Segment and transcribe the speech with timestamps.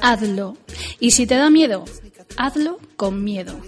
[0.00, 0.56] Hazlo.
[1.00, 1.84] Y si te da miedo,
[2.36, 3.58] hazlo con miedo.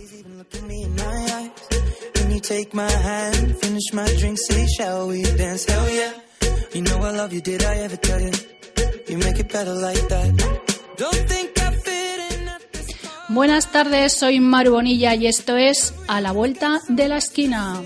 [13.28, 17.80] Buenas tardes, soy Maru Bonilla y esto es A la Vuelta de la Esquina.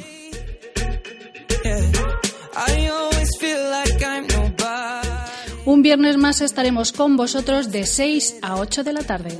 [5.67, 9.39] Un viernes más estaremos con vosotros de 6 a 8 de la tarde.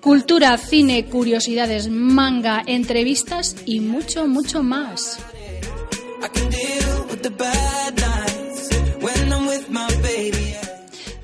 [0.00, 5.18] Cultura, cine, curiosidades, manga, entrevistas y mucho, mucho más.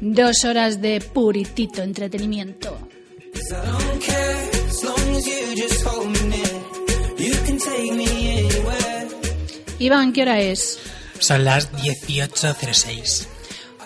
[0.01, 2.79] Dos horas de puritito entretenimiento.
[9.79, 10.79] Iván, ¿qué hora es?
[11.19, 13.27] Son las 18.06.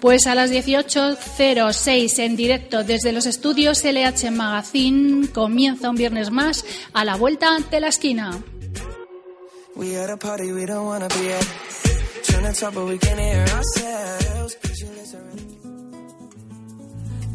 [0.00, 6.64] Pues a las 18.06 en directo desde los estudios LH Magazine comienza un viernes más
[6.94, 8.42] a la vuelta de la esquina.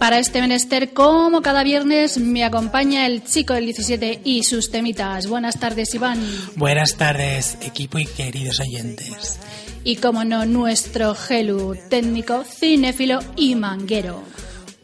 [0.00, 5.26] Para este menester, como cada viernes, me acompaña el chico del 17 y sus temitas.
[5.26, 6.18] Buenas tardes, Iván.
[6.56, 9.38] Buenas tardes, equipo y queridos oyentes.
[9.84, 14.22] Y como no, nuestro Gelu, técnico, cinéfilo y manguero.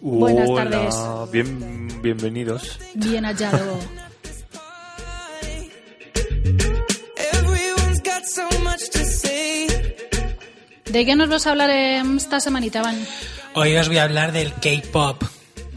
[0.02, 0.94] Buenas Hola, tardes.
[1.32, 2.78] Bien, bienvenidos.
[2.92, 3.78] Bien hallado.
[7.32, 9.66] Everyone's got so much to say.
[10.84, 12.96] ¿De qué nos vas a hablar eh, esta semanita, Iván?
[13.58, 15.22] Hoy os voy a hablar del K-pop,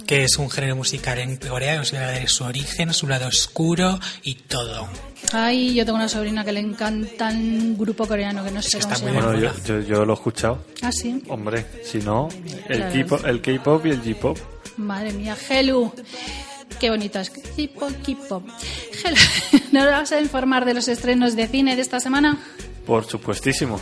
[0.05, 1.79] que es un género musical en Corea.
[1.79, 4.87] Os voy a hablar de su origen, su lado oscuro y todo.
[5.31, 8.81] Ay, yo tengo una sobrina que le encanta un grupo coreano que no sé que
[8.83, 9.31] cómo está se muy llama.
[9.33, 10.65] Bueno, yo, yo, yo lo he escuchado.
[10.81, 11.23] Ah, sí.
[11.29, 12.27] Hombre, si no,
[12.67, 13.41] el Claro.
[13.41, 14.37] K-pop y el J-pop.
[14.77, 15.93] Madre mía, Gelu.
[16.79, 17.29] Qué bonito es.
[17.29, 18.43] K-pop, K-pop.
[19.71, 22.37] ¿nos vas a informar de los estrenos de cine de esta semana?
[22.85, 23.79] Por supuestísimo.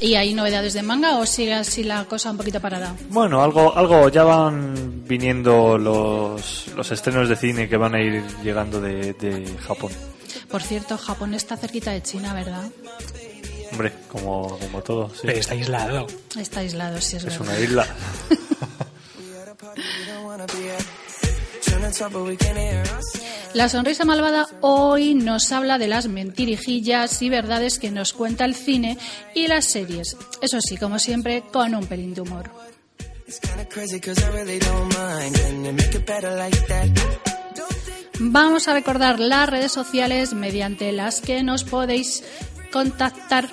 [0.00, 2.94] ¿Y hay novedades de manga o sigue así la cosa un poquito parada?
[3.10, 8.22] Bueno, algo, algo ya van viniendo los, los estrenos de cine que van a ir
[8.42, 9.92] llegando de, de Japón.
[10.50, 12.64] Por cierto, Japón está cerquita de China, ¿verdad?
[13.72, 15.22] Hombre, como, como todo, sí.
[15.22, 16.06] Pero está aislado.
[16.38, 17.54] Está aislado, sí es, Es verdad.
[17.54, 17.86] una isla.
[23.54, 28.56] La sonrisa malvada hoy nos habla de las mentirijillas y verdades que nos cuenta el
[28.56, 28.98] cine
[29.34, 30.16] y las series.
[30.40, 32.50] Eso sí, como siempre, con un pelín de humor.
[38.18, 42.24] Vamos a recordar las redes sociales mediante las que nos podéis
[42.72, 43.48] contactar.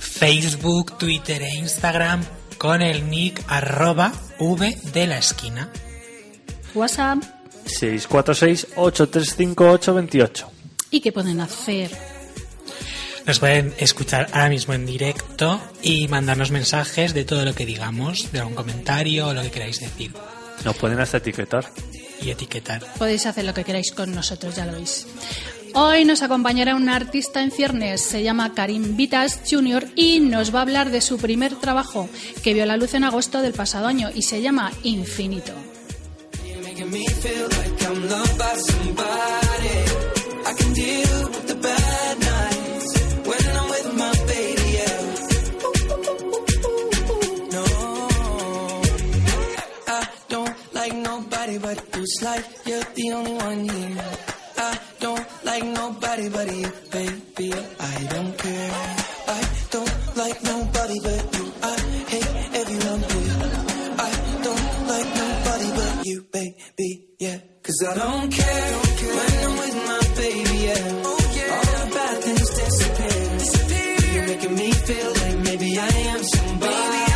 [0.00, 2.24] Facebook, Twitter e Instagram
[2.58, 5.70] con el nick arroba V de la esquina.
[6.74, 7.37] WhatsApp
[7.68, 10.46] 646-835-828.
[10.90, 11.90] y qué pueden hacer.
[13.26, 18.32] Nos pueden escuchar ahora mismo en directo y mandarnos mensajes de todo lo que digamos,
[18.32, 20.14] de algún comentario o lo que queráis decir.
[20.64, 21.70] Nos pueden hasta etiquetar.
[22.22, 22.82] Y etiquetar.
[22.96, 25.06] Podéis hacer lo que queráis con nosotros, ya lo veis.
[25.74, 29.86] Hoy nos acompañará un artista en ciernes, se llama Karim Vitas Jr.
[29.94, 32.08] y nos va a hablar de su primer trabajo
[32.42, 35.52] que vio la luz en agosto del pasado año y se llama Infinito.
[36.78, 39.78] Making me feel like I'm loved by somebody.
[40.46, 42.90] I can deal with the bad nights
[43.26, 44.68] when I'm with my baby.
[44.78, 45.00] Yeah.
[47.56, 47.64] No,
[49.88, 52.02] I don't like nobody but you.
[52.02, 54.04] It's like you're the only one here.
[54.58, 57.54] I don't like nobody but you, baby.
[57.80, 58.70] I don't care.
[59.26, 61.37] I don't like nobody but you.
[66.08, 67.04] You, baby.
[67.18, 68.72] Yeah, cause I don't care
[69.16, 70.56] when I'm with my baby.
[70.66, 71.18] Yeah, oh,
[71.54, 74.14] all the bad things disappear.
[74.14, 76.72] You're making me feel like maybe I am somebody.
[76.72, 77.07] I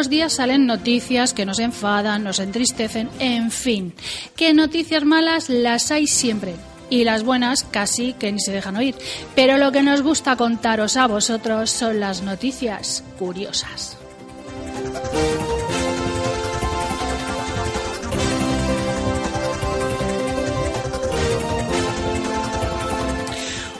[0.00, 3.92] los días salen noticias que nos enfadan, nos entristecen, en fin.
[4.34, 6.54] Que noticias malas las hay siempre.
[6.88, 8.94] Y las buenas casi que ni se dejan oír.
[9.34, 13.99] Pero lo que nos gusta contaros a vosotros son las noticias curiosas.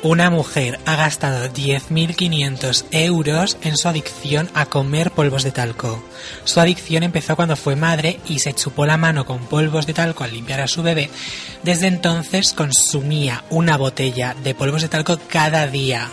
[0.02, 6.02] Una mujer ha gastado 10.500 euros en su adicción a comer polvos de talco.
[6.44, 10.24] Su adicción empezó cuando fue madre y se chupó la mano con polvos de talco
[10.24, 11.10] al limpiar a su bebé.
[11.64, 16.08] Desde entonces consumía una botella de polvos de talco cada día.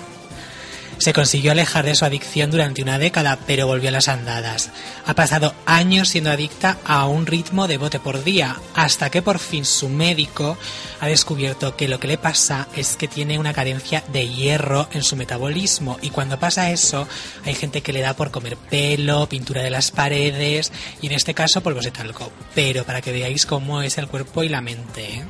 [0.98, 4.72] Se consiguió alejar de su adicción durante una década, pero volvió a las andadas.
[5.06, 9.38] Ha pasado años siendo adicta a un ritmo de bote por día, hasta que por
[9.38, 10.58] fin su médico
[11.00, 15.04] ha descubierto que lo que le pasa es que tiene una carencia de hierro en
[15.04, 17.08] su metabolismo y cuando pasa eso
[17.46, 20.72] hay gente que le da por comer pelo, pintura de las paredes
[21.02, 22.32] y en este caso polvos de talco.
[22.56, 25.06] Pero para que veáis cómo es el cuerpo y la mente.
[25.06, 25.26] ¿eh?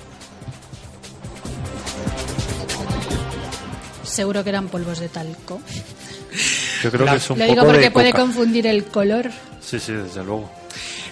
[4.17, 5.61] Seguro que eran polvos de talco.
[6.83, 8.21] Yo creo La- que es un Lo poco digo porque de puede coca.
[8.23, 9.29] confundir el color.
[9.61, 10.49] Sí, sí, desde luego.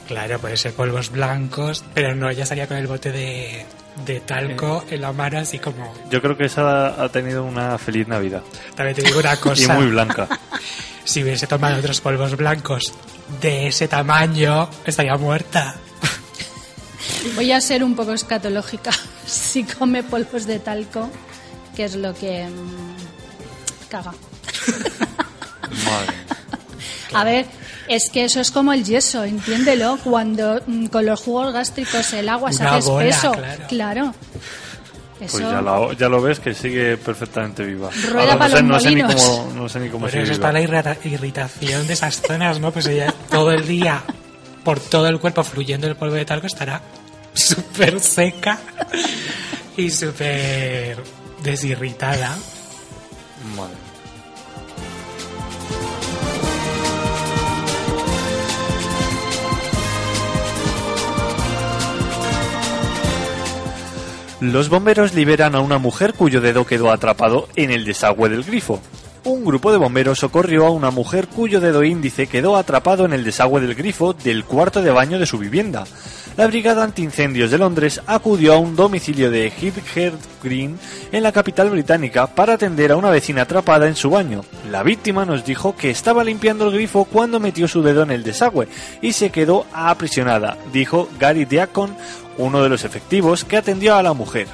[0.08, 3.64] Claro, puede ser polvos blancos, pero no, ella salía con el bote de,
[4.08, 5.94] de talco en la mano así como...
[6.10, 8.42] Yo creo que esa ha tenido una feliz Navidad.
[8.76, 9.74] También te digo una Y cosa.
[9.76, 10.28] muy blanca.
[11.04, 12.92] Si hubiese tomado otros polvos blancos
[13.40, 15.76] de ese tamaño, estaría muerta.
[17.36, 18.90] Voy a ser un poco escatológica.
[19.28, 21.10] Si come polvos de talco,
[21.76, 22.95] que es lo que mm,
[23.86, 24.12] caga.
[25.86, 26.14] Madre.
[27.14, 27.46] A ver,
[27.88, 29.98] es que eso es como el yeso, entiéndelo.
[30.04, 33.32] Cuando mm, con los jugos gástricos el agua se Una hace bola, espeso.
[33.70, 34.14] claro.
[35.20, 35.38] Eso.
[35.38, 37.90] Pues ya, la- ya lo ves que sigue perfectamente viva.
[38.10, 39.24] Rueda Ahora pa' no, sé, los no sé ni molinos.
[39.24, 40.48] cómo, no sé ni cómo Pues sigue eso es viva.
[40.50, 42.72] para la irrita- irritación de esas zonas, ¿no?
[42.72, 44.02] Pues ella todo el día,
[44.66, 46.82] por todo el cuerpo fluyendo el polvo de talco, estará
[47.34, 48.60] súper seca
[49.78, 50.98] y súper
[51.44, 52.36] desirritada.
[64.42, 68.82] Los bomberos liberan a una mujer cuyo dedo quedó atrapado en el desagüe del grifo.
[69.26, 73.24] Un grupo de bomberos socorrió a una mujer cuyo dedo índice quedó atrapado en el
[73.24, 75.84] desagüe del grifo del cuarto de baño de su vivienda.
[76.38, 80.14] La Brigada Antiincendios de Londres acudió a un domicilio de Heathhead
[80.44, 80.78] Green
[81.12, 84.46] en la capital británica para atender a una vecina atrapada en su baño.
[84.70, 88.24] La víctima nos dijo que estaba limpiando el grifo cuando metió su dedo en el
[88.24, 88.68] desagüe
[89.02, 91.98] y se quedó aprisionada, dijo Gary Deacon,
[92.38, 94.46] uno de los efectivos que atendió a la mujer.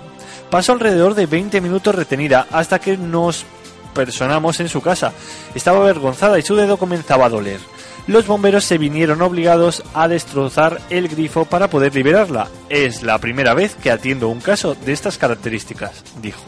[0.49, 3.45] Pasó alrededor de 20 minutos retenida hasta que nos
[3.93, 5.13] personamos en su casa.
[5.55, 7.59] Estaba avergonzada y su dedo comenzaba a doler.
[8.07, 12.47] Los bomberos se vinieron obligados a destrozar el grifo para poder liberarla.
[12.69, 16.41] Es la primera vez que atiendo un caso de estas características, dijo.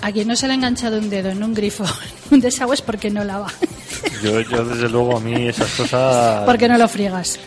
[0.00, 1.84] A quien no se le ha enganchado un dedo en un grifo,
[2.30, 3.48] un desagüe es porque no lava.
[4.22, 6.44] Yo, yo desde luego a mí esas cosas...
[6.44, 7.38] Porque no lo friegas.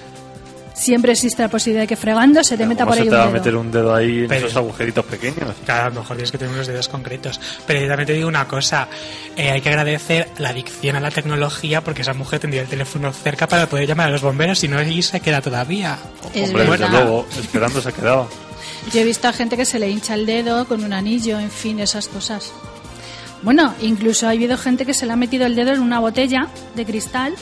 [0.76, 3.16] Siempre existe la posibilidad de que fregando se te ¿Cómo meta por se ahí te
[3.16, 3.62] va a un meter dedo.
[3.62, 5.56] un dedo ahí en Pero- esos agujeritos pequeños?
[5.64, 7.40] Claro, a lo mejor tienes que tener unos dedos concretos.
[7.66, 8.90] Pero yo también te digo una cosa,
[9.38, 13.14] eh, hay que agradecer la adicción a la tecnología porque esa mujer tendría el teléfono
[13.14, 15.98] cerca para poder llamar a los bomberos y no allí se queda todavía.
[16.34, 16.90] Es Hombre, desde verdad.
[16.92, 18.28] luego, esperando se quedaba.
[18.94, 21.50] Yo he visto a gente que se le hincha el dedo con un anillo, en
[21.52, 22.52] fin, esas cosas.
[23.44, 26.48] Bueno, incluso ha habido gente que se le ha metido el dedo en una botella
[26.76, 27.34] de cristal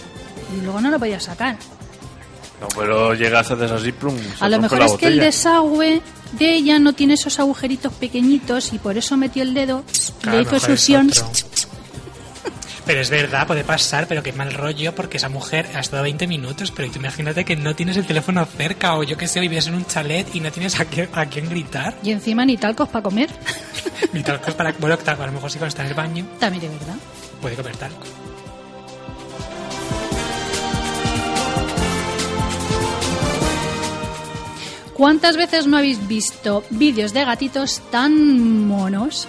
[0.55, 1.57] y luego no lo podía sacar.
[2.63, 5.19] No, pero llegas a hacer así, plum, se A lo mejor la es que el
[5.19, 6.01] desagüe
[6.31, 9.83] de ella no tiene esos agujeritos pequeñitos y por eso metió el dedo,
[10.21, 11.11] Claro, le hizo succión.
[12.85, 16.25] Pero es verdad, puede pasar, pero qué mal rollo porque esa mujer ha estado 20
[16.25, 19.67] minutos, pero tú imagínate que no tienes el teléfono cerca o yo que sé, vives
[19.67, 21.97] en un chalet y no tienes a quién, a quién gritar.
[22.01, 23.29] Y encima ni talcos para comer.
[24.13, 24.71] Ni talcos para...
[24.79, 26.95] Bueno, talco, a lo mejor sí cuando está en el baño También es verdad.
[27.41, 28.05] puede comer talco.
[35.03, 39.27] ¿Cuántas veces no habéis visto vídeos de gatitos tan monos?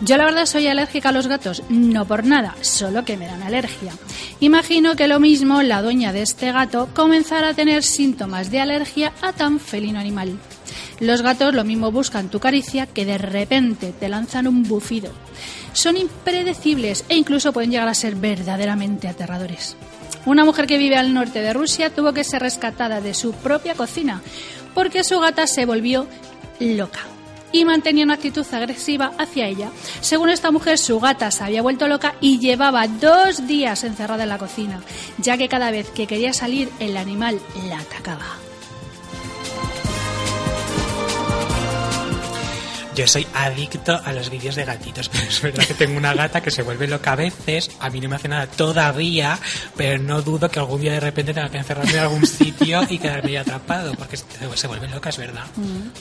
[0.00, 3.42] Yo la verdad soy alérgica a los gatos, no por nada, solo que me dan
[3.42, 3.92] alergia.
[4.38, 9.12] Imagino que lo mismo la dueña de este gato comenzará a tener síntomas de alergia
[9.20, 10.38] a tan felino animal.
[11.00, 15.10] Los gatos lo mismo buscan tu caricia que de repente te lanzan un bufido.
[15.72, 19.76] Son impredecibles e incluso pueden llegar a ser verdaderamente aterradores.
[20.26, 23.74] Una mujer que vive al norte de Rusia tuvo que ser rescatada de su propia
[23.74, 24.20] cocina
[24.78, 26.06] porque su gata se volvió
[26.60, 27.00] loca.
[27.50, 29.70] y mantenía una actitud agresiva hacia ella.
[30.02, 34.28] Según esta mujer, su gata se había vuelto loca y llevaba dos días encerrada en
[34.28, 34.80] la cocina,
[35.16, 38.47] ya que cada vez que quería salir el animal la atacaba.
[42.98, 46.40] Yo soy adicto a los vídeos de gatitos, pero es verdad que tengo una gata
[46.40, 49.38] que se vuelve loca a veces, a mí no me hace nada todavía,
[49.76, 52.98] pero no dudo que algún día de repente tenga que encerrarme en algún sitio y
[52.98, 55.44] quedarme ahí atrapado, porque se vuelven locas, ¿verdad?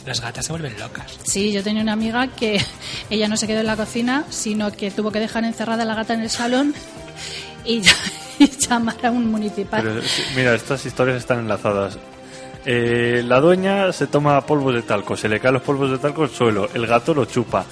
[0.08, 1.20] Las gatas se vuelven locas.
[1.22, 2.66] Sí, yo tenía una amiga que
[3.12, 5.94] ella no se quedó en la cocina, sino que tuvo que dejar encerrada a la
[5.94, 6.74] gata en el salón
[7.64, 7.84] y,
[8.40, 9.84] y llamar a un municipal.
[9.84, 10.02] Pero,
[10.36, 12.00] mira, estas historias están enlazadas.
[12.70, 16.24] Eh, la dueña se toma polvos de talco, se le caen los polvos de talco
[16.24, 17.66] al suelo, el gato lo chupa.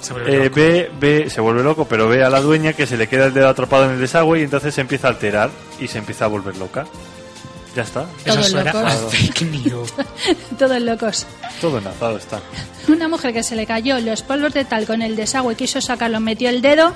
[0.00, 0.54] Se vuelve Eh, loco.
[0.56, 3.34] ve, ve, se vuelve loco, pero ve a la dueña que se le queda el
[3.34, 6.28] dedo atrapado en el desagüe y entonces se empieza a alterar y se empieza a
[6.28, 6.86] volver loca.
[7.76, 9.12] Ya está, Eso Todos suena a locos.
[9.14, 9.92] fake news.
[10.58, 11.26] Todos locos.
[11.60, 12.40] todo enlazado está.
[12.88, 16.20] Una mujer que se le cayó los polvos de talco en el desagüe quiso sacarlo,
[16.20, 16.94] metió el dedo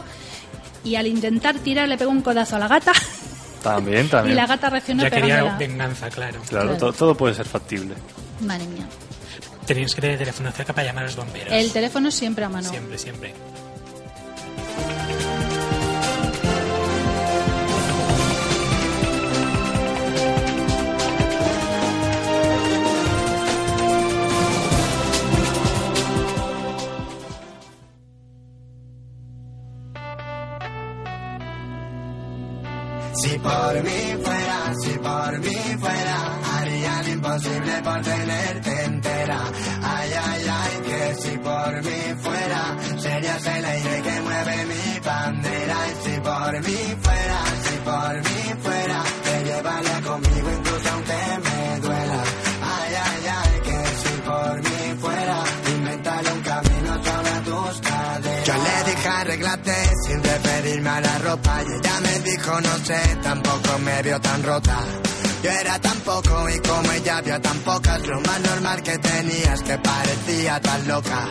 [0.84, 2.92] y al intentar tirar le pegó un codazo a la gata
[3.62, 4.36] También, y también.
[4.36, 5.58] la gata reaccionó Ya quería pegándola.
[5.58, 6.40] venganza, claro.
[6.48, 6.78] Claro, Claro.
[6.78, 7.94] to- todo puede ser factible.
[8.40, 8.86] Madre mía.
[9.66, 11.52] Tenías que tener el teléfono cerca para llamar a los bomberos.
[11.52, 12.68] El teléfono siempre a mano.
[12.68, 13.32] Siempre, siempre.
[33.22, 36.18] Si por mí fuera, si por mí fuera,
[36.54, 39.40] haría lo imposible por tenerte entera.
[39.80, 45.76] Ay, ay, ay, que si por mí fuera, serías el aire que mueve mi bandera.
[45.88, 51.41] Y si por mí fuera, si por mí fuera, te llevaría conmigo incluso aunque
[60.72, 64.78] referirme a la ropa y ella me dijo no sé, tampoco me vio tan rota.
[65.42, 69.62] Yo era tan poco y como ella vio tan pocas, lo más normal que tenías
[69.62, 71.28] que parecía tan loca.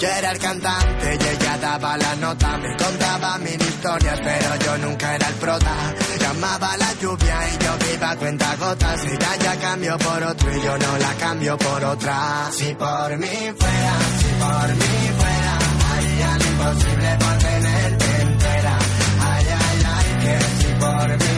[0.00, 4.78] Yo era el cantante y ella daba la nota, me contaba mil historias, pero yo
[4.78, 5.74] nunca era el prota.
[6.20, 10.56] Llamaba la lluvia y yo que iba a cuenta gotas, y ya cambió por otro
[10.56, 12.48] y yo no la cambio por otra.
[12.52, 15.58] Si por mí fuera, si por mí fuera,
[15.92, 17.38] haría lo imposible por.
[17.70, 17.97] Ay,
[20.28, 20.36] ay,
[20.80, 21.37] ay, que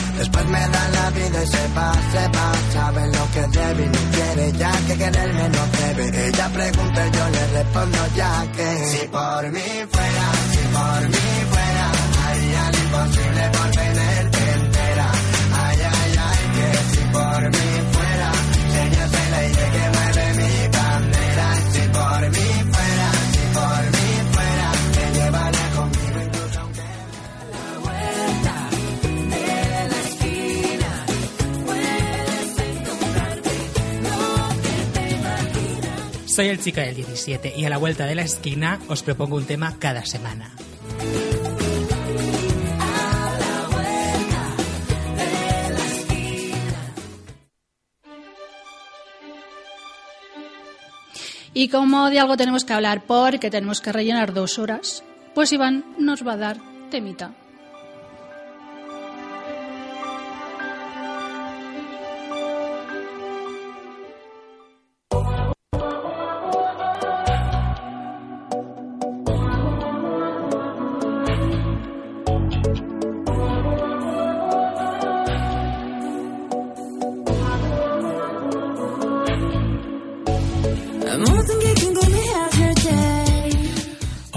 [0.21, 2.51] Después me da la vida y se va, se va.
[2.71, 6.27] Sabe lo que debe y no quiere ya que quererme no debe.
[6.27, 11.27] Ella pregunta y yo le respondo ya que Si por mí fuera, si por mí
[11.49, 11.91] fuera
[12.23, 14.20] Haría lo imposible por tenerte
[36.41, 39.45] Soy el chico del 17 y a la vuelta de la esquina os propongo un
[39.45, 40.55] tema cada semana.
[51.53, 55.03] Y como de algo tenemos que hablar porque tenemos que rellenar dos horas,
[55.35, 56.57] pues Iván nos va a dar
[56.89, 57.35] temita.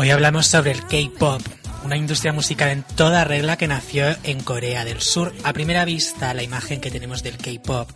[0.05, 1.41] Hoy hablamos sobre el K-pop.
[1.83, 5.33] una industria musical en toda regla que nació en Corea del Sur.
[5.45, 7.89] A primera vista, la imagen que tenemos del K-pop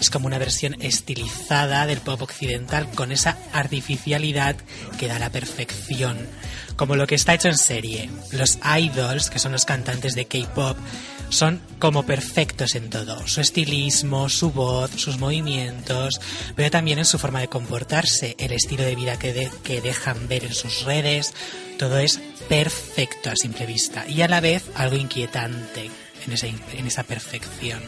[0.00, 4.54] es como una versión estilizada del pop occidental con esa artificialidad
[5.00, 6.28] que da la perfección,
[6.76, 8.10] como lo que está hecho en serie.
[8.32, 10.76] Los idols, que son los cantantes de K-pop,
[11.30, 16.20] son como perfectos en todo, su estilismo, su voz, sus movimientos,
[16.56, 20.44] pero también en su forma de comportarse, el estilo de vida que, que dejan ver
[20.44, 21.34] en sus redes,
[21.78, 25.90] todo es perfecto a simple vista y a la vez algo inquietante
[26.26, 27.80] en esa, en esa perfección.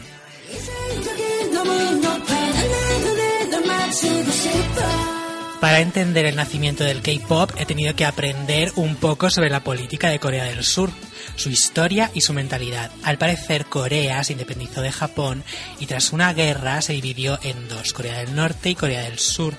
[5.61, 10.09] Para entender el nacimiento del K-Pop he tenido que aprender un poco sobre la política
[10.09, 10.89] de Corea del Sur,
[11.35, 12.89] su historia y su mentalidad.
[13.03, 15.43] Al parecer Corea se independizó de Japón
[15.79, 19.53] y tras una guerra se dividió en dos, Corea del Norte y Corea del Sur.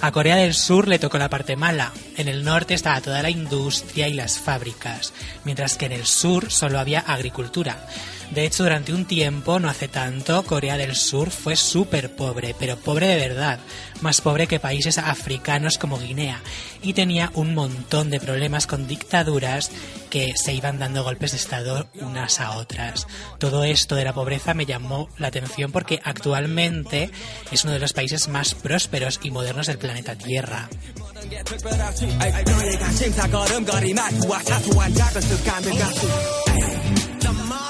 [0.00, 1.92] A Corea del Sur le tocó la parte mala.
[2.16, 5.12] En el norte estaba toda la industria y las fábricas,
[5.44, 7.86] mientras que en el sur solo había agricultura.
[8.30, 12.76] De hecho, durante un tiempo, no hace tanto, Corea del Sur fue súper pobre, pero
[12.76, 13.58] pobre de verdad,
[14.00, 16.40] más pobre que países africanos como Guinea,
[16.82, 19.70] y tenía un montón de problemas con dictaduras
[20.10, 23.06] que se iban dando golpes de Estado unas a otras.
[23.38, 27.10] Todo esto de la pobreza me llamó la atención porque actualmente
[27.50, 30.68] es uno de los países más prósperos y modernos del planeta Tierra.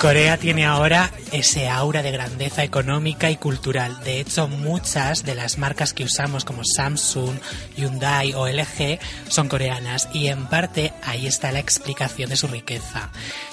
[0.00, 4.04] Corea tiene ahora ese aura de grandeza económica y cultural.
[4.04, 7.38] De hecho, muchas de las marcas que usamos como Samsung,
[7.76, 13.10] Hyundai o LG son coreanas y en parte ahí está la explicación de su riqueza.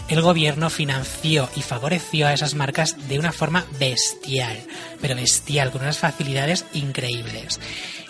[0.10, 4.58] El gobierno financió y favoreció a esas marcas de una forma bestial,
[5.00, 7.60] pero bestial, con unas facilidades increíbles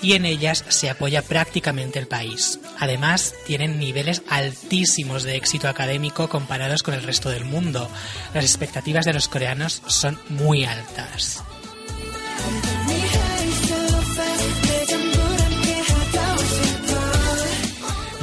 [0.01, 2.60] y en ellas se apoya prácticamente el país.
[2.80, 7.81] Además, tienen niveles altísimos de éxito académico comparados con el resto del mundo.
[8.34, 11.44] Las expectativas de los coreanos son muy altas.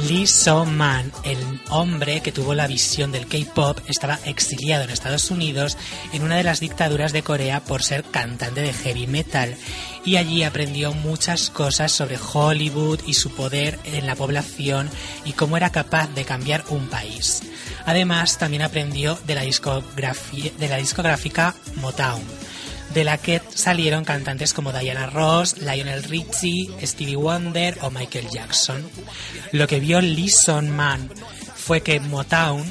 [0.09, 1.37] Lee So-man, el
[1.69, 5.77] hombre que tuvo la visión del K-pop, estaba exiliado en Estados Unidos
[6.13, 9.55] en una de las dictaduras de Corea por ser cantante de heavy metal
[10.03, 14.89] y allí aprendió muchas cosas sobre Hollywood y su poder en la población
[15.25, 17.43] y cómo era capaz de cambiar un país.
[17.85, 22.23] Además, también aprendió de la, discografía, de la discográfica Motown
[22.93, 28.89] de la que salieron cantantes como Diana Ross, Lionel Richie, Stevie Wonder o Michael Jackson.
[29.51, 30.31] Lo que vio Lee
[30.63, 31.09] Man
[31.55, 32.63] fue que Motown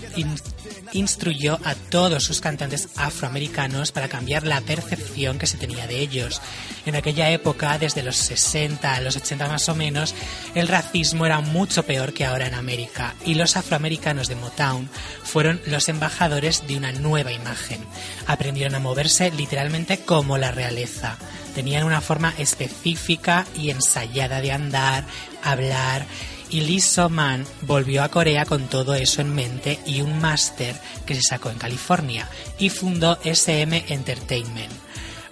[0.92, 6.40] instruyó a todos sus cantantes afroamericanos para cambiar la percepción que se tenía de ellos.
[6.86, 10.14] En aquella época, desde los 60 a los 80 más o menos,
[10.54, 14.88] el racismo era mucho peor que ahora en América y los afroamericanos de Motown
[15.22, 17.84] fueron los embajadores de una nueva imagen.
[18.26, 21.16] Aprendieron a moverse literalmente como la realeza.
[21.54, 25.04] Tenían una forma específica y ensayada de andar,
[25.42, 26.06] hablar
[26.50, 31.14] y Lee So-man volvió a Corea con todo eso en mente y un máster que
[31.14, 34.72] se sacó en California y fundó SM Entertainment.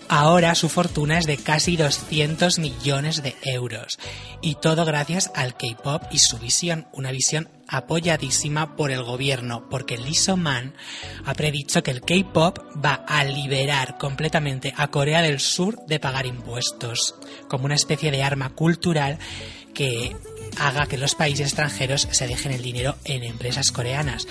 [0.08, 3.98] Ahora su fortuna es de casi 200 millones de euros
[4.40, 9.98] y todo gracias al K-pop y su visión, una visión apoyadísima por el gobierno, porque
[9.98, 10.74] Lee So-man
[11.24, 16.26] ha predicho que el K-pop va a liberar completamente a Corea del Sur de pagar
[16.26, 17.16] impuestos,
[17.48, 19.18] como una especie de arma cultural
[19.74, 20.16] que
[20.58, 24.26] haga que los países extranjeros se dejen el dinero en empresas coreanas.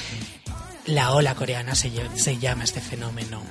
[0.85, 3.41] La ola coreana se, se llama este fenómeno.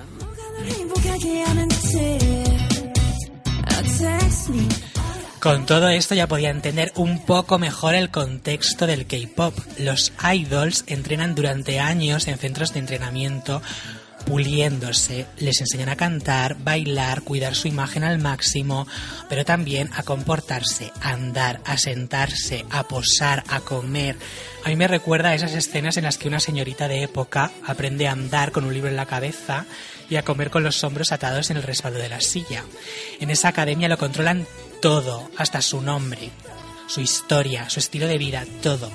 [5.40, 9.54] Con todo esto ya podía entender un poco mejor el contexto del K-Pop.
[9.78, 13.60] Los idols entrenan durante años en centros de entrenamiento
[14.24, 18.86] puliéndose, les enseñan a cantar, bailar, cuidar su imagen al máximo,
[19.28, 24.16] pero también a comportarse, a andar, a sentarse, a posar, a comer.
[24.64, 28.08] A mí me recuerda a esas escenas en las que una señorita de época aprende
[28.08, 29.66] a andar con un libro en la cabeza
[30.08, 32.64] y a comer con los hombros atados en el respaldo de la silla.
[33.20, 34.46] En esa academia lo controlan
[34.80, 36.30] todo, hasta su nombre,
[36.86, 38.90] su historia, su estilo de vida, todo.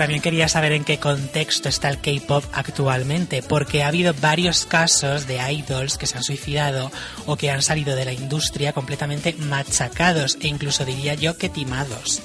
[0.00, 5.26] También quería saber en qué contexto está el K-pop actualmente, porque ha habido varios casos
[5.26, 6.90] de idols que se han suicidado
[7.26, 12.22] o que han salido de la industria completamente machacados e incluso diría yo que timados.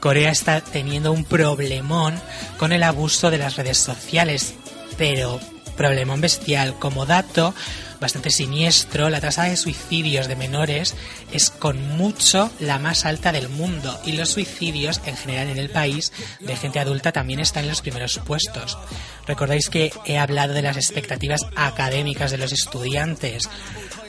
[0.00, 2.20] Corea está teniendo un problemón
[2.58, 4.52] con el abuso de las redes sociales,
[4.98, 5.40] pero
[5.76, 6.78] problemón bestial.
[6.78, 7.54] Como dato
[8.00, 10.94] bastante siniestro, la tasa de suicidios de menores
[11.32, 15.70] es con mucho la más alta del mundo y los suicidios en general en el
[15.70, 18.78] país de gente adulta también están en los primeros puestos.
[19.26, 23.48] Recordáis que he hablado de las expectativas académicas de los estudiantes.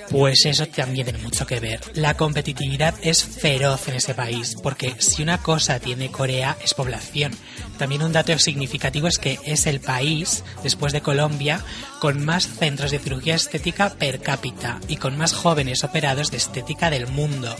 [0.09, 1.79] Pues eso también tiene mucho que ver.
[1.95, 7.33] La competitividad es feroz en ese país, porque si una cosa tiene Corea es población.
[7.77, 11.61] También un dato significativo es que es el país, después de Colombia,
[11.99, 16.89] con más centros de cirugía estética per cápita y con más jóvenes operados de estética
[16.89, 17.55] del mundo.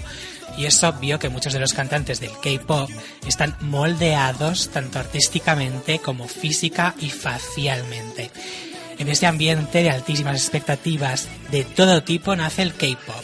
[0.58, 2.89] Y es obvio que muchos de los cantantes del K-pop
[3.27, 8.31] están moldeados tanto artísticamente como física y facialmente.
[8.97, 13.23] En este ambiente de altísimas expectativas de todo tipo nace el K-pop.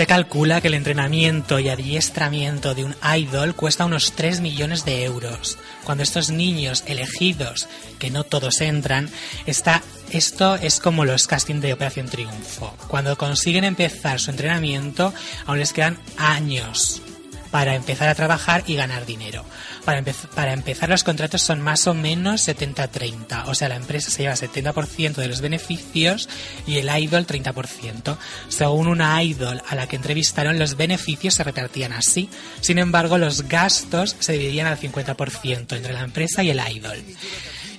[0.00, 5.04] Se calcula que el entrenamiento y adiestramiento de un idol cuesta unos 3 millones de
[5.04, 5.58] euros.
[5.84, 9.10] Cuando estos niños elegidos, que no todos entran,
[9.44, 12.74] está, esto es como los castings de Operación Triunfo.
[12.88, 15.12] Cuando consiguen empezar su entrenamiento,
[15.44, 17.02] aún les quedan años
[17.50, 19.44] para empezar a trabajar y ganar dinero.
[19.84, 23.44] Para, empe- para empezar, los contratos son más o menos 70-30.
[23.46, 26.28] O sea, la empresa se lleva 70% de los beneficios
[26.66, 28.16] y el idol 30%.
[28.48, 32.28] Según una idol a la que entrevistaron, los beneficios se repartían así.
[32.60, 36.98] Sin embargo, los gastos se dividían al 50% entre la empresa y el idol.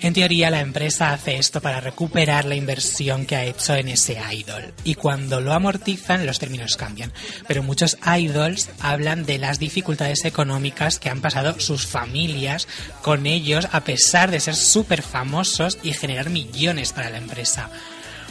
[0.04, 4.18] En teoría, la empresa hace esto para recuperar la inversión que ha hecho en ese
[4.34, 4.74] idol.
[4.84, 7.14] Y cuando lo amortizan, los términos cambian.
[7.48, 12.68] Pero muchos idols hablan de las dificultades económicas que han pasado sus familias
[13.04, 17.70] con ellos, a pesar de ser súper famosos y generar millones para la empresa.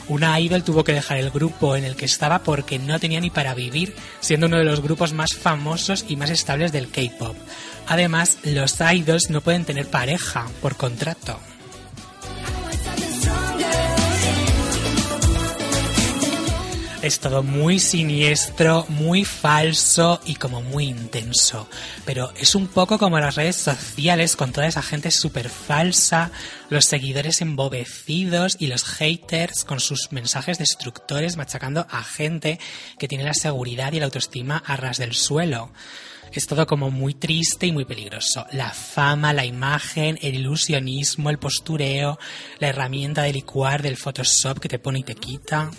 [0.09, 3.31] Una idol tuvo que dejar el grupo en el que estaba porque no tenía ni
[3.31, 7.37] para vivir, siendo uno de los grupos más famosos y más estables del K-pop.
[7.87, 11.39] Además, los idols no pueden tener pareja por contrato.
[17.03, 21.67] Es todo muy siniestro, muy falso y como muy intenso.
[22.05, 26.31] Pero es un poco como las redes sociales con toda esa gente súper falsa,
[26.69, 32.61] los seguidores embobecidos y los haters con sus mensajes destructores machacando a gente
[32.99, 35.73] que tiene la seguridad y la autoestima a ras del suelo.
[36.33, 38.47] Es todo como muy triste y muy peligroso.
[38.53, 42.19] La fama, la imagen, el ilusionismo, el postureo,
[42.59, 45.71] la herramienta de licuar del Photoshop que te pone y te quita.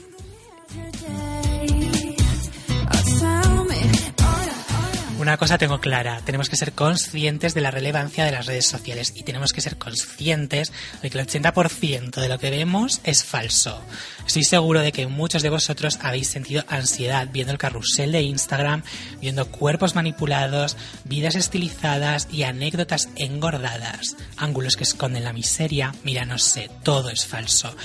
[5.22, 9.14] Una cosa tengo clara, tenemos que ser conscientes de la relevancia de las redes sociales
[9.16, 13.80] y tenemos que ser conscientes de que el 80% de lo que vemos es falso.
[14.26, 18.82] Estoy seguro de que muchos de vosotros habéis sentido ansiedad viendo el carrusel de Instagram,
[19.22, 25.94] viendo cuerpos manipulados, vidas estilizadas y anécdotas engordadas, ángulos que esconden la miseria.
[26.04, 27.76] Mira, no sé, todo es falso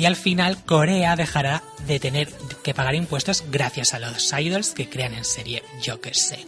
[0.00, 2.32] y al final Corea dejará de tener
[2.64, 6.46] que pagar impuestos gracias a los idols que crean en serie, yo que sé.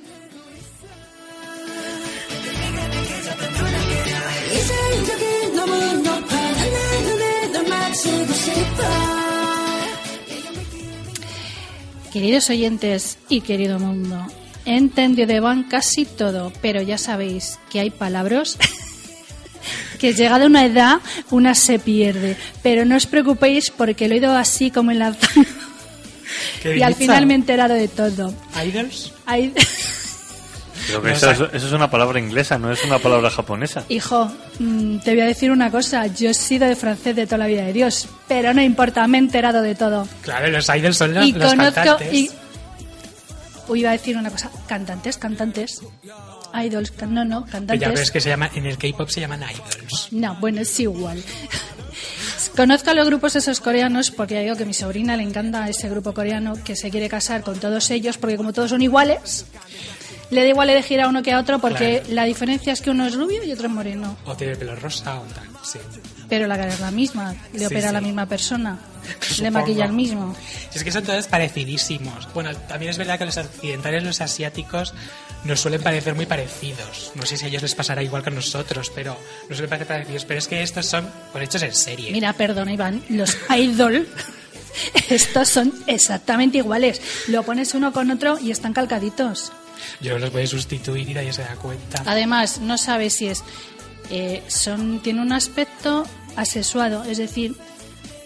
[12.11, 14.17] Queridos oyentes y querido mundo,
[14.65, 18.57] he entendido de van casi todo, pero ya sabéis que hay palabras
[20.03, 20.99] que llegada una edad
[21.31, 22.37] una se pierde.
[22.63, 25.17] Pero no os preocupéis porque lo he ido así como en la
[26.63, 28.35] ¿Qué y al final me he enterado de todo.
[28.63, 29.13] ¿Idols?
[30.87, 32.99] Creo que No, eso, o es, sea- eso es una palabra inglesa, no es una
[32.99, 33.85] palabra japonesa.
[33.89, 37.39] Hijo, mm, te voy a decir una cosa, yo he sido de francés de toda
[37.39, 40.09] la vida de Dios, pero no importa, me he enterado de todo.
[40.23, 42.13] Claro, los idols son los, y los conozco cantantes.
[42.13, 42.31] y
[43.69, 45.81] Uy, iba a decir una cosa, cantantes, cantantes.
[46.55, 48.11] Idols, no, no, Pero ya ves cantantes.
[48.11, 50.09] que se llama, en el K-pop se llaman idols.
[50.13, 51.23] No, bueno, es igual.
[52.57, 55.69] Conozco a los grupos esos coreanos porque ya digo que a mi sobrina le encanta
[55.69, 59.47] ese grupo coreano que se quiere casar con todos ellos porque como todos son iguales,
[60.31, 62.15] le da igual elegir a uno que a otro porque Claro.
[62.15, 64.17] la diferencia es que uno es rubio y otro es moreno.
[64.27, 65.79] O tiene el pelo rosa o tal, sí.
[66.29, 67.95] Pero la cara es la misma, le Sí, opera sí.
[67.95, 68.79] la misma persona,
[69.41, 70.35] le maquilla el mismo.
[70.75, 72.29] Es que son todos parecidísimos.
[72.35, 74.93] Bueno, también es verdad que los occidentales, los asiáticos,
[75.45, 77.13] nos suelen parecer muy parecidos.
[77.15, 79.17] No sé si a ellos les pasará igual que a nosotros, pero
[79.49, 80.25] nos suelen parecer parecidos.
[80.25, 82.11] Pero es que estos son por hechos en serie.
[82.13, 84.07] Mira, perdona Iván, los idol,
[85.09, 87.01] estos son exactamente iguales.
[87.29, 89.53] Lo pones uno con otro y están calcaditos.
[90.01, 92.03] Yo los voy a sustituir y nadie se da cuenta.
[92.07, 93.43] Además, no sabes si es.
[94.11, 97.57] eh, son Tiene un aspecto asexuado, es decir,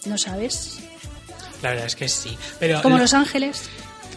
[0.05, 0.79] no sabes.
[1.63, 2.37] La verdad es que sí.
[2.61, 3.63] Pero Como lo- Los Ángeles.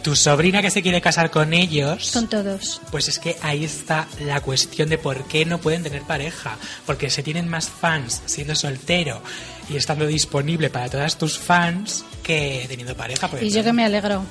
[0.02, 2.80] Tu sobrina que se quiere casar con ellos, Con todos.
[2.90, 6.56] pues es que ahí está la cuestión de por qué no pueden tener pareja.
[6.86, 9.22] Porque se tienen más fans siendo soltero
[9.68, 13.28] y estando disponible para todas tus fans que teniendo pareja.
[13.28, 14.24] por Y yo que me alegro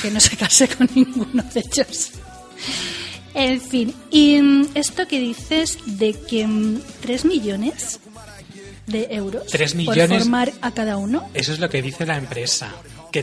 [0.00, 2.10] que no se case con ninguno de ellos.
[3.34, 8.00] En fin, y mm, esto que dices de que mm, 3 millones
[8.86, 10.22] de euros Tres por millones.
[10.22, 11.28] formar a cada uno.
[11.34, 12.72] Eso es lo que dice la empresa.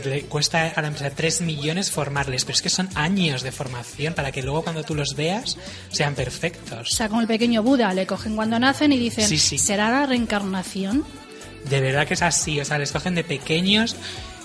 [0.02, 3.52] Que le cuesta a la empresa 3 millones formarles, pero es que son años de
[3.52, 5.56] formación para que luego cuando tú los veas
[5.92, 6.88] sean O perfectos.
[6.90, 9.56] sea, como el pequeño Buda, le cogen cuando nacen y dicen, Sí, sí.
[9.56, 11.04] ¿será la reencarnación?
[11.70, 13.94] De verdad que es así, o sea, les cogen de pequeños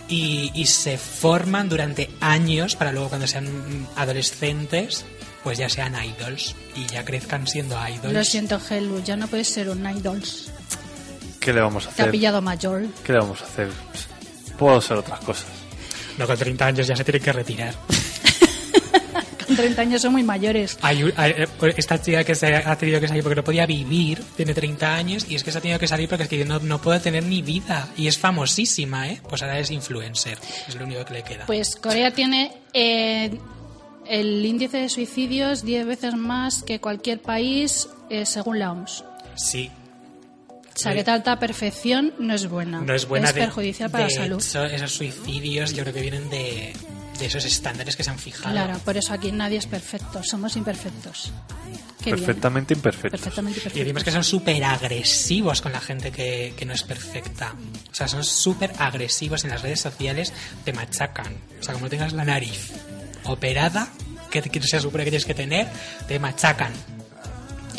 [0.08, 5.04] y, y se forman durante años para luego cuando sean adolescentes,
[5.44, 8.14] pues ya sean idols y ya crezcan siendo idols.
[8.14, 10.52] Lo siento, Helu, ya no puedes ser un idols.
[11.40, 12.12] ¿Qué le vamos a Te ha hacer?
[12.12, 12.86] pillado mayor.
[13.04, 13.70] ¿Qué le vamos a hacer?
[14.60, 15.48] Puedo hacer otras cosas.
[16.18, 17.74] No, con 30 años ya se tienen que retirar.
[19.48, 20.78] Con 30 años son muy mayores.
[20.84, 23.66] Hay, un- hay- eh, esta chica que se ha tenido que salir porque no podía
[23.66, 26.46] vivir, tiene 30 años y es que se ha tenido que salir porque es que
[26.46, 29.20] no, no puede tener ni vida y es famosísima, ¿eh?
[29.28, 31.46] Pues ahora es influencer, es lo único que le queda.
[31.48, 33.32] Pues Corea tiene eh,
[34.08, 39.04] el índice de suicidios 10 veces más que cualquier país eh, según la OMS.
[39.36, 39.72] sí,
[40.80, 42.82] O sea, que tanta perfección no es buena.
[42.82, 43.32] no es buena.
[43.32, 44.38] de- perjudicial para de la salud.
[44.42, 46.74] hecho, esos suicidios yo creo que vienen de,
[47.20, 48.52] de esos estándares que se han fijado.
[48.54, 51.32] Claro, por eso aquí nadie es perfecto, somos imperfectos.
[52.02, 52.26] Qué bien.
[52.26, 53.10] Perfectamente imperfecto.
[53.18, 57.54] Perfectamente Y decimos que son súper agresivos con la gente que, que no es perfecta.
[57.92, 60.32] O sea, son súper agresivos en las redes sociales,
[60.64, 61.36] te machacan.
[61.60, 62.72] O sea, como tengas la nariz
[63.26, 63.90] operada,
[64.32, 65.68] que, que se supone que tienes que tener,
[66.08, 66.72] te machacan.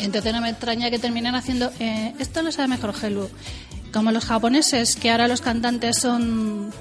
[0.01, 1.71] Entonces no me extraña que terminen haciendo...
[1.79, 3.29] eh, esto lo sabe mejor Helu.
[3.93, 6.71] Como los japoneses, que ahora los cantantes son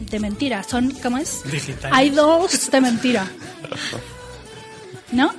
[0.00, 0.62] de mentira.
[0.62, 1.42] Son, ¿cómo es?
[1.50, 2.06] Digitales.
[2.12, 3.26] Idols de mentira.
[5.12, 5.32] ¿No?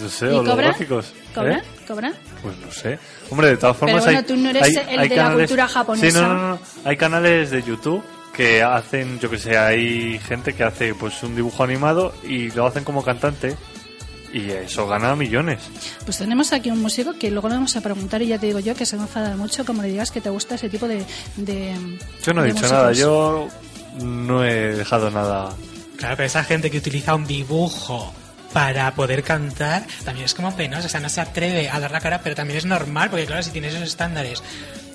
[0.00, 0.46] No sé, ¿Y cobran?
[0.48, 1.12] holográficos.
[1.34, 1.58] ¿Cobran?
[1.58, 1.62] ¿eh?
[1.86, 2.14] ¿Cobran?
[2.42, 2.98] Pues no sé.
[3.30, 5.68] Hombre, de todas formas bueno, hay, tú no eres hay- el hay de la cultura
[5.68, 6.06] japonesa.
[6.10, 6.58] Sí, no, no, no.
[6.84, 8.02] Hay canales de YouTube
[8.34, 12.64] que hacen, yo que sé, hay gente que hace pues un dibujo animado y lo
[12.66, 13.56] hacen como cantante
[14.32, 15.58] y eso gana millones.
[16.04, 18.60] Pues tenemos aquí un músico que luego le vamos a preguntar y ya te digo
[18.60, 20.86] yo que se va a enfadar mucho como le digas que te gusta ese tipo
[20.88, 21.04] de...
[21.36, 21.74] de
[22.24, 22.70] Yo no he dicho músicos.
[22.72, 23.48] nada, yo
[24.02, 25.52] no he dejado nada.
[25.96, 28.12] Claro, pero esa gente que utiliza un dibujo
[28.52, 30.86] para poder cantar también es como penosa.
[30.86, 33.42] O sea, no se atreve a dar la cara, pero también es normal, porque claro,
[33.42, 34.42] si tienes esos estándares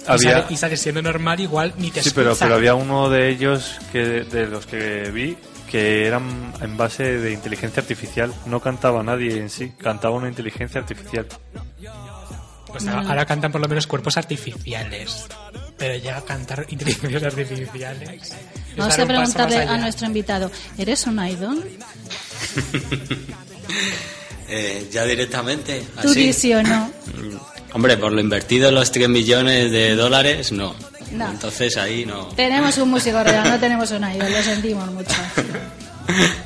[0.08, 3.10] y, Había- sale- y sales siendo normal, igual ni te Sí, pero, pero había uno
[3.10, 5.38] de ellos que de los que vi
[5.70, 8.34] que eran en base de inteligencia artificial.
[8.46, 11.28] No cantaba nadie en sí, cantaba una inteligencia artificial.
[12.68, 15.28] Pues ahora, ahora cantan por lo menos cuerpos artificiales.
[15.78, 18.10] Pero llega a cantar inteligencias artificiales.
[18.32, 18.36] Es
[18.78, 21.64] Vamos a preguntarle a nuestro invitado, ¿eres un idol?
[24.48, 25.84] Eh, ya directamente.
[26.02, 26.28] Tú así.
[26.28, 26.92] di sí o no.
[27.74, 30.76] Hombre, por lo invertido en los 3 millones de dólares, no.
[31.18, 31.32] No.
[31.32, 32.26] Entonces ahí no.
[32.36, 35.10] Tenemos un músico real, no tenemos un idol, lo sentimos mucho.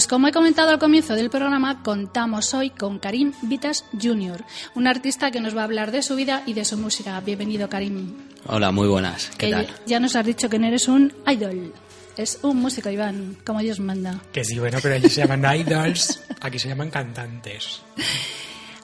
[0.00, 4.42] Pues como he comentado al comienzo del programa, contamos hoy con Karim Vitas Jr.,
[4.74, 7.20] un artista que nos va a hablar de su vida y de su música.
[7.20, 8.16] Bienvenido, Karim.
[8.46, 9.28] Hola, muy buenas.
[9.36, 9.68] ¿Qué Que tal?
[9.84, 11.74] ya nos has dicho que no eres un idol.
[12.16, 14.22] Es un músico, Iván, como Dios manda.
[14.32, 17.82] Que sí, bueno, pero allí se llaman idols, aquí se llaman cantantes.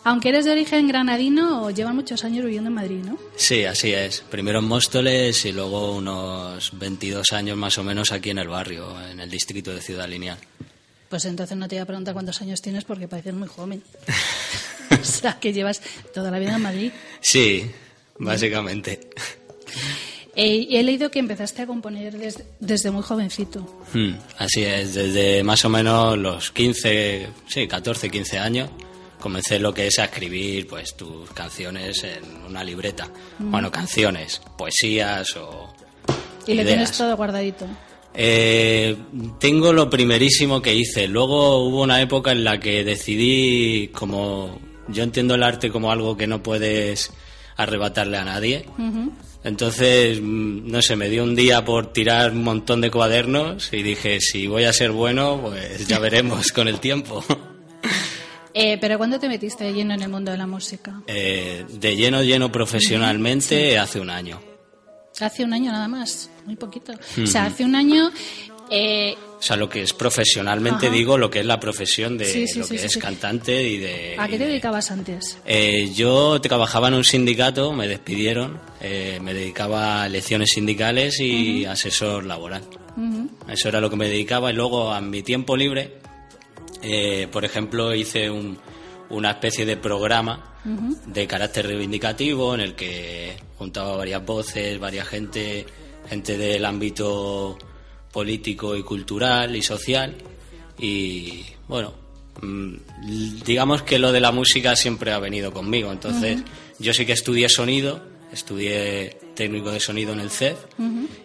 [0.05, 3.17] Aunque eres de origen granadino, o llevan muchos años viviendo en Madrid, ¿no?
[3.37, 4.21] Sí, así es.
[4.21, 8.95] Primero en Móstoles y luego unos 22 años más o menos aquí en el barrio,
[9.11, 10.37] en el distrito de Ciudad Lineal.
[11.17, 13.83] Pues entonces no te voy a preguntar cuántos años tienes porque pareces muy joven.
[15.01, 15.81] o sea, que llevas
[16.13, 16.93] toda la vida en Madrid.
[17.23, 17.71] Sí,
[18.19, 19.09] básicamente.
[20.35, 23.61] Eh, y he leído que empezaste a componer des- desde muy jovencito.
[23.95, 28.69] Hmm, así es, desde más o menos los 15, sí, 14, 15 años,
[29.19, 33.09] comencé lo que es a escribir pues tus canciones en una libreta.
[33.39, 35.73] Bueno, canciones, poesías o
[36.47, 36.67] Y lo ideas.
[36.69, 37.67] tienes todo guardadito.
[38.17, 38.97] Eh,
[39.39, 41.07] tengo lo primerísimo que hice.
[41.07, 46.17] Luego hubo una época en la que decidí, como yo entiendo el arte como algo
[46.17, 47.13] que no puedes
[47.57, 48.65] arrebatarle a nadie.
[48.79, 49.13] Ujú.
[49.45, 53.83] Entonces, mm, no sé, me dio un día por tirar un montón de cuadernos y
[53.83, 57.25] dije, si voy a ser bueno, pues ya veremos con el tiempo.
[58.59, 61.03] Eh, pero ¿cuándo te metiste de lleno en el mundo de la música?
[61.07, 64.41] Eh, de lleno, lleno profesionalmente hace un año.
[65.21, 66.93] Hace un año nada más, muy poquito.
[67.23, 68.11] O sea, hace un año...
[68.71, 70.95] eh, O sea, lo que es profesionalmente, Ajá.
[70.95, 73.79] digo, lo que es la profesión de Sí, sí, lo que sí, es cantante y
[73.79, 74.17] de...
[74.19, 75.39] ¿A qué te de- dedicabas antes?
[75.47, 81.65] Eh, yo trabajaba en un sindicato, me despidieron, eh, me dedicaba a lecciones sindicales y
[81.65, 82.63] asesor laboral.
[83.49, 85.95] Eso era lo que me dedicaba y luego a mi tiempo libre,
[86.83, 88.59] eh, por ejemplo, hice un-
[89.11, 90.56] una especie de programa
[91.07, 95.65] de carácter reivindicativo en el que juntaba varias voces, varias gente,
[96.09, 97.57] gente del ámbito
[98.13, 100.15] político y cultural y social.
[100.79, 101.95] Y bueno,
[102.43, 102.75] mm,
[103.45, 106.43] digamos que lo de la música siempre ha venido conmigo, entonces
[106.79, 108.03] yo sí que estudié sonido,
[108.33, 110.59] estudié técnico de sonido en el CEF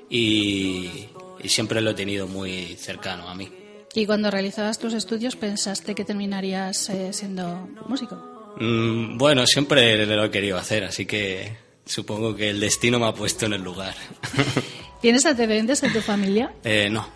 [0.10, 1.08] y,
[1.42, 3.50] y siempre lo he tenido muy cercano a mí.
[3.94, 8.31] Y cuando realizabas tus estudios, ¿pensaste que terminarías eh, siendo músico?
[8.60, 13.14] Mm, bueno, siempre lo he querido hacer, así que supongo que el destino me ha
[13.14, 13.96] puesto en el lugar.
[15.02, 16.54] ¿Tienes antecedentes en tu familia?
[16.64, 17.08] Eh, no,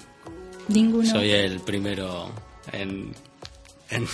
[0.69, 1.09] Ninguno.
[1.09, 2.31] soy el primero
[2.71, 3.13] en,
[3.91, 4.07] en,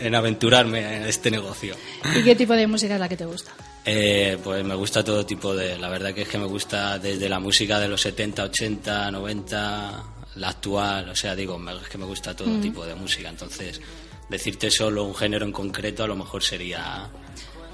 [0.00, 1.74] en aventurarme en este negocio.
[2.16, 3.52] ¿Y qué tipo de música es la que te gusta?
[3.84, 5.78] Eh, pues me gusta todo tipo de...
[5.78, 10.04] La verdad que es que me gusta desde la música de los 70, 80, 90,
[10.36, 12.60] la actual, o sea, digo, es que me gusta todo Mm.
[12.60, 13.80] tipo de música, entonces
[14.28, 17.08] decirte solo un género en concreto a lo mejor sería...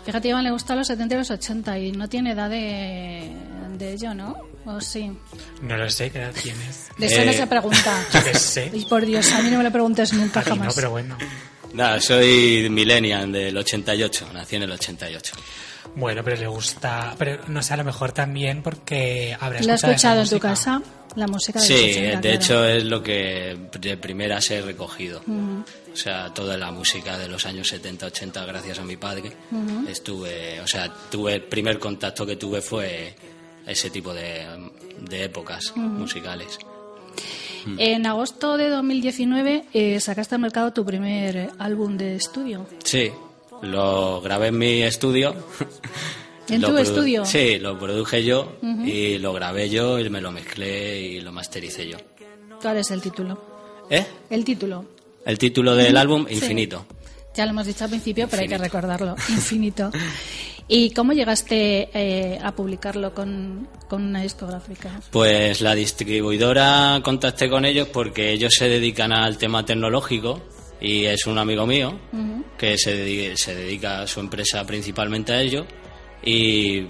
[0.05, 3.33] Fíjate, Iván le gusta los 70 y los 80 y no tiene edad de,
[3.79, 4.37] de ello, ¿no?
[4.67, 5.11] ¿O sí?
[5.63, 6.89] No lo sé, ¿qué edad tienes?
[6.99, 8.05] De eso no Eh, se pregunta.
[8.13, 8.71] Yo qué sé.
[8.75, 10.69] Y por Dios, a mí no me lo preguntes nunca jamás.
[10.69, 11.17] no, pero bueno.
[11.73, 15.35] Nada, soy millennial del 88, nací en el 88.
[15.95, 17.15] Bueno, pero le gusta...
[17.19, 20.39] Pero no sé, a lo mejor también porque habrá ¿Lo has esa escuchado en tu
[20.39, 20.83] casa?
[21.17, 22.35] La música de Sí, los 80, de claro.
[22.37, 25.23] hecho es lo que de primeras he recogido.
[25.93, 29.31] O sea, toda la música de los años 70, 80, gracias a mi padre,
[29.89, 33.15] estuve, o sea, tuve el primer contacto que tuve fue
[33.65, 34.45] ese tipo de,
[35.09, 36.59] de épocas musicales.
[37.79, 42.67] En agosto de 2019 eh, sacaste al mercado tu primer álbum de estudio.
[42.83, 43.11] Sí,
[43.63, 45.35] lo grabé en mi estudio.
[46.49, 47.25] ¿En tu estudio?
[47.25, 51.89] Sí, lo produje yo y lo grabé yo y me lo mezclé y lo mastericé
[51.89, 51.97] yo.
[52.61, 53.41] ¿Cuál es el título?
[53.89, 54.05] ¿Eh?
[54.31, 54.85] El título.
[55.25, 56.35] El título del álbum, Sí.
[56.35, 56.85] Infinito.
[57.35, 59.17] Ya lo hemos dicho al principio, pero hay que recordarlo.
[59.31, 59.91] Infinito.
[60.69, 65.01] ¿Y cómo llegaste eh, a publicarlo con, con una discográfica?
[65.11, 70.41] Pues la distribuidora contacté con ellos porque ellos se dedican al tema tecnológico
[70.81, 71.99] y es un amigo mío
[72.59, 75.67] que se dedica, se dedica a su empresa principalmente a ello
[76.23, 76.87] y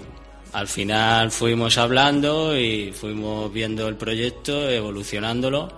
[0.53, 5.69] al final fuimos hablando y fuimos viendo el proyecto, evolucionándolo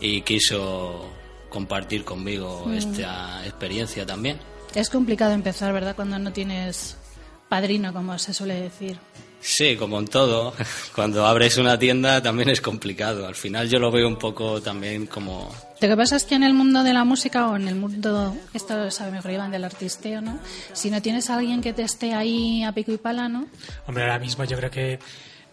[0.00, 1.08] y quiso
[1.48, 4.38] compartir conmigo esta experiencia también.
[4.74, 5.96] Es complicado empezar, ¿verdad?
[5.96, 6.96] Cuando no tienes
[7.48, 8.98] padrino, como se suele decir.
[9.42, 10.52] Sí, como en todo,
[10.94, 13.26] cuando abres una tienda también es complicado.
[13.26, 15.50] Al final yo lo veo un poco también como
[15.80, 18.36] Lo que pasa es que en el mundo de la música o en el mundo,
[18.52, 20.38] esto lo sabe mejor Iván, del artisteo, ¿no?
[20.74, 23.46] Si no tienes a alguien que te esté ahí a pico y pala, ¿no?
[23.86, 24.98] Hombre, ahora mismo yo creo que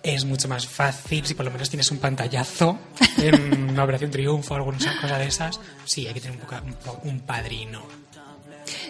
[0.03, 2.77] es mucho más fácil si por lo menos tienes un pantallazo
[3.17, 5.59] en una Operación Triunfo o alguna cosa de esas.
[5.85, 6.63] Sí, hay que tener un, poca-
[7.03, 7.83] un padrino.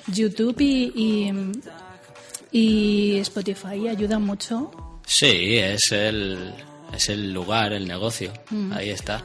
[0.07, 1.31] YouTube y, y,
[2.51, 4.71] y Spotify ayudan mucho.
[5.05, 6.53] Sí, es el,
[6.93, 8.31] es el lugar, el negocio.
[8.71, 9.23] Ahí está.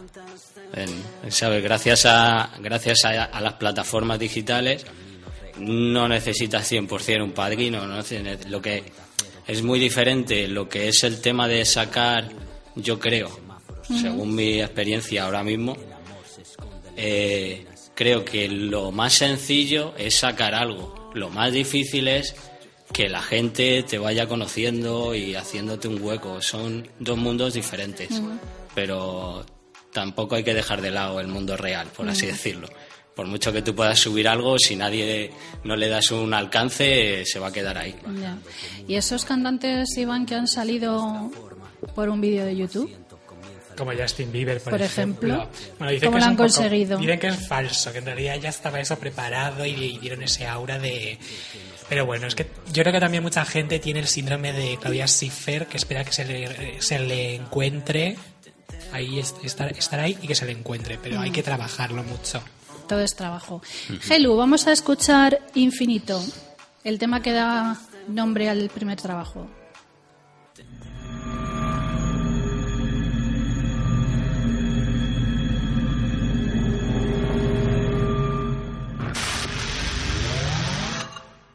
[0.74, 1.62] En- ¿sabes?
[1.62, 4.84] Gracias, a, gracias a, a las plataformas digitales
[5.58, 7.86] no necesitas 100% un padrino.
[7.86, 8.02] No
[8.48, 8.82] lo que
[9.46, 12.28] es muy diferente lo que es el tema de sacar,
[12.74, 13.28] yo creo,
[13.86, 15.76] según mi experiencia ahora mismo,
[16.96, 21.10] eh, creo que lo más sencillo es sacar algo.
[21.14, 22.34] Lo más difícil es
[22.92, 26.40] que la gente te vaya conociendo y haciéndote un hueco.
[26.42, 28.20] Son dos mundos diferentes,
[28.74, 29.44] pero
[29.92, 32.68] tampoco hay que dejar de lado el mundo real, por así decirlo.
[33.14, 35.30] Por mucho que tú puedas subir algo, si nadie
[35.64, 37.94] no le das un alcance, se va a quedar ahí.
[38.20, 38.38] Ya.
[38.88, 41.30] Y esos cantantes, Iván, que han salido
[41.94, 42.90] por un vídeo de YouTube.
[43.76, 45.48] Como Justin Bieber, por, Por ejemplo.
[45.78, 46.98] Bueno, dicen ¿Cómo que lo es han poco- conseguido?
[46.98, 50.46] dicen que es falso, que en realidad ya estaba eso preparado y, y dieron ese
[50.46, 51.18] aura de...
[51.92, 55.06] Pero bueno, es que yo creo que también mucha gente tiene el síndrome de Claudia
[55.06, 58.16] Schiffer, que espera que se le, se le encuentre,
[58.94, 62.42] ahí es- estar, estar ahí y que se le encuentre, pero hay que trabajarlo mucho.
[62.88, 63.60] Todo es trabajo.
[64.08, 66.24] Helu, vamos a escuchar Infinito,
[66.82, 67.78] el tema que da
[68.08, 69.46] nombre al primer trabajo.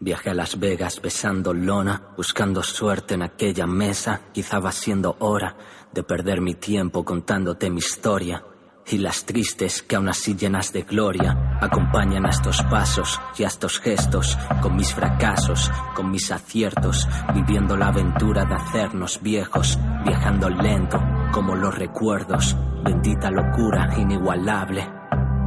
[0.08, 4.22] Viajé a Las Vegas besando lona, buscando suerte en aquella mesa.
[4.32, 5.58] Quizá va siendo hora
[5.92, 8.42] de perder mi tiempo contándote mi historia.
[8.86, 13.48] Y las tristes que aún así llenas de gloria acompañan a estos pasos y a
[13.48, 20.50] estos gestos, con mis fracasos, con mis aciertos, viviendo la aventura de hacernos viejos, viajando
[20.50, 21.04] lento
[21.34, 22.56] como los recuerdos.
[22.86, 24.90] Bendita locura inigualable.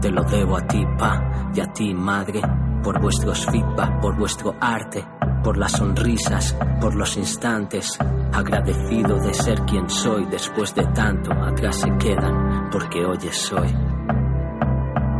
[0.03, 2.43] Te lo debo a ti, pa, y a ti, madre,
[2.83, 5.05] por vuestros feedback, por vuestro arte,
[5.43, 7.99] por las sonrisas, por los instantes.
[8.33, 13.75] Agradecido de ser quien soy después de tanto, atrás se quedan, porque hoy soy.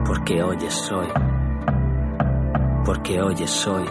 [0.07, 1.07] Porque hoy soy.
[2.85, 3.85] Porque hoy soy.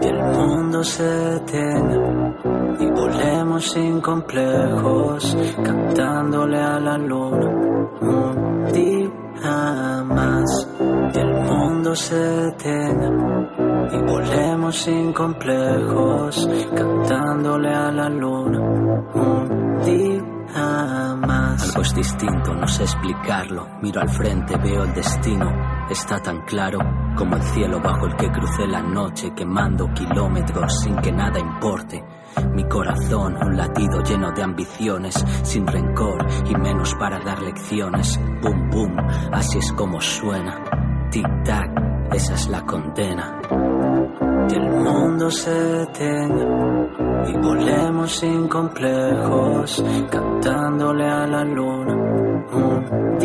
[0.00, 2.34] Que el mundo se detenga
[2.80, 7.48] y volemos sin complejos, cantándole a la luna
[8.00, 9.01] un día
[9.42, 10.68] más.
[11.12, 13.10] Que el mundo se detenga
[13.92, 18.60] y volemos sin complejos, cantándole a la luna
[19.14, 20.32] un día
[21.16, 21.68] más.
[21.68, 23.68] Algo es distinto, no sé explicarlo.
[23.82, 25.50] Miro al frente, veo el destino.
[25.90, 26.78] Está tan claro
[27.16, 32.02] como el cielo bajo el que crucé la noche, quemando kilómetros sin que nada importe.
[32.54, 38.18] Mi corazón, un latido lleno de ambiciones, sin rencor y menos para dar lecciones.
[38.42, 38.96] Boom, boom,
[39.32, 40.62] así es como suena.
[41.10, 43.40] Tic-tac, esa es la condena.
[44.48, 51.94] Que el mundo se detenga y volemos sin complejos, cantándole a la luna
[52.52, 53.16] un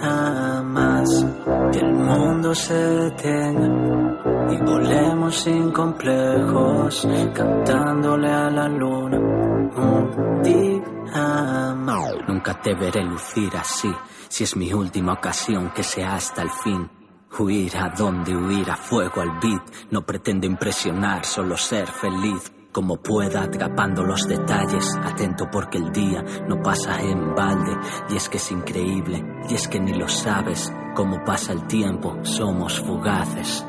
[0.00, 1.26] día más.
[1.72, 11.74] Que el mundo se detenga y volemos sin complejos, cantándole a la luna un día
[11.74, 12.12] más.
[12.28, 13.92] Nunca te veré lucir así,
[14.28, 16.90] si es mi última ocasión que sea hasta el fin.
[17.36, 22.52] Huir a donde huir a fuego al beat, no pretendo impresionar, solo ser feliz.
[22.74, 27.70] Como pueda, atrapando los detalles, atento porque el día no pasa en balde.
[28.10, 32.16] Y es que es increíble, y es que ni lo sabes, cómo pasa el tiempo,
[32.24, 33.64] somos fugaces.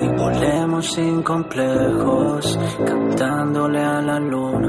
[0.00, 4.68] Y volemos sin complejos, cantándole a la luna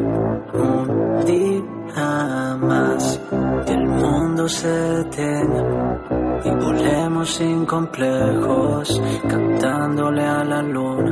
[0.54, 3.22] un día más.
[3.68, 11.12] El mundo se detenga y volemos sin complejos, cantándole a la luna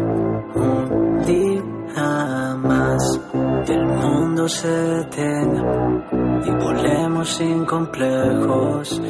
[0.56, 3.22] un día más.
[3.66, 5.64] El mundo se detenga
[6.46, 9.02] y volemos sin complejos,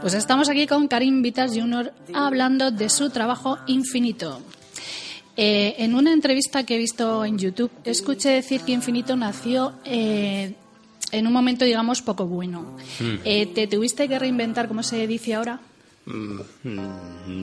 [0.00, 1.92] Pues estamos aquí con Karim Vitas Jr.
[2.14, 4.40] hablando de su trabajo infinito.
[5.36, 10.54] Eh, en una entrevista que he visto en YouTube, escuché decir que Infinito nació eh,
[11.12, 12.76] en un momento, digamos, poco bueno.
[13.24, 15.60] Eh, ¿Te tuviste que reinventar, como se dice ahora?
[16.06, 16.40] Mm,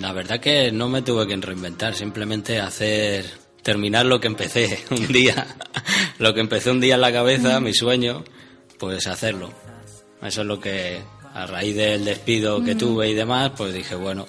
[0.01, 3.26] La verdad que no me tuve que reinventar, simplemente hacer
[3.64, 5.47] terminar lo que empecé un día,
[6.20, 8.26] lo que empecé un día en la cabeza, mi sueño,
[8.78, 9.53] pues hacerlo.
[10.22, 10.99] Eso es lo que
[11.36, 14.26] a raíz del despido que tuve y demás, pues dije, bueno,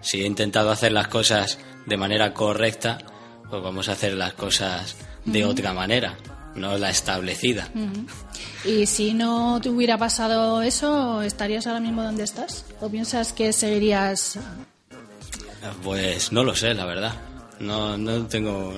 [0.00, 2.98] si he intentado hacer las cosas de manera correcta,
[3.48, 6.16] pues vamos a hacer las cosas de otra manera,
[6.56, 7.68] no la establecida.
[8.64, 12.64] Y si no te hubiera pasado eso, ¿estarías ahora mismo donde estás?
[12.80, 14.36] ¿O piensas que seguirías
[15.84, 17.14] Pues no lo sé, la verdad.
[17.60, 18.74] No, no tengo.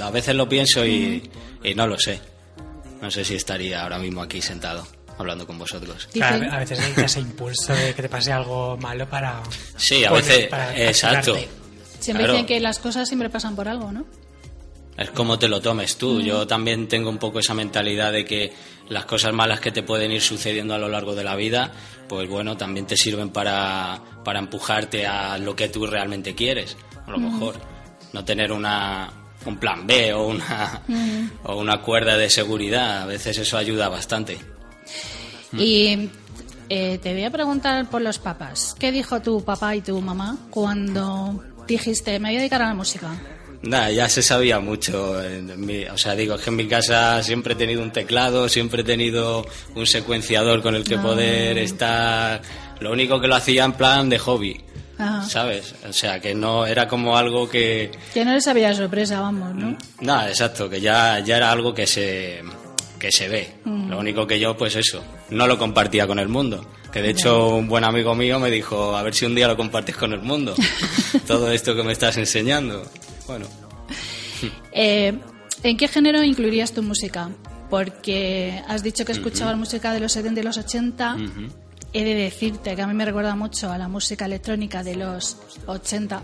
[0.00, 1.28] A veces lo pienso y,
[1.64, 2.20] y no lo sé.
[3.02, 4.86] No sé si estaría ahora mismo aquí sentado
[5.18, 6.08] hablando con vosotros.
[6.12, 9.42] Claro, a veces necesitas ese impulso de que te pase algo malo para.
[9.76, 10.46] Sí, a poner- veces.
[10.48, 11.32] para Exacto.
[11.34, 11.48] activarte.
[12.00, 12.32] Siempre Claro.
[12.34, 14.04] dicen que las cosas siempre pasan por algo, ¿no?
[14.96, 16.20] Es como te lo tomes tú.
[16.20, 18.52] Yo también tengo un poco esa mentalidad de que
[18.88, 21.72] las cosas malas que te pueden ir sucediendo a lo largo de la vida,
[22.08, 26.76] pues bueno, también te sirven para, para empujarte a lo que tú realmente quieres.
[27.06, 27.56] A lo mejor
[28.12, 29.10] no tener una,
[29.46, 30.82] un plan B o una,
[31.44, 33.02] o una cuerda de seguridad.
[33.02, 34.38] A veces eso ayuda bastante.
[35.58, 36.10] Y
[36.68, 38.74] eh, te voy a preguntar por los papás.
[38.78, 42.74] ¿Qué dijo tu papá y tu mamá cuando dijiste, me voy a dedicar a la
[42.74, 43.08] música?
[43.62, 45.16] Nada, ya se sabía mucho.
[45.56, 48.82] mi- o sea, digo, es que en mi casa siempre he tenido un teclado, siempre
[48.82, 52.42] he tenido un secuenciador con el que poder estar.
[52.80, 54.60] Lo único que lo hacía en plan de hobby,
[54.98, 55.22] Ajá.
[55.26, 55.74] ¿sabes?
[55.88, 57.90] O sea, que no era como algo que.
[58.12, 59.78] Que no les había sorpresa, vamos, ¿no?
[60.00, 62.42] Nada, exacto, que ya, ya era algo que se,
[62.98, 63.54] que se ve.
[63.64, 63.90] Mm.
[63.90, 66.66] Lo único que yo, pues eso, no lo compartía con el mundo.
[66.92, 69.56] Que de hecho un buen amigo mío me dijo, a ver si un día lo
[69.56, 70.54] compartes con el mundo.
[71.26, 72.84] Todo esto que me estás enseñando.
[73.26, 73.46] Bueno,
[74.72, 75.18] Eh,
[75.62, 77.30] ¿En qué género incluirías tu música?
[77.70, 81.16] Porque has dicho que escuchabas música de los 70 y los 80.
[81.96, 85.36] He de decirte que a mí me recuerda mucho a la música electrónica de los
[85.66, 86.22] 80,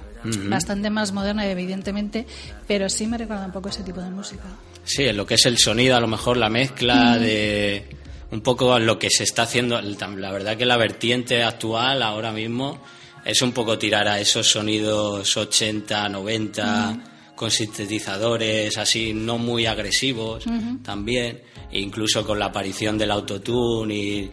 [0.49, 2.27] bastante más moderna, evidentemente,
[2.67, 4.43] pero sí me recuerda un poco ese tipo de música.
[4.83, 7.87] Sí, en lo que es el sonido, a lo mejor la mezcla de
[8.33, 9.81] un poco lo que se está haciendo.
[9.81, 12.83] La verdad que la vertiente actual ahora mismo
[13.25, 16.99] es un poco tirar a esos sonidos 80, 90,
[17.37, 20.45] con sintetizadores así no muy agresivos
[20.83, 24.31] también, e incluso con la aparición del autotune y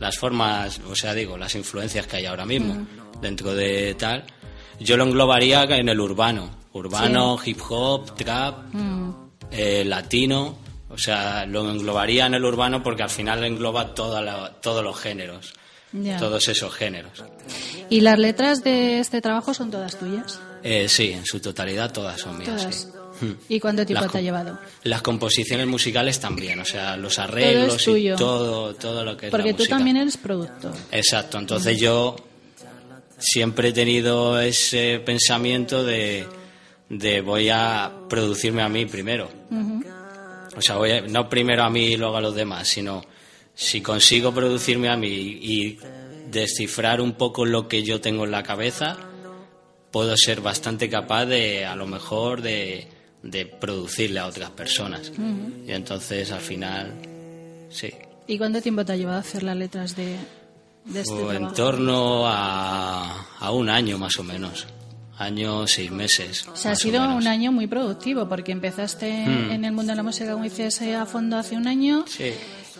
[0.00, 2.86] las formas, o sea, digo, las influencias que hay ahora mismo
[3.20, 4.24] dentro de tal.
[4.80, 8.64] Yo lo englobaría en el urbano, urbano, hip hop, trap,
[9.50, 10.58] eh, latino,
[10.90, 14.98] o sea, lo englobaría en el urbano porque al final engloba toda la- todos los
[14.98, 15.52] géneros,
[16.18, 17.22] todos esos géneros.
[17.88, 20.40] ¿Y las letras de este trabajo son todas tuyas?
[20.64, 22.56] Eh, sí, en su totalidad todas son mías.
[22.60, 22.74] Todas.
[22.74, 22.88] sí.
[23.20, 23.32] Hmm.
[23.48, 24.58] ¿Y cuánto tiempo Las te ha llevado?
[24.82, 29.50] Las composiciones musicales también, o sea, los arreglos y todo, todo lo que es Porque
[29.50, 29.76] la tú música.
[29.76, 30.72] también eres productor.
[30.90, 32.16] Exacto, entonces yo
[33.18, 36.26] siempre he tenido ese pensamiento de,
[36.88, 39.30] de voy a producirme a mí primero.
[40.56, 43.02] O sea, voy a- no primero a mí y luego a los demás, sino
[43.54, 45.78] si consigo producirme a mí y
[46.30, 48.96] descifrar un poco lo que yo tengo en la cabeza,
[49.90, 52.88] puedo ser bastante capaz de, a lo mejor, de,
[53.24, 55.10] de producirle a otras personas.
[55.66, 56.92] Y entonces, al final,
[57.70, 57.90] sí.
[58.26, 60.16] ¿Y cuánto tiempo te ha llevado a hacer las letras de,
[60.84, 64.66] de este O en torno a, a un año más o menos.
[65.16, 66.46] Año, seis meses.
[66.52, 69.50] O sea, ha o sido un año muy productivo porque empezaste Mm.
[69.52, 72.04] en el mundo de la música, como dices, eh, a fondo hace un año.
[72.08, 72.32] Sí,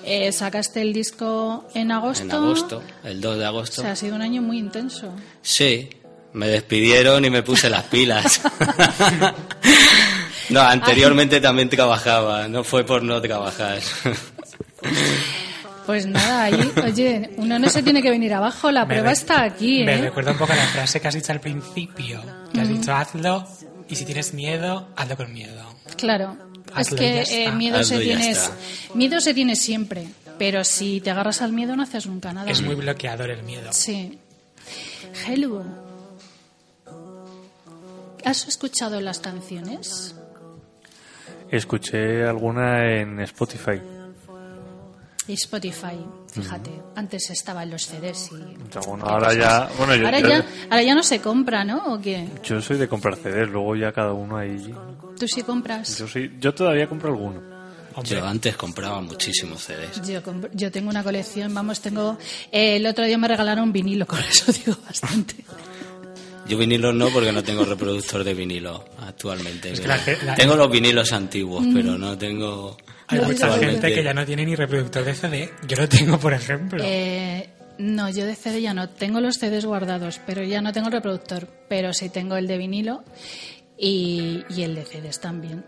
[0.07, 2.25] Eh, sacaste el disco en agosto.
[2.25, 3.81] en agosto, el 2 de O agosto.
[3.83, 5.11] sea, ha sido un año muy intenso.
[5.41, 5.89] Sí,
[6.35, 8.41] me despidieron y me puse las pilas.
[10.51, 13.79] no, anteriormente también trabajaba, no fue por no trabajar.
[15.87, 19.13] Pues nada, ahí, oye, uno no se tiene que venir abajo, la Me prueba re-
[19.13, 20.01] está aquí, Me ¿eh?
[20.03, 22.23] recuerda un poco a la frase que has dicho al principio,
[22.53, 23.47] que has dicho hazlo
[23.89, 25.63] y si tienes miedo, hazlo con miedo.
[25.99, 26.37] Claro.
[26.79, 28.53] es Hazlo y que eh, miedo se Hazlo y ya tiene está.
[28.95, 30.07] miedo se tiene siempre,
[30.39, 32.51] pero si te agarras al miedo no haces nunca nada.
[32.51, 33.71] Es muy bloqueador el miedo.
[33.73, 34.19] Sí.
[35.27, 35.63] Hello.
[38.25, 40.15] ¿Has escuchado las canciones?
[41.51, 43.81] Escuché alguna en Spotify.
[45.27, 45.97] Y Spotify,
[46.31, 46.71] fíjate.
[46.97, 48.57] Antes estaban los CDs y...
[48.87, 51.95] Bueno, ahora ya, bueno, yo, Ahora yo- ya, ahora ya no se compra, ¿no?
[51.95, 52.29] ¿O qué?
[52.43, 54.75] yo soy de comprar CDs, luego ya cada uno ahí.
[55.19, 55.97] ¿Tú sí compras?
[55.99, 57.41] Yo soy, yo todavía compro alguno.
[57.95, 60.07] Hombre, Yo antes compraba muchísimos CDs.
[60.07, 62.19] Yo, compro- yo tengo una colección, vamos, tengo...
[62.53, 65.37] eh, el otro día me regalaron un vinilo, con eso digo bastante.
[66.47, 69.73] Yo vinilos no porque no tengo reproductor de vinilo actualmente.
[69.73, 72.77] Es que la ge- la- Tengo los vinilos antiguos, pero no tengo...
[73.07, 75.51] hay no, mucha gente que ya no tiene ni reproductor de CD.
[75.67, 76.83] Yo lo tengo, por ejemplo.
[76.87, 78.91] Eh, no, yo de CD ya no.
[78.91, 81.49] Tengo los CDs guardados, pero ya no tengo el reproductor.
[81.69, 83.03] Pero sí tengo el de vinilo
[83.79, 85.65] y, y el de CDs también.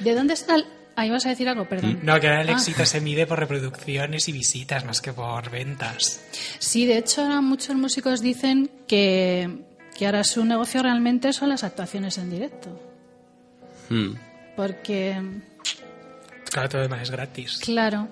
[0.00, 0.64] ¿De dónde está el...?
[0.96, 2.00] Ahí vas a decir algo, perdón.
[2.02, 2.52] No, que ahora el Ah.
[2.52, 6.24] éxito se mide por reproducciones y visitas más que por ventas.
[6.58, 9.64] Sí, de hecho ahora muchos músicos dicen que,
[9.98, 12.80] que ahora su negocio realmente son las actuaciones en directo.
[13.88, 14.14] Hmm.
[14.56, 15.20] Porque,
[16.50, 17.58] Claro, todo demás es gratis.
[17.58, 18.08] claro,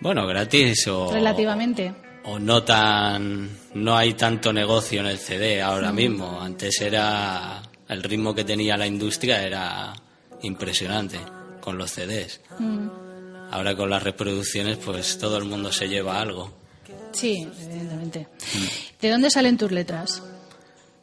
[0.00, 1.12] Bueno, gratis o...
[1.12, 1.92] relativamente.
[2.24, 8.02] o no tan no hay tanto negocio en el CD ahora mismo antes era el
[8.04, 9.92] ritmo que tenía la industria era
[10.42, 11.18] impresionante
[11.62, 12.40] con los CDs
[13.50, 16.52] ahora con las reproducciones pues todo el mundo se lleva algo.
[17.12, 18.26] Sí, evidentemente.
[19.00, 20.22] ¿De dónde salen tus letras?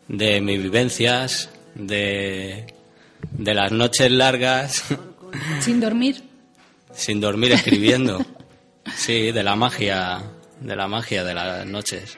[0.08, 2.66] de mis vivencias de
[3.32, 4.84] de las noches largas.
[5.62, 6.24] Sin dormir.
[6.94, 8.20] sin dormir escribiendo.
[8.96, 10.24] Sí de la magia
[10.62, 12.18] de la magia de las noches.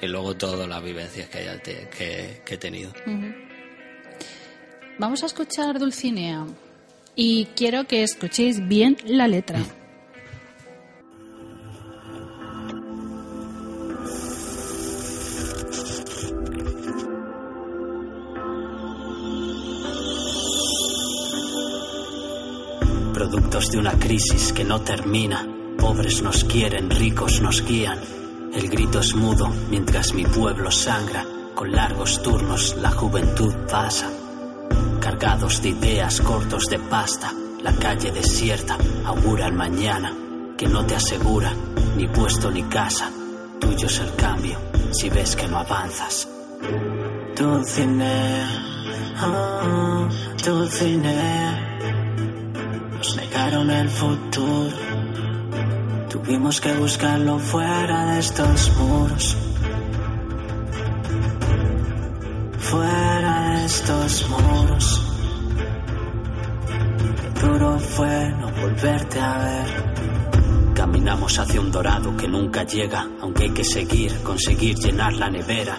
[0.00, 2.92] Y luego todas las vivencias que, haya te- que- que he tenido.
[4.98, 6.46] Vamos a escuchar Dulcinea
[7.16, 9.60] y quiero que escuchéis bien la letra.
[23.12, 25.48] Productos de una crisis que no termina.
[25.78, 27.98] Pobres nos quieren, ricos nos guían.
[28.52, 31.24] El grito es mudo mientras mi pueblo sangra.
[31.54, 34.23] Con largos turnos la juventud pasa.
[35.00, 37.32] Cargados de ideas, cortos de pasta.
[37.62, 40.12] La calle desierta augura el mañana.
[40.56, 41.52] Que no te asegura
[41.96, 43.10] ni puesto ni casa.
[43.60, 44.58] Tuyo es el cambio
[44.94, 46.28] si ves que no avanzas.
[47.36, 48.48] Dulcinea,
[49.16, 50.08] ah,
[50.44, 51.78] Dulcinea.
[52.96, 54.76] Nos negaron el futuro.
[56.08, 59.36] Tuvimos que buscarlo fuera de estos muros.
[62.58, 65.02] Fuera estos muros.
[67.40, 70.74] Duro fue no volverte a ver.
[70.74, 75.78] Caminamos hacia un dorado que nunca llega, aunque hay que seguir, conseguir llenar la nevera.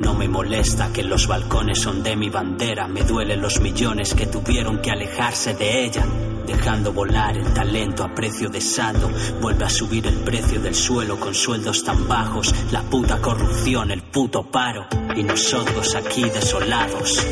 [0.00, 4.26] No me molesta que los balcones son de mi bandera, me duelen los millones que
[4.26, 6.04] tuvieron que alejarse de ella.
[6.46, 11.18] Dejando volar el talento a precio de saldo, vuelve a subir el precio del suelo
[11.18, 14.86] con sueldos tan bajos, la puta corrupción, el puto paro,
[15.16, 17.26] y nosotros aquí desolados.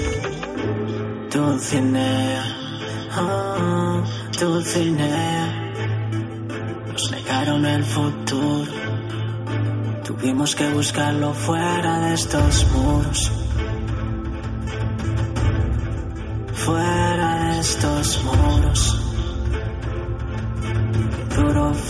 [1.33, 2.45] Dulcinea,
[3.13, 4.03] ah,
[4.39, 5.63] Dulcinea.
[6.93, 8.71] Nos negaron el futuro.
[10.05, 13.33] Tuvimos que buscarlo fuera de estos muros.
[16.55, 19.02] Fuera de estos muros.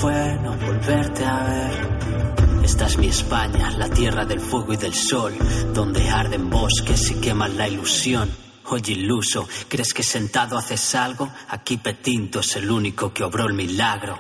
[0.03, 2.65] Fue no volverte a ver.
[2.65, 5.33] Esta es mi España, la tierra del fuego y del sol,
[5.73, 8.29] donde arden bosques y queman la ilusión.
[8.65, 11.31] Oye, iluso, ¿crees que sentado haces algo?
[11.51, 14.19] Aquí Petinto es el único que obró el milagro.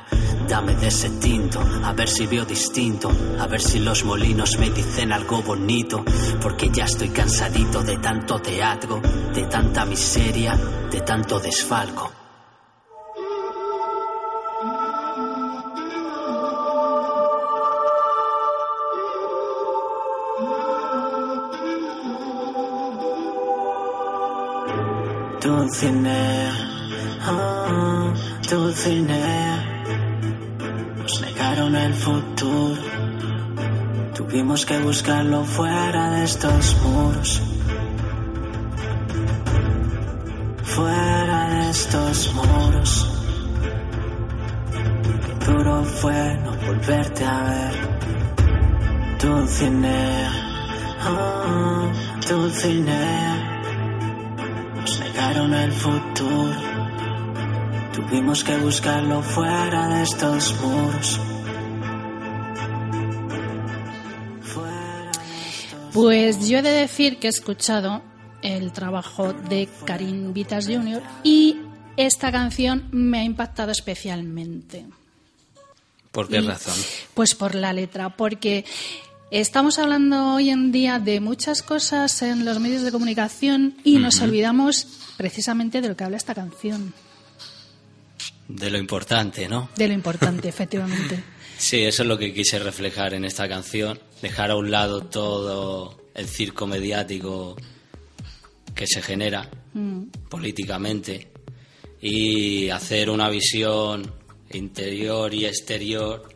[0.48, 3.10] Dame de ese tinto, a ver si veo distinto,
[3.40, 6.04] a ver si los molinos me dicen algo bonito,
[6.40, 9.02] porque ya estoy cansadito de tanto teatro,
[9.34, 10.56] de tanta miseria,
[10.92, 12.21] de tanto desfalco.
[25.42, 26.52] Dulcinea,
[27.22, 28.14] ah,
[28.48, 29.56] Dulcinea.
[30.98, 32.80] Nos negaron el futuro.
[34.14, 37.42] Tuvimos que buscarlo fuera de estos muros.
[40.62, 43.08] Fuera de estos muros.
[45.26, 47.74] Qué duro fue no volverte a ver.
[49.20, 50.30] Dulcinea,
[51.00, 51.92] ah,
[52.28, 53.41] Dulcinea.
[55.62, 56.56] El futuro.
[57.94, 61.20] Tuvimos que buscarlo fuera de estos muros.
[64.42, 68.02] Fuera de estos Pues yo he de decir que he escuchado
[68.42, 71.02] el trabajo de Karim Vitas Jr.
[71.22, 71.58] y
[71.96, 74.86] esta canción me ha impactado especialmente.
[76.10, 76.74] ¿Por qué Y- razón?
[77.14, 78.64] Pues por la letra, porque
[79.40, 84.20] estamos hablando hoy en día de muchas cosas en los medios de comunicación y nos
[84.20, 86.92] olvidamos precisamente de lo que habla esta canción,
[88.48, 89.70] De lo importante, ¿no?
[89.76, 91.22] de lo importante, efectivamente.
[91.58, 96.02] Sí, eso es lo que quise reflejar en esta canción, dejar a un lado todo
[96.14, 97.56] el circo mediático
[98.74, 100.02] que se genera Mm.
[100.28, 101.28] políticamente
[102.02, 104.12] y hacer una visión
[104.50, 106.28] interior y exterior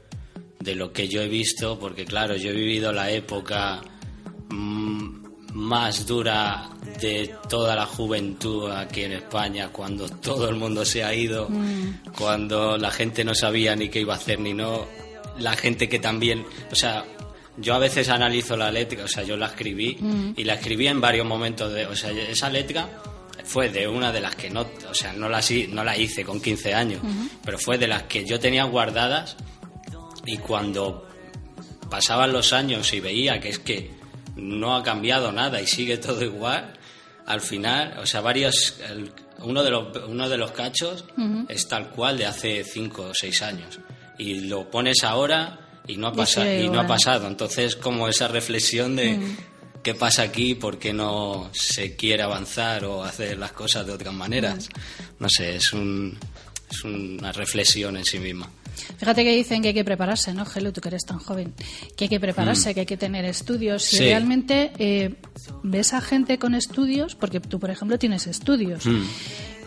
[0.60, 3.80] de lo que yo he visto, porque claro, yo he vivido la época
[4.48, 6.68] mm, más dura
[7.00, 11.48] de toda la juventud aquí en España, cuando todo el mundo se ha ido,
[12.16, 14.86] cuando la gente no sabía ni qué iba a hacer ni no,
[15.38, 17.04] la gente que también, o sea,
[17.56, 19.98] yo a veces analizo la letra, o sea, yo la escribí
[20.36, 22.88] y la escribí en varios momentos de, o sea, esa letra
[23.44, 25.40] fue de una de las que no, o sea, no la,
[25.70, 27.00] no la hice con 15 años,
[27.44, 29.36] pero fue de las que yo tenía guardadas
[30.26, 31.06] y cuando
[31.90, 33.90] pasaban los años y veía que es que
[34.36, 36.74] no ha cambiado nada y sigue todo igual,
[37.26, 41.04] al final, o sea, varios, el- uno, de los, uno de los cachos
[41.48, 43.78] es tal cual de hace cinco o seis años
[44.18, 47.28] y lo pones ahora y no ha, pasado y no ha pasado.
[47.28, 49.20] Entonces, como esa reflexión de
[49.82, 54.12] qué pasa aquí, por qué no se quiere avanzar o hacer las cosas de otras
[54.14, 54.68] maneras.
[55.20, 56.18] No sé, es, un,
[56.70, 58.50] es una reflexión en sí misma.
[58.98, 60.72] Fíjate que dicen que hay que prepararse, ¿no, Gelo?
[60.72, 61.54] Tú que eres tan joven.
[61.96, 63.82] Que hay que prepararse, que hay que tener estudios.
[63.84, 63.98] Sí.
[63.98, 65.14] realmente eh,
[65.62, 68.84] ves a gente con estudios, porque tú, por ejemplo, tienes estudios.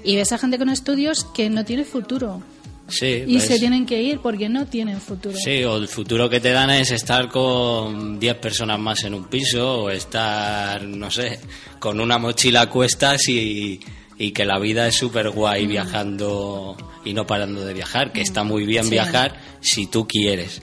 [0.03, 2.41] Y ves a gente con estudios que no tiene futuro.
[2.87, 3.43] Sí, Y ves.
[3.45, 5.37] se tienen que ir porque no tienen futuro.
[5.37, 9.25] Sí, o el futuro que te dan es estar con 10 personas más en un
[9.25, 11.39] piso o estar, no sé,
[11.77, 13.79] con una mochila a cuestas y,
[14.19, 18.43] y que la vida es súper guay viajando y no parando de viajar, que está
[18.43, 18.91] muy bien Sí.
[18.91, 20.61] viajar si tú quieres.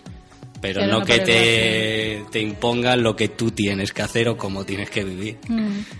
[0.60, 4.36] Pero, Pero no, no que te, te impongan lo que tú tienes que hacer o
[4.36, 5.38] cómo tienes que vivir.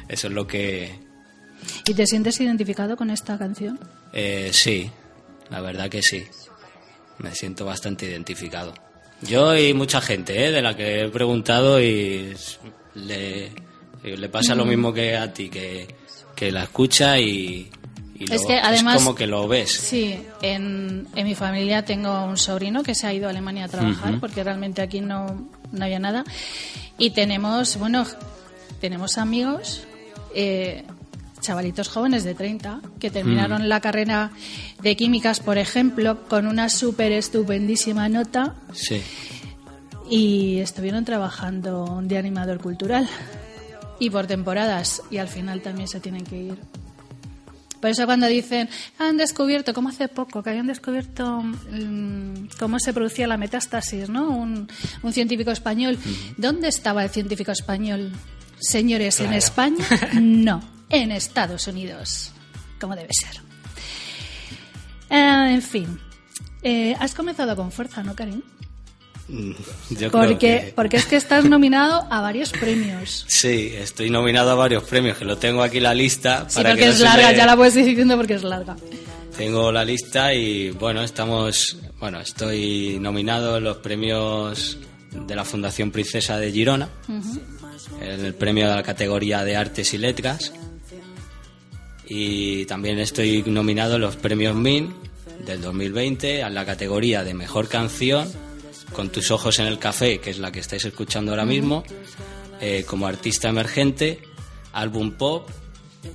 [0.08, 0.98] Eso es lo que...
[1.86, 3.78] ¿Y te sientes identificado con esta canción?
[4.12, 4.90] Eh, sí,
[5.50, 6.24] la verdad que sí.
[7.18, 8.74] Me siento bastante identificado.
[9.22, 10.50] Yo y mucha gente, ¿eh?
[10.50, 12.34] de la que he preguntado y
[12.94, 13.50] le,
[14.04, 15.86] le pasa lo mismo que a ti, que,
[16.36, 17.68] que la escucha y,
[18.14, 19.72] y Es lo- que además- como que lo ves.
[19.72, 23.68] Sí, en, en mi familia tengo un sobrino que se ha ido a Alemania a
[23.68, 26.24] trabajar porque realmente aquí no, no había nada.
[26.98, 28.06] Y tenemos, bueno,
[28.80, 29.82] tenemos amigos,
[30.34, 30.84] eh,
[31.40, 33.66] chavalitos jóvenes de 30, que terminaron Mm.
[33.68, 34.30] la carrera
[34.82, 39.00] de químicas, por ejemplo, con una súper estupendísima nota Sí.
[40.10, 43.08] y estuvieron trabajando de animador cultural
[43.98, 46.58] y por temporadas y al final también se tienen que ir.
[47.80, 48.68] Por eso cuando dicen,
[48.98, 54.30] han descubierto, como hace poco, que habían descubierto mm, cómo se producía la metástasis, ¿no?
[54.30, 54.66] Un,
[55.02, 55.98] un científico español.
[56.38, 58.12] ¿Dónde estaba el científico español?
[58.58, 59.34] Señores, ¿en.
[59.34, 59.84] España?
[60.20, 62.32] No, en Estados Unidos,
[62.80, 63.42] como debe ser.
[65.10, 66.00] Eh, en fin,
[66.62, 68.42] Eh, has comenzado con fuerza, ¿no, Karim?
[69.28, 69.50] Mm,
[69.96, 70.72] creo Porque, que...
[70.76, 73.24] porque es que estás nominado a varios premios.
[73.26, 76.46] Sí, estoy nominado a varios premios, que lo tengo aquí la lista.
[76.48, 78.44] Sí, para porque que no es larga, me- ya la puedes ir diciendo porque es
[78.44, 78.76] larga.
[79.36, 84.78] Tengo la lista y bueno, estamos, bueno, estoy nominado en los premios
[85.26, 86.88] de la Fundación Princesa de Girona,
[88.00, 90.52] en el premio de la categoría de Artes y Letras.
[92.08, 94.94] Y también estoy nominado en los premios MIN
[95.44, 98.28] del 2020 a la categoría de Mejor Canción,
[98.96, 101.84] con tus ojos en el café, que es la que estáis escuchando ahora mismo,
[102.62, 104.20] eh, como artista emergente,
[104.72, 105.50] álbum pop,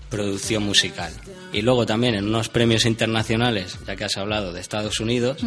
[0.09, 1.13] producción musical.
[1.53, 5.43] Y luego también en unos premios internacionales, ya que has hablado de Estados Unidos,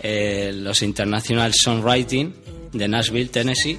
[0.00, 2.34] eh, los International Songwriting
[2.72, 3.78] de Nashville, Tennessee,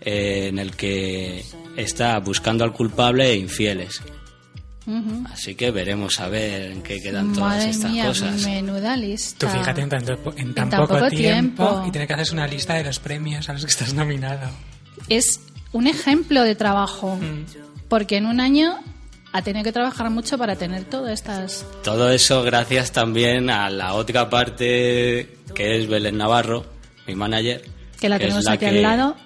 [0.00, 1.44] eh, en el que
[1.76, 4.00] está buscando al culpable e infieles.
[5.32, 8.42] Así que veremos a ver en qué quedan todas Madre estas mía, cosas.
[8.44, 9.46] menuda lista.
[9.50, 11.84] Tú fíjate en, tanto- en tan, En tan poco, poco tiempo, tiempo.
[11.88, 14.48] y tener que hacer una lista de los premios a los que estás nominado.
[15.08, 15.40] Es
[15.72, 17.16] un ejemplo de trabajo.
[17.16, 17.44] Mm.
[17.88, 18.78] Porque en un año
[19.32, 21.64] ha tenido que trabajar mucho para tener todas estas...
[21.84, 26.64] Todo eso gracias también a la otra parte que es Belén Navarro,
[27.06, 27.62] mi manager.
[28.00, 29.16] Que la es tenemos aquí que, al lado.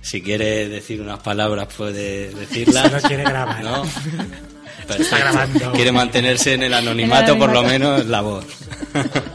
[0.00, 2.86] Si quiere decir unas palabras puede decirlas.
[2.90, 3.62] Solo quiere grabar.
[3.64, 3.82] ¿no?
[4.96, 5.32] Está Perfecto.
[5.58, 5.72] grabando.
[5.72, 8.44] Quiere mantenerse en el anonimato, por lo menos la voz.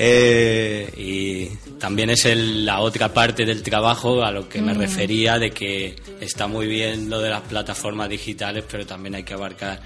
[0.00, 1.46] Eh, y
[1.78, 4.78] también es el- la otra parte del trabajo a lo que me Mm.
[4.78, 9.34] refería de que está muy bien lo de las plataformas digitales, pero también hay que
[9.34, 9.80] abarcar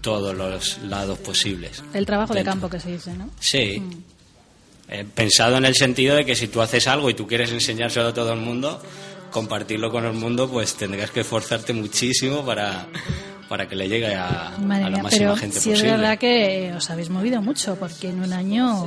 [0.00, 1.82] todos los lados posibles.
[1.92, 3.30] El trabajo de campo que se dice, ¿no?
[3.40, 3.82] Sí.
[4.90, 8.08] Eh, pensado en el sentido de que si tú haces algo y tú quieres enseñárselo
[8.08, 8.80] a todo el mundo,
[9.32, 12.86] compartirlo con el mundo, pues tendrás que esforzarte muchísimo para,
[13.48, 15.96] para que le llegue a, Madre a la mía, máxima pero gente sí es posible.
[15.96, 18.86] verdad que os habéis movido mucho, porque en un año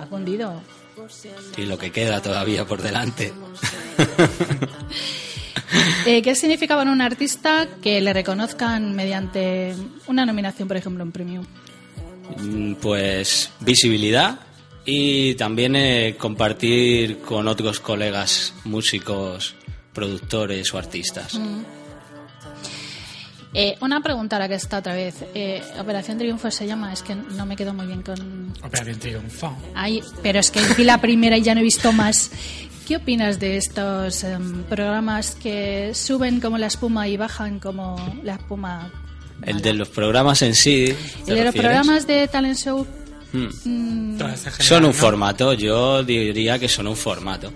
[0.00, 0.60] ha cundido.
[1.56, 3.32] Y lo que queda todavía por delante.
[6.04, 9.74] Eh, ¿Qué significa para un artista que le reconozcan mediante
[10.06, 11.42] una nominación, por ejemplo, en premio?
[12.38, 14.40] Mm, pues visibilidad
[14.84, 19.54] y también eh, compartir con otros colegas músicos,
[19.92, 21.38] productores o artistas.
[23.54, 25.16] Eh, una pregunta ahora que está otra vez.
[25.34, 28.52] Eh, Operación Triunfo se llama, es que no me quedo muy bien con...
[28.64, 29.54] Operación Triunfo.
[29.74, 32.30] Ay, pero es que vi la primera y ya no he visto más.
[32.88, 38.34] ¿Qué opinas de estos em, programas que suben como la espuma y bajan como la
[38.34, 38.90] espuma?
[39.42, 40.94] El de los programas en sí.
[41.24, 42.86] ¿te El de los programas de talent show.
[43.32, 43.46] Mm.
[43.64, 44.18] mm,
[44.60, 44.92] Son un ¿no?
[44.94, 47.52] formato, yo diría que son un formato.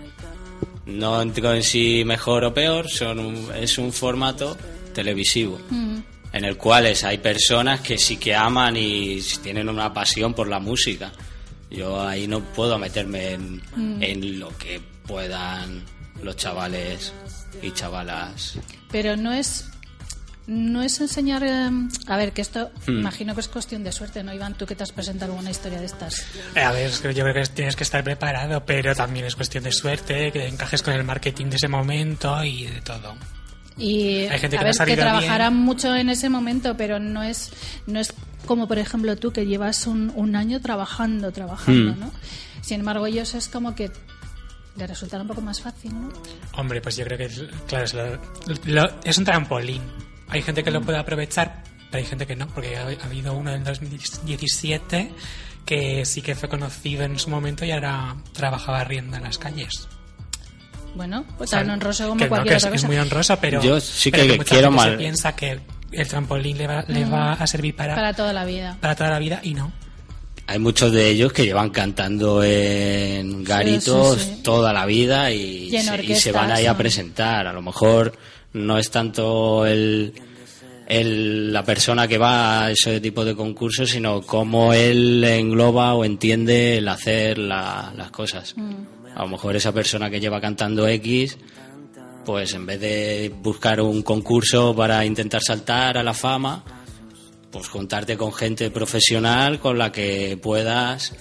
[0.86, 4.56] No entro en sí mejor o peor, son un- es un formato
[4.96, 5.60] televisivo.
[5.70, 5.98] mm,
[6.32, 10.48] En el cual es- hay personas que sí que aman y tienen una pasión por
[10.48, 11.10] la música.
[11.70, 14.02] Yo ahí no puedo meterme en, Mm.
[14.02, 15.82] en lo que puedan
[16.22, 17.12] los chavales
[17.62, 18.58] y chavalas.
[18.90, 19.68] pero no es
[20.48, 23.00] no es enseñar em, a ver que esto Hmm.
[23.00, 25.80] imagino que es cuestión de suerte no Iván tú que te has presentado alguna historia
[25.80, 26.24] de estas
[26.54, 29.72] Eh, A ver, yo creo que tienes que estar preparado, pero también es cuestión de
[29.72, 33.16] suerte, que encajes con el marketing de ese momento y de todo.
[33.78, 35.64] Y Hay gente a que ver no ha que trabajarán bien.
[35.64, 37.52] mucho en ese momento pero no es
[37.86, 38.12] no es
[38.46, 42.00] como por ejemplo tú que llevas un, un año trabajando trabajando Hmm.
[42.00, 42.10] no
[42.62, 43.90] sin embargo ellos es como que
[44.76, 46.08] le resultará un poco más fácil no
[46.52, 47.28] Hombre, pues yo creo que,
[47.66, 48.18] claro, es, lo-
[48.64, 49.82] lo- es un trampolín.
[50.28, 53.34] Hay gente que lo puede aprovechar, pero hay gente que no, porque ha, ha habido
[53.34, 55.10] uno en 2017
[55.64, 59.88] que sí que fue conocido en su momento y ahora trabajaba riendo en las calles.
[60.96, 62.96] Bueno pues O sea, tan honroso como que no, que es, otra es cosa muy
[62.96, 65.60] honroso, pero, Yo sí pero que quiero gente se mal- piensa que
[65.92, 69.10] el trampolín le va, le va a servir para, para para, toda la vida toda
[69.10, 69.72] la vida y no.
[70.48, 74.42] Hay muchos de ellos que llevan cantando en garitos sí, sí.
[74.42, 77.46] toda la vida y, se, y se van ahí a presentar.
[77.48, 78.16] A lo mejor
[78.52, 80.12] no es tanto el,
[80.86, 86.04] el- la persona que va a ese tipo de concursos, sino cómo él engloba o
[86.04, 88.54] entiende el hacer la- las cosas.
[89.16, 91.36] A lo mejor esa persona que lleva cantando X,
[92.24, 96.62] pues en vez de buscar un concurso para intentar saltar a la fama,
[97.50, 101.12] pues juntarte con gente profesional con la que puedas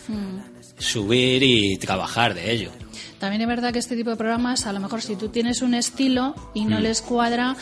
[0.77, 2.71] subir y trabajar de ello.
[3.19, 5.73] También es verdad que este tipo de programas, a lo mejor si tú tienes un
[5.73, 6.69] estilo y Mm.
[6.69, 7.55] no les cuadra,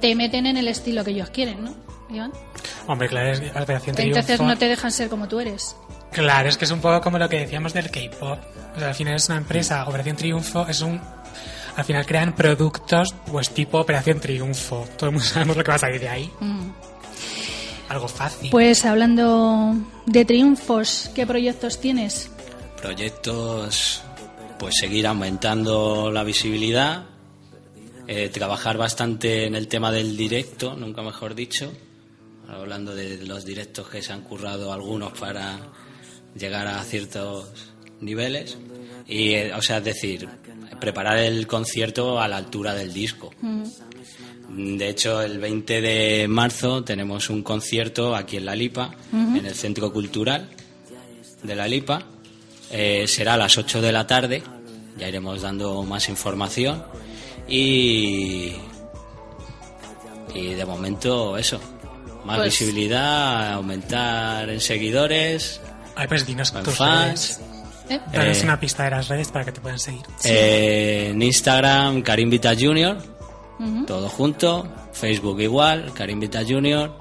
[0.00, 1.74] te meten en el estilo que ellos quieren, ¿no?
[2.08, 2.32] Iván?
[2.86, 4.44] Hombre, claro, es Entonces Triunfo.
[4.44, 5.74] no te dejan ser como tú eres.
[6.12, 8.38] Claro, es que es un poco como lo que decíamos del K-pop.
[8.76, 11.00] O sea, al final es una empresa, Operación Triunfo es un.
[11.76, 14.86] Al final crean productos, pues tipo Operación Triunfo.
[14.96, 16.30] Todo el mundo sabemos lo que va a salir de ahí.
[17.88, 18.50] Algo fácil.
[18.50, 19.74] Pues hablando
[20.06, 22.30] de triunfos, ¿qué proyectos tienes?
[22.80, 24.02] proyectos
[24.58, 27.04] pues seguir aumentando la visibilidad
[28.06, 31.72] eh, trabajar bastante en el tema del directo nunca mejor dicho
[32.48, 35.58] hablando de los directos que se han currado algunos para
[36.38, 37.48] llegar a ciertos
[38.00, 38.56] niveles
[39.06, 40.28] y eh, o sea es decir
[40.80, 43.30] preparar el concierto a la altura del disco
[44.52, 49.54] de hecho, el 20 de marzo tenemos un concierto aquí en La Lipa, en el
[49.54, 50.48] Centro Cultural
[51.44, 52.02] de La Lipa.
[52.72, 54.42] Eh, será a las 8 de la tarde,
[54.98, 56.82] ya iremos dando más información.
[57.48, 58.54] Y,
[60.34, 61.60] y de momento eso,
[62.24, 65.60] más Pues- visibilidad, aumentar en seguidores,
[66.00, 67.38] Ay, pues dinos en tus fans.
[67.38, 67.40] redes.
[67.90, 68.00] ¿Eh?
[68.12, 70.02] Danos Eh, una pista de las redes para que te puedan seguir.
[70.24, 72.96] Eh, en Instagram, Karim Vita Junior,
[73.58, 73.84] Ujú.
[73.84, 74.66] todo junto.
[74.92, 76.96] Facebook igual, Karim Vita Junior.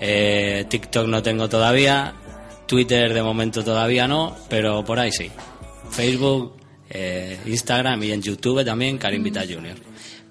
[0.00, 2.14] Eh, TikTok no tengo todavía.
[2.66, 5.30] Twitter de momento todavía no, pero por ahí sí.
[5.90, 6.54] Facebook,
[6.90, 9.76] eh, Instagram y en YouTube también, Karim Vita Junior.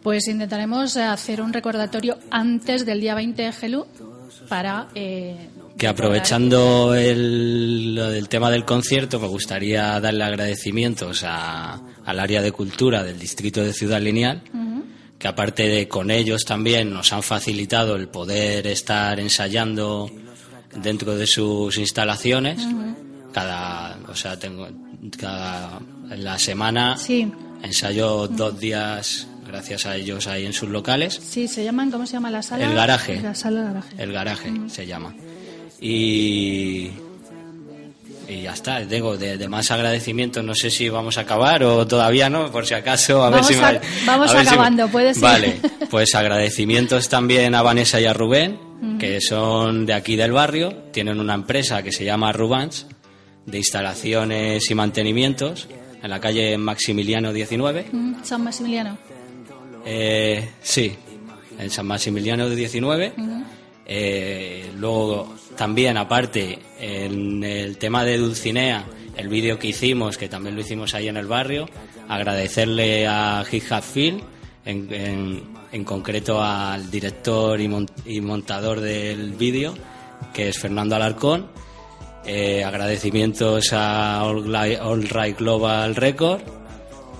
[0.03, 3.87] Pues intentaremos hacer un recordatorio antes del día 20 de Gelú
[4.47, 4.87] para...
[4.95, 12.19] eh, Que aprovechando el, lo del tema del concierto, me gustaría darle agradecimientos a- al
[12.19, 14.41] área de cultura del distrito de Ciudad Lineal,
[15.19, 20.09] que aparte de con ellos también nos han facilitado el poder estar ensayando
[20.75, 22.59] dentro de sus instalaciones.
[23.33, 24.67] Cada, o sea, tengo
[25.19, 31.19] cada en la semana Sí, ensayo dos días gracias a ellos ahí en sus locales.
[31.23, 32.65] sí, se llaman, ¿cómo se llama la sala?
[32.65, 33.21] El garaje.
[33.21, 33.93] La sala garaje.
[33.97, 35.13] El garaje se llama.
[35.81, 36.89] Y.
[38.29, 40.43] Y ya está, tengo de, de más agradecimientos.
[40.43, 43.23] No sé si vamos a acabar o todavía no, por si acaso.
[43.23, 45.23] A Vamos ver si a- me- vamos a ver si me- acabando, puede ser.
[45.23, 45.55] Vale,
[45.89, 48.59] pues agradecimientos también a Vanessa y a Rubén,
[48.99, 50.73] que son de aquí del barrio.
[50.91, 52.85] Tienen una empresa que se llama Rubans,
[53.45, 55.69] de instalaciones y mantenimientos,
[56.03, 57.85] en la calle Maximiliano 19.
[57.93, 58.97] Mm, San Maximiliano.
[59.85, 60.93] Eh, sí,
[61.57, 63.13] en San Maximiliano de 19.
[63.89, 68.85] Eh, luego, también, aparte, en el tema de Dulcinea,
[69.15, 71.67] el vídeo que hicimos, que también lo hicimos ahí en el barrio,
[72.09, 74.21] agradecerle a Hip Film,
[74.65, 79.73] en, en- en concreto al director y, mon- y montador del vídeo,
[80.33, 81.47] que es Fernando Alarcón.
[82.25, 86.41] Eh, agradecimientos a All, All Right Global Record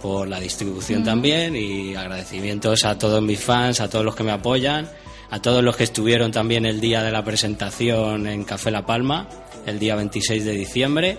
[0.02, 4.32] por la distribución también y agradecimientos a todos mis fans, a todos los que me
[4.32, 4.90] apoyan,
[5.30, 9.28] a todos los que estuvieron también el día de la presentación en Café La Palma,
[9.66, 11.18] el día 26 de diciembre.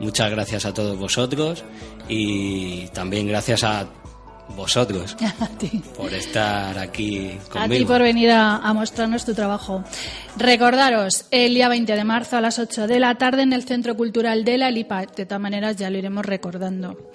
[0.00, 1.64] Muchas gracias a todos vosotros
[2.08, 3.86] y también gracias a
[4.54, 5.82] vosotros A ti.
[5.96, 7.88] por estar aquí A ti conmigo.
[7.88, 9.82] por venir a, a mostrarnos tu trabajo.
[10.36, 13.96] Recordaros, el día 20 de marzo a las 8 de la tarde en el Centro
[13.96, 15.04] Cultural de la Lipa.
[15.06, 17.10] De todas maneras, ya lo iremos recordando.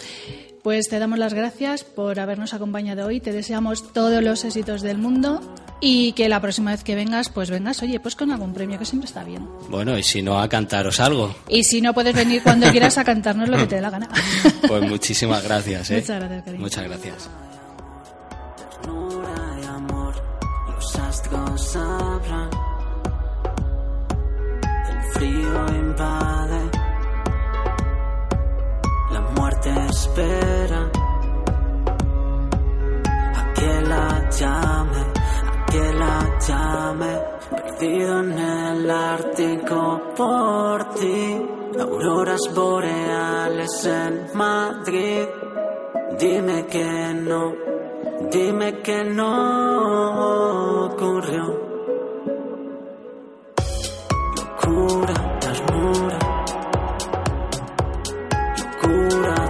[0.63, 3.19] Pues te damos las gracias por habernos acompañado hoy.
[3.19, 5.41] Te deseamos todos los éxitos del mundo
[5.79, 8.85] y que la próxima vez que vengas, pues vengas, oye, pues con algún premio, que
[8.85, 9.47] siempre está bien.
[9.69, 11.35] Bueno, y si no, a cantaros algo.
[11.49, 14.07] Y si no, puedes venir cuando quieras a cantarnos lo que te dé la gana.
[14.67, 15.89] Pues muchísimas gracias.
[15.89, 15.95] ¿eh?
[15.95, 16.61] Muchas gracias, cariño.
[16.61, 17.29] Muchas gracias.
[18.81, 20.23] ternura y amor,
[20.67, 22.49] los astros hablan.
[24.89, 26.69] El frío invade,
[29.65, 30.91] la muerte espera.
[33.35, 35.01] A que la llame,
[35.45, 41.45] a que la llame, perdido en el Ártico por ti.
[41.79, 45.25] Auroras boreales en Madrid.
[46.19, 47.53] Dime que no,
[48.29, 51.71] dime que no ocurrió.
[54.35, 56.19] Locura, ternura.
[58.57, 59.40] Locura,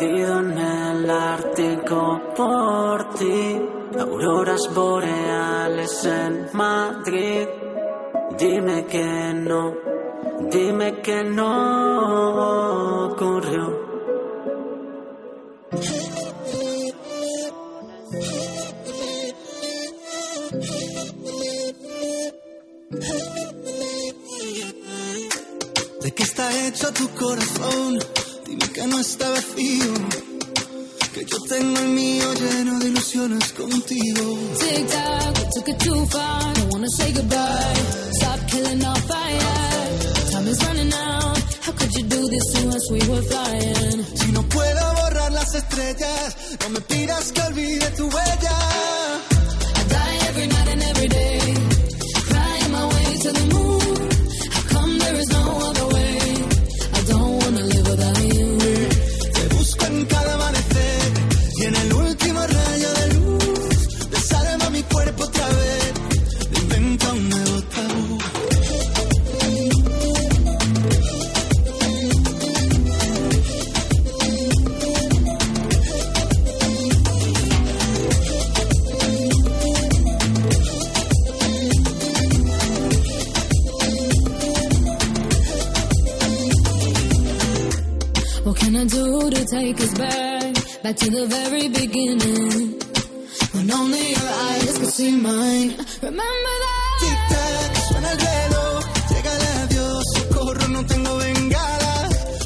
[0.00, 3.60] en el Ártico por ti.
[3.98, 7.48] Auroras boreales en Madrid.
[8.38, 9.74] Dime que no,
[10.50, 13.88] dime que no ocurrió.
[26.00, 27.98] ¿De qué está hecho tu corazón?
[28.78, 29.92] Que no está vacío.
[31.12, 34.38] Que yo tengo el mío lleno de ilusiones contigo.
[34.56, 36.54] Tic tac, we took it too far.
[36.54, 37.74] Don't wanna say goodbye.
[38.12, 40.30] Stop killing our fire.
[40.30, 41.38] Time is running out.
[41.66, 42.90] How could you do this to us?
[42.92, 44.04] We were flying.
[44.14, 49.07] Si no puedo borrar las estrellas, no me pidas que olvide tu huella.
[90.88, 90.96] Back?
[90.96, 92.80] To the very beginning.
[93.52, 95.70] When only your eyes could see mine.
[96.02, 96.96] Remember that?
[97.00, 101.94] Tic tac, suena el reloj, llega el adiós, socorro, no tengo bengala.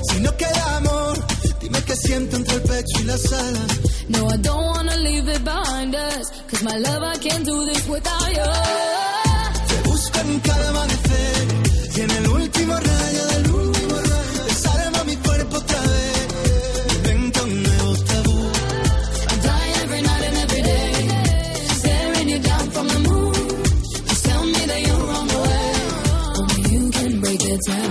[0.09, 1.15] Si no queda amor,
[1.61, 3.71] dime qué siento entre el pecho y las alas.
[4.09, 6.31] No, I don't wanna leave it behind us.
[6.51, 8.51] Cause my love, I can't do this without you.
[9.69, 11.47] Te busco en cada amanecer
[11.97, 13.32] y en el último rayo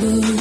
[0.01, 0.40] the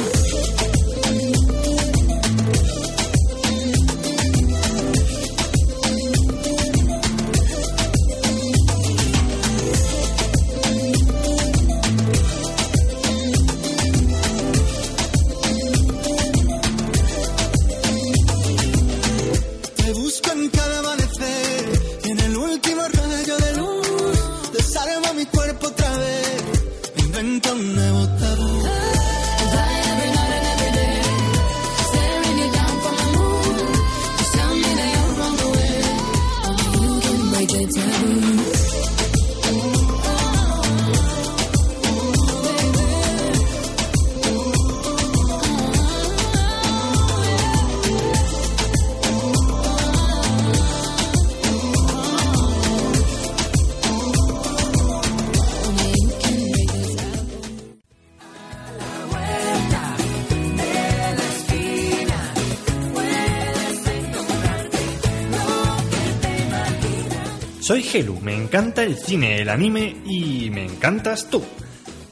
[67.91, 71.43] Gelu, me encanta el cine, el anime y me encantas tú.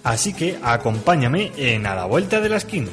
[0.03, 2.89] Así que acompáñame en A la Vuelta de la Esquina.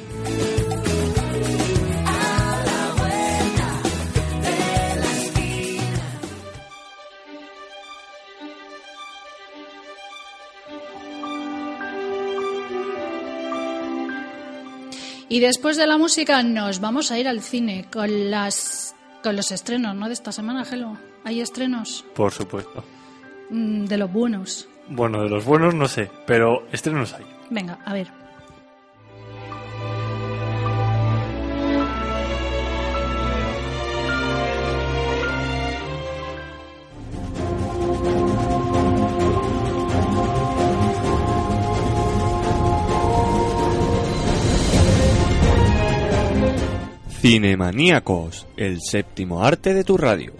[15.28, 19.50] Y después de la música nos vamos a ir al cine con las con los
[19.50, 20.06] estrenos, ¿no?
[20.06, 21.15] De esta semana, Gelo.
[21.26, 22.84] Hay estrenos Por supuesto.
[23.50, 24.68] mm, de los buenos.
[24.88, 27.26] Bueno, de los buenos no sé, pero estrenos hay.
[27.50, 28.06] Venga, a ver.
[47.20, 50.32] Cinemaníacos, el séptimo arte de tu radio.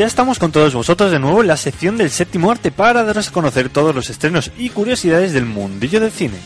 [0.00, 3.28] Ya estamos con todos vosotros de nuevo en la sección del séptimo arte para daros
[3.28, 6.38] a conocer todos los estrenos y curiosidades del mundillo del cine.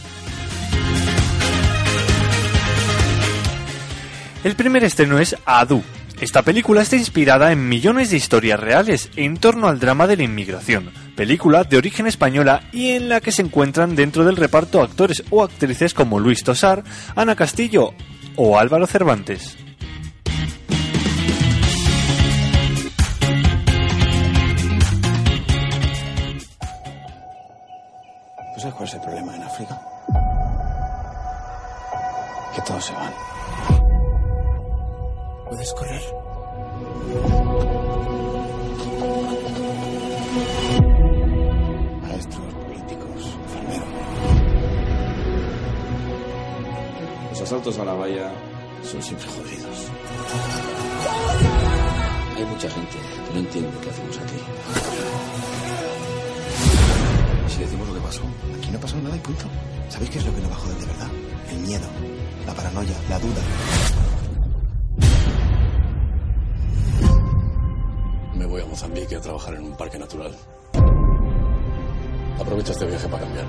[4.43, 5.85] El primer estreno es Adu.
[6.21, 10.25] Esta película está inspirada en millones de historias reales en torno al drama de la
[10.25, 15.23] inmigración, película de origen española y en la que se encuentran dentro del reparto actores
[15.31, 16.83] o actrices como Luis Tosar,
[17.15, 17.95] Ana Castillo
[18.35, 19.64] o Álvaro Cervantes.
[28.65, 29.81] Sabes cuál es el problema en África?
[32.55, 33.13] Que todos se van.
[35.51, 36.03] ¿Puedes correr?
[42.01, 43.89] Maestros, políticos, enfermeros.
[47.31, 48.33] Los asaltos a la valla
[48.83, 49.91] son siempre jodidos.
[52.37, 52.97] Hay mucha gente
[53.27, 54.54] que no entiende qué hacemos aquí.
[57.55, 58.23] Si decimos lo que pasó,
[58.59, 59.45] aquí no pasó nada y punto.
[59.89, 61.09] ¿Sabéis qué es lo que nos va a joder de verdad?
[61.53, 61.87] El miedo,
[62.47, 63.43] la paranoia, la duda.
[68.35, 70.37] Me voy a Mozambique a trabajar en un parque natural.
[72.41, 73.47] Aprovecha este viaje para cambiar.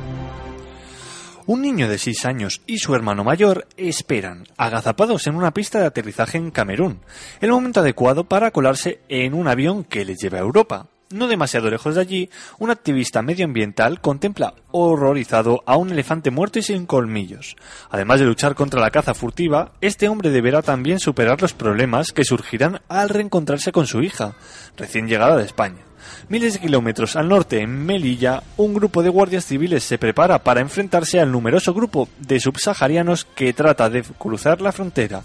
[1.48, 5.88] Un niño de 6 años y su hermano mayor esperan, agazapados en una pista de
[5.88, 7.00] aterrizaje en Camerún,
[7.42, 10.90] el momento adecuado para colarse en un avión que les lleva a Europa.
[11.12, 16.64] No demasiado lejos de allí, un activista medioambiental contempla horrorizado a un elefante muerto y
[16.64, 17.56] sin colmillos.
[17.92, 22.24] Además de luchar contra la caza furtiva, este hombre deberá también superar los problemas que
[22.24, 24.34] surgirán al reencontrarse con su hija,
[24.78, 25.84] recién llegada de España.
[26.30, 30.62] Miles de kilómetros al norte, en Melilla, un grupo de guardias civiles se prepara para
[30.62, 35.24] enfrentarse al numeroso grupo de subsaharianos que trata de cruzar la frontera.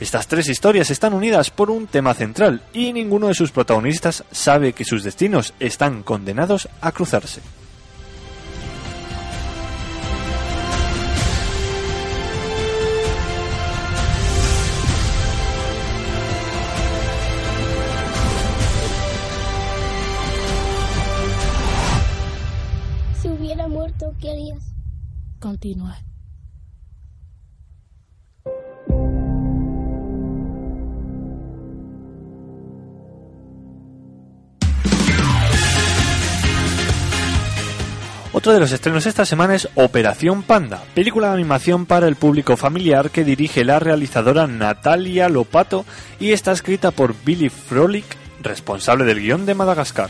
[0.00, 4.72] Estas tres historias están unidas por un tema central y ninguno de sus protagonistas sabe
[4.72, 7.40] que sus destinos están condenados a cruzarse.
[25.42, 25.98] Continúa.
[38.32, 42.56] Otro de los estrenos esta semana es Operación Panda, película de animación para el público
[42.56, 45.84] familiar que dirige la realizadora Natalia Lopato
[46.20, 50.08] y está escrita por Billy Frolic, responsable del guion de Madagascar.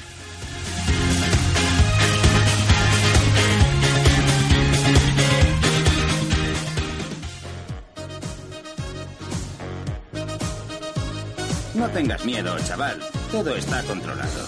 [11.93, 12.98] Tengas miedo, chaval.
[13.31, 14.47] Todo está controlado.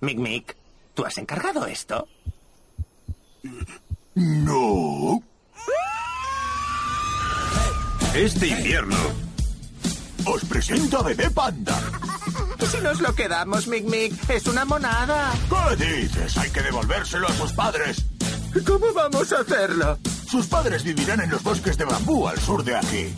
[0.00, 0.56] Mic Mic,
[0.94, 2.08] ¿tú has encargado esto?
[4.14, 5.22] No.
[8.14, 8.96] Este invierno.
[10.26, 11.78] Os presento a Bebé Panda.
[12.60, 14.30] ¿Y si nos lo quedamos, Mic Mic?
[14.30, 15.32] Es una monada.
[15.76, 16.36] ¿Qué dices?
[16.36, 18.04] Hay que devolvérselo a sus padres.
[18.66, 19.98] ¿Cómo vamos a hacerlo?
[20.28, 23.14] Sus padres vivirán en los bosques de bambú al sur de aquí.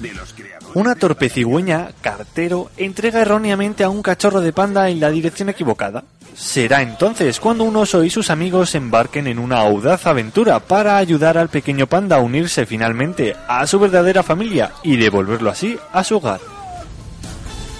[0.00, 0.74] De los criadores.
[0.74, 6.04] Una torpe cigüeña, cartero, entrega erróneamente a un cachorro de panda en la dirección equivocada.
[6.36, 11.38] Será entonces cuando un oso y sus amigos embarquen en una audaz aventura para ayudar
[11.38, 16.18] al pequeño panda a unirse finalmente a su verdadera familia y devolverlo así a su
[16.18, 16.40] hogar.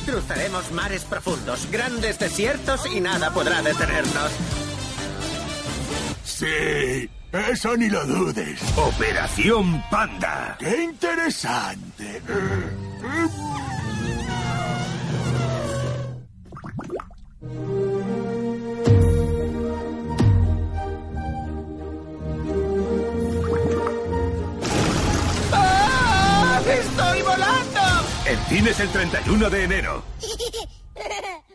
[0.04, 4.32] Cruzaremos mares profundos, grandes desiertos y nada podrá detenernos.
[6.36, 8.60] Sí, eso ni lo dudes.
[8.76, 10.54] Operación Panda.
[10.58, 12.20] ¡Qué interesante!
[25.52, 26.60] ¡Ah!
[26.68, 27.80] ¡Estoy volando!
[28.26, 30.02] En cines el 31 de enero.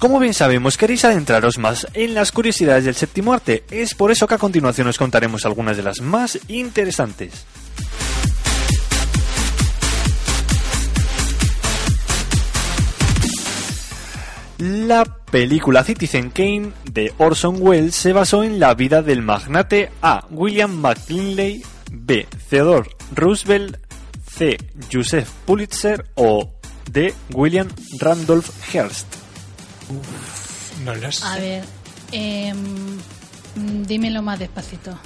[0.00, 3.64] Como bien sabemos, queréis adentraros más en las curiosidades del séptimo arte.
[3.70, 7.44] Es por eso que a continuación os contaremos algunas de las más interesantes.
[14.56, 20.24] La película Citizen Kane de Orson Welles se basó en la vida del magnate A.
[20.30, 21.62] William McKinley,
[21.92, 22.26] B.
[22.48, 23.76] Theodore Roosevelt,
[24.26, 24.56] C.
[24.90, 26.54] Joseph Pulitzer o
[26.90, 27.12] D.
[27.34, 27.68] William
[28.00, 29.19] Randolph Hearst.
[30.84, 31.24] No lo sé.
[31.24, 31.64] A ver,
[32.12, 32.98] em,
[33.86, 34.98] dímelo más despacito.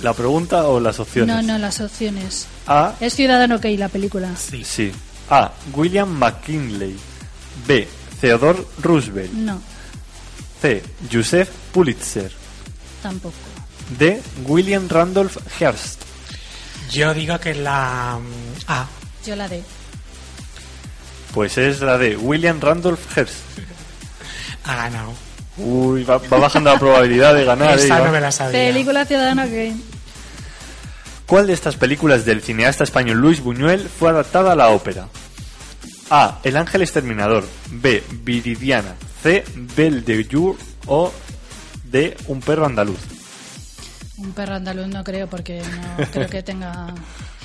[0.00, 1.34] ¿La pregunta o las opciones?
[1.34, 2.46] No, no, las opciones.
[2.66, 2.94] A.
[3.00, 4.30] Es Ciudadano Kane la película.
[4.36, 4.92] Sí.
[5.30, 5.52] A.
[5.74, 6.96] William McKinley.
[7.66, 7.88] B.
[8.20, 9.32] Theodore Roosevelt.
[9.32, 9.60] No,
[10.60, 10.82] C.
[11.12, 12.32] Joseph Pulitzer.
[13.02, 13.34] tampoco.
[13.98, 14.20] D.
[14.46, 16.00] William Randolph Hearst.
[16.90, 18.86] Yo digo que la mm, A.
[19.26, 19.62] Yo la D.
[21.32, 23.34] Pues es la de William Randolph Hearst.
[24.64, 25.12] Ha ganado.
[25.56, 27.78] Uy, va, va bajando la probabilidad de ganar.
[27.78, 28.72] Esa eh, no me la sabía.
[28.72, 29.76] Película Ciudadano Kane.
[31.26, 35.08] ¿Cuál de estas películas del cineasta español Luis Buñuel fue adaptada a la ópera?
[36.10, 36.38] A.
[36.42, 37.46] El ángel exterminador.
[37.70, 38.02] B.
[38.22, 38.94] Viridiana.
[39.22, 39.44] C.
[39.54, 41.12] Belle de Jour o
[41.84, 42.16] D.
[42.26, 42.98] Un perro andaluz.
[44.16, 45.62] Un perro andaluz no creo porque
[45.98, 46.94] no creo que tenga...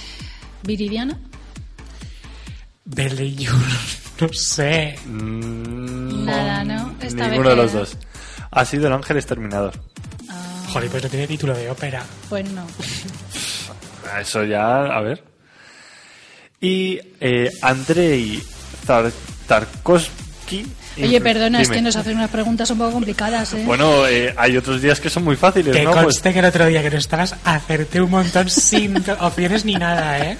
[0.64, 1.18] ¿Viridiana?
[2.86, 3.56] Beleyur.
[4.22, 5.00] No sé.
[5.08, 6.96] Nada, ¿no?
[7.02, 7.98] Esta Mm, Ninguno de vez los que- dos.
[8.52, 9.74] Ha sido el ángel exterminador.
[10.74, 12.04] Joder, pues no tiene título de ópera.
[12.30, 12.66] Pues no.
[14.22, 15.24] Eso ya, a ver.
[16.62, 18.41] Y eh, Andrei
[18.86, 19.12] Tar-
[19.48, 20.66] Tarkovsky.
[21.02, 23.64] Oye, perdona, es que nos hacen unas preguntas un poco complicadas, ¿eh?
[23.66, 25.91] Bueno, eh, hay otros días que son muy fáciles, Que ¿no?
[25.91, 29.76] Pues- conste que el otro día que no estabas acerté un montón sin opciones ni
[29.76, 30.38] nada, ¿eh?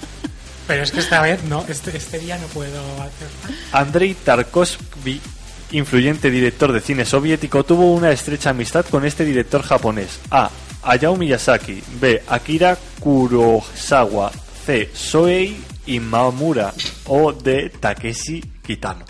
[0.70, 3.26] Pero es que esta vez no, este, este día no puedo hacer.
[3.72, 5.20] Andrei Tarkovsky,
[5.72, 10.20] influyente director de cine soviético, tuvo una estrecha amistad con este director japonés.
[10.30, 10.48] A.
[10.82, 11.82] Hayao Miyazaki.
[12.00, 12.22] B.
[12.28, 14.30] Akira Kurosawa.
[14.64, 14.90] C.
[14.94, 15.56] Soei
[15.86, 16.72] Imamura.
[17.06, 17.70] O D.
[17.80, 19.04] Takeshi Kitano.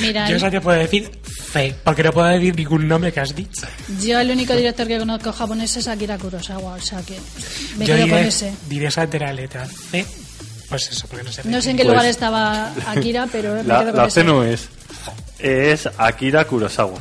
[0.00, 3.34] Mira, Yo solo te puedo decir fe, porque no puedo decir ningún nombre que has
[3.34, 3.66] dicho.
[4.00, 7.18] yo el único director que conozco japonés es Akira Kurosawa, o sea que
[7.76, 8.52] me Yo quedo con diré, ese.
[8.68, 10.06] diré esa entera letra C,
[10.72, 11.42] pues eso, porque no sé.
[11.44, 14.20] No sé en qué Pues- lugar estaba Akira, pero me La, quedo con la ese.
[14.20, 14.68] C no es.
[15.38, 16.98] Es Akira Kurosawa.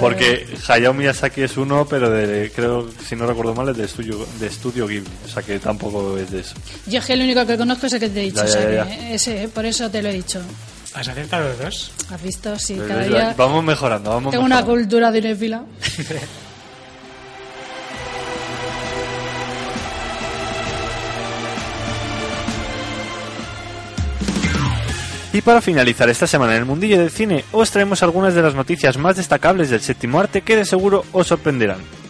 [0.00, 4.26] Porque Hayao Miyazaki es uno, pero de, creo, si no recuerdo mal, es de estudio,
[4.40, 5.08] de estudio Ghibli.
[5.26, 6.54] O sea que tampoco es de eso.
[6.86, 8.48] Yo es que el único que conozco es el que te he dicho, Ya, o
[8.48, 9.10] sea ya, que ya.
[9.12, 10.40] ese, por eso te lo he dicho.
[10.94, 11.92] ¿Has acertado los dos?
[12.10, 12.58] ¿Has visto?
[12.58, 14.82] Sí, cada día Vamos mejorando, vamos tengo una mejorando.
[14.82, 15.62] cultura cinéfila.
[25.32, 28.54] Y para finalizar esta semana en el mundillo del cine, os traemos algunas de las
[28.54, 32.01] noticias más destacables del séptimo arte que de seguro os sorprenderán.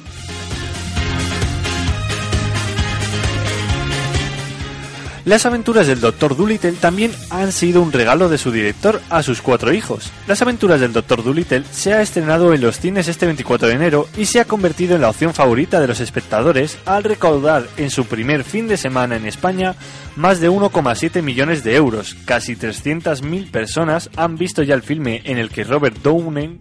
[5.25, 6.37] Las aventuras del Dr.
[6.37, 10.11] Dolittle también han sido un regalo de su director a sus cuatro hijos.
[10.27, 11.23] Las aventuras del Dr.
[11.23, 14.97] Dolittle se ha estrenado en los cines este 24 de enero y se ha convertido
[14.97, 19.15] en la opción favorita de los espectadores al recaudar en su primer fin de semana
[19.15, 19.77] en España
[20.17, 22.17] más de 1,7 millones de euros.
[22.25, 26.59] Casi 300.000 personas han visto ya el filme en el que Robert Downey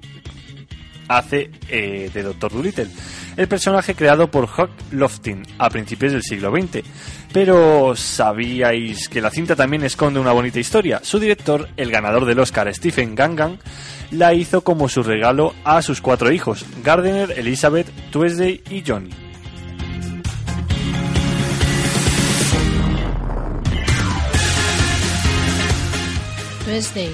[1.18, 2.52] hace eh, de Dr.
[2.52, 2.88] Dolittle,
[3.38, 6.84] el personaje creado por Huck Lofting a principios del siglo XX.
[7.34, 11.00] Pero ¿sabíais que la cinta también esconde una bonita historia?
[11.04, 13.60] Su director, el ganador del Oscar Stephen Gangan,
[14.12, 19.12] la hizo como su regalo a sus cuatro hijos, Gardner, Elizabeth, Tuesday y Johnny.
[26.66, 27.12] Tuesday.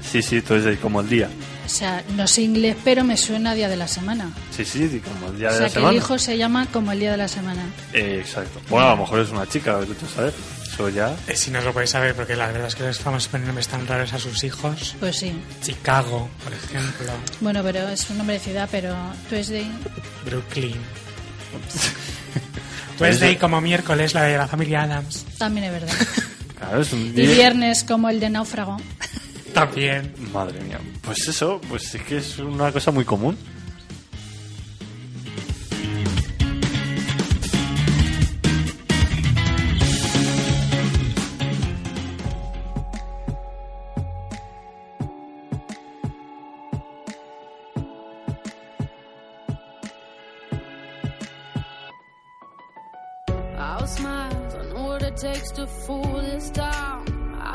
[0.00, 1.28] Sí, sí, Tuesday, como el día.
[1.66, 4.30] O sea, no sé inglés, pero me suena a día de la semana.
[4.56, 5.90] Sí, sí, como el día o de sea, la que semana.
[5.90, 7.62] el hijo se llama como el día de la semana.
[7.92, 8.60] Eh, exacto.
[8.70, 10.32] Bueno, a lo mejor es una chica, tú a saber.
[10.64, 11.14] Eso ya...
[11.26, 13.66] Eh, Si no lo podéis saber, porque la verdad es que les famosos ponen nombres
[13.68, 14.94] tan raros a sus hijos.
[15.00, 15.32] Pues sí.
[15.62, 17.12] Chicago, por ejemplo.
[17.40, 18.94] Bueno, pero es un nombre de ciudad, pero
[19.28, 19.70] Tuesday.
[20.24, 20.76] Brooklyn.
[22.98, 25.24] Tuesday como miércoles, la de la familia Adams.
[25.38, 25.94] También es verdad.
[26.58, 27.30] Claro, es un Y día...
[27.32, 28.78] viernes como el de náufrago.
[29.56, 30.12] También.
[30.34, 30.78] Madre mía.
[31.00, 33.38] Pues eso, pues es que es una cosa muy común.
[53.58, 57.15] I'll smile, I know what it takes to fool this town.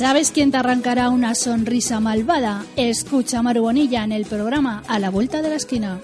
[0.00, 2.64] ¿Sabes quién te arrancará una sonrisa malvada?
[2.74, 6.00] Escucha a Maru Bonilla en el programa A la Vuelta de la Esquina.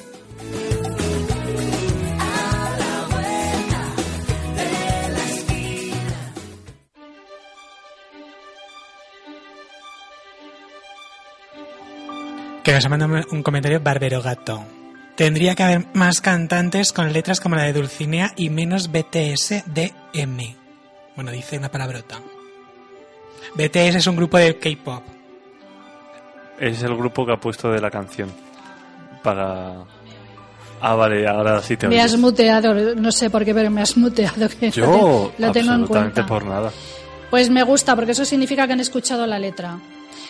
[12.63, 14.63] Que nos ha mandado un comentario Barbero Gato.
[15.17, 19.95] Tendría que haber más cantantes con letras como la de Dulcinea y menos BTS de
[20.13, 20.55] M.
[21.15, 22.21] Bueno, dice una palabrota.
[23.57, 25.03] BTS es un grupo de K-pop.
[26.59, 28.31] Es el grupo que ha puesto de la canción.
[29.23, 29.75] Para.
[30.81, 32.05] Ah, vale, ahora sí te Me oigo.
[32.05, 34.49] has muteado, no sé por qué, pero me has muteado.
[34.61, 36.27] Que Yo, lo, te- lo tengo en cuenta.
[36.27, 36.71] por nada.
[37.31, 39.79] Pues me gusta, porque eso significa que han escuchado la letra.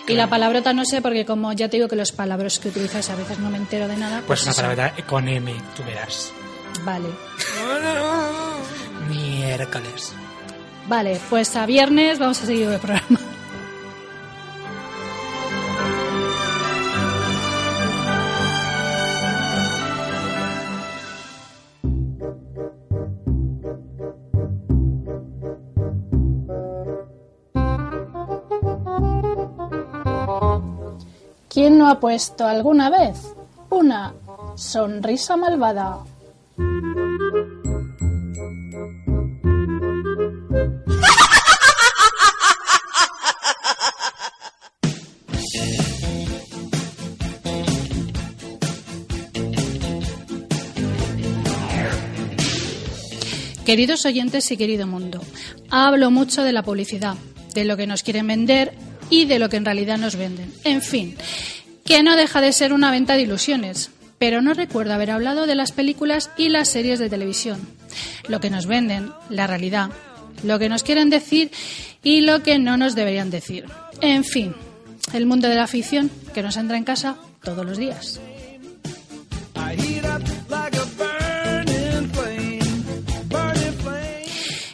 [0.09, 3.11] Y la palabrota no sé, porque como ya te digo que los palabras que utilizas
[3.11, 4.23] a veces no me entero de nada.
[4.27, 6.33] Pues Pues, una palabrota con M, tú verás.
[6.85, 7.09] Vale.
[9.09, 10.15] Miércoles.
[10.89, 13.19] Vale, pues a viernes vamos a seguir el programa.
[31.49, 33.35] ¿Quién no ha puesto alguna vez
[33.71, 34.15] una
[34.55, 35.99] sonrisa malvada?
[53.67, 55.21] Queridos oyentes y querido mundo,
[55.71, 57.17] hablo mucho de la publicidad,
[57.53, 58.73] de lo que nos quieren vender
[59.11, 60.53] y de lo que en realidad nos venden.
[60.63, 61.17] En fin,
[61.85, 65.57] que no deja de ser una venta de ilusiones, pero no recuerdo haber hablado de
[65.57, 67.59] las películas y las series de televisión.
[68.29, 69.91] Lo que nos venden, la realidad,
[70.45, 71.51] lo que nos quieren decir
[72.05, 73.65] y lo que no nos deberían decir.
[74.01, 74.55] En fin,
[75.13, 78.21] el mundo de la ficción que nos entra en casa todos los días.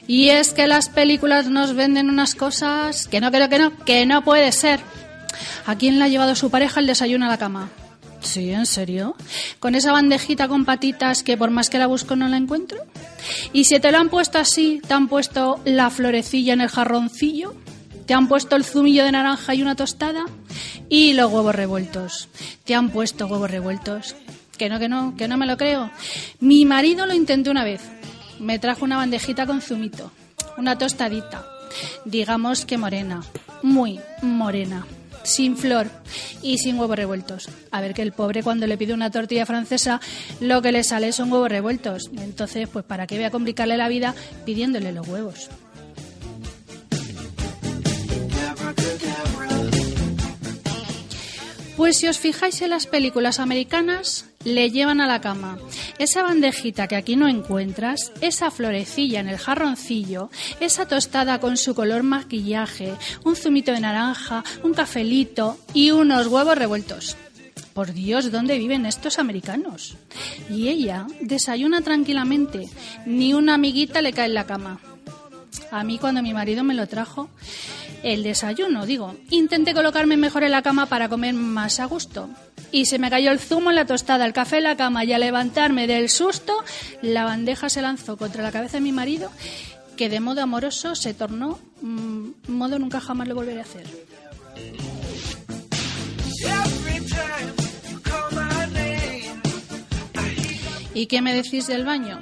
[0.07, 3.85] Y es que las películas nos venden unas cosas que no, que no, que no,
[3.85, 4.81] que no puede ser.
[5.67, 7.71] ¿A quién le ha llevado su pareja el desayuno a la cama?
[8.21, 9.17] Sí, ¿en serio?
[9.59, 12.79] ¿Con esa bandejita con patitas que por más que la busco no la encuentro?
[13.53, 17.55] ¿Y si te lo han puesto así, te han puesto la florecilla en el jarroncillo?
[18.07, 20.25] ¿Te han puesto el zumillo de naranja y una tostada?
[20.89, 22.29] Y los huevos revueltos.
[22.65, 24.15] ¿Te han puesto huevos revueltos?
[24.57, 25.91] Que no, que no, que no me lo creo.
[26.41, 27.81] Mi marido lo intentó una vez.
[28.43, 30.11] Me trajo una bandejita con zumito,
[30.57, 31.47] una tostadita,
[32.05, 33.23] digamos que morena,
[33.63, 34.85] muy morena,
[35.23, 35.89] sin flor
[36.43, 37.49] y sin huevos revueltos.
[37.71, 40.01] A ver que el pobre cuando le pide una tortilla francesa
[40.41, 42.11] lo que le sale son huevos revueltos.
[42.19, 44.13] Entonces, pues para qué voy a complicarle la vida
[44.45, 45.49] pidiéndole los huevos.
[51.77, 55.59] Pues si os fijáis en las películas americanas, le llevan a la cama
[55.99, 61.75] esa bandejita que aquí no encuentras, esa florecilla en el jarroncillo, esa tostada con su
[61.75, 62.95] color maquillaje,
[63.25, 67.17] un zumito de naranja, un cafelito y unos huevos revueltos.
[67.73, 69.97] Por Dios, ¿dónde viven estos americanos?
[70.51, 72.69] Y ella desayuna tranquilamente,
[73.07, 74.81] ni una amiguita le cae en la cama.
[75.71, 77.31] A mí cuando mi marido me lo trajo,
[78.03, 82.29] el desayuno, digo, intenté colocarme mejor en la cama para comer más a gusto.
[82.71, 85.13] Y se me cayó el zumo en la tostada, el café en la cama y
[85.13, 86.53] al levantarme del susto,
[87.01, 89.31] la bandeja se lanzó contra la cabeza de mi marido,
[89.97, 93.87] que de modo amoroso se tornó mm, modo nunca jamás lo volveré a hacer.
[100.95, 102.21] ¿Y qué me decís del baño?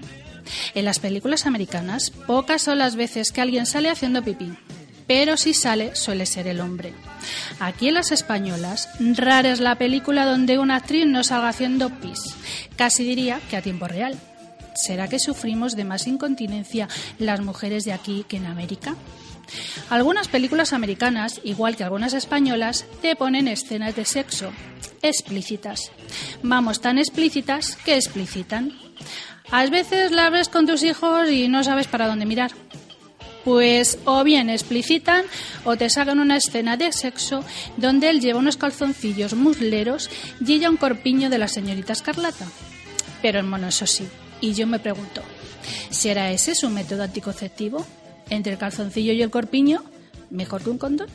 [0.75, 4.53] En las películas americanas, pocas son las veces que alguien sale haciendo pipí,
[5.11, 6.95] pero si sale suele ser el hombre.
[7.59, 12.37] Aquí en las españolas, rara es la película donde una actriz no salga haciendo pis,
[12.77, 14.17] casi diría que a tiempo real.
[14.77, 16.87] ¿Será que sufrimos de más incontinencia
[17.19, 18.95] las mujeres de aquí que en América?
[19.89, 24.53] Algunas películas americanas, igual que algunas españolas, te ponen escenas de sexo
[25.03, 25.91] explícitas.
[26.45, 28.79] Vamos, tan explícitas que explicitan.
[29.51, 32.53] A veces las ves con tus hijos y no sabes para dónde mirar.
[33.45, 35.25] Pues o bien explicitan
[35.65, 37.45] o te sacan una escena de sexo
[37.77, 40.11] donde él lleva unos calzoncillos musleros
[40.45, 42.47] y ella un corpiño de la señorita Escarlata.
[43.23, 44.07] Pero en mono, eso sí.
[44.41, 45.23] Y yo me pregunto,
[45.91, 47.87] ¿será ese su método anticonceptivo?
[48.29, 49.83] ¿Entre el calzoncillo y el corpiño?
[50.31, 51.09] ¿Mejor que un condón?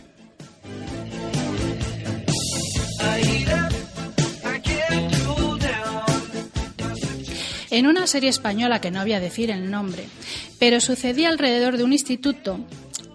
[7.76, 10.06] En una serie española que no voy a decir el nombre,
[10.60, 12.62] pero sucedía alrededor de un instituto,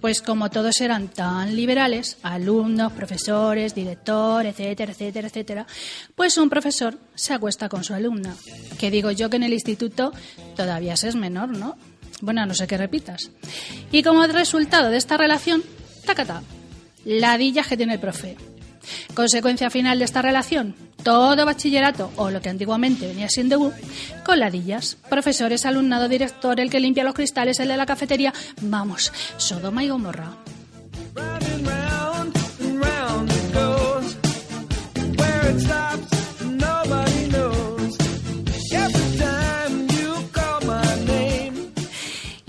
[0.03, 5.67] pues como todos eran tan liberales, alumnos, profesores, director, etcétera, etcétera, etcétera,
[6.15, 8.37] pues un profesor se acuesta con su alumna.
[8.79, 10.13] Que digo yo que en el instituto
[10.57, 11.79] todavía se es menor, ¿no?
[12.21, 13.31] Bueno, no sé qué repitas.
[13.91, 15.63] Y como resultado de esta relación,
[16.05, 16.43] tacata,
[17.07, 18.37] ladillas que tiene el profe.
[19.15, 23.73] Consecuencia final de esta relación, todo bachillerato, o lo que antiguamente venía siendo U,
[24.25, 24.97] con ladillas.
[25.09, 28.33] Profesores, alumnado, director, el que limpia los cristales, el de la cafetería.
[28.63, 30.37] Vamos, Sodoma y Gomorra.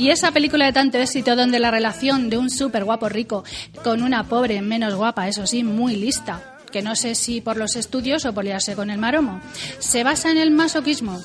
[0.02, 3.44] Y esa película de tanto éxito donde la relación de un súper guapo rico
[3.84, 7.76] con una pobre menos guapa, eso sí, muy lista, que no sé si por los
[7.76, 9.42] estudios o por liarse con el maromo,
[9.80, 11.20] se basa en el masoquismo.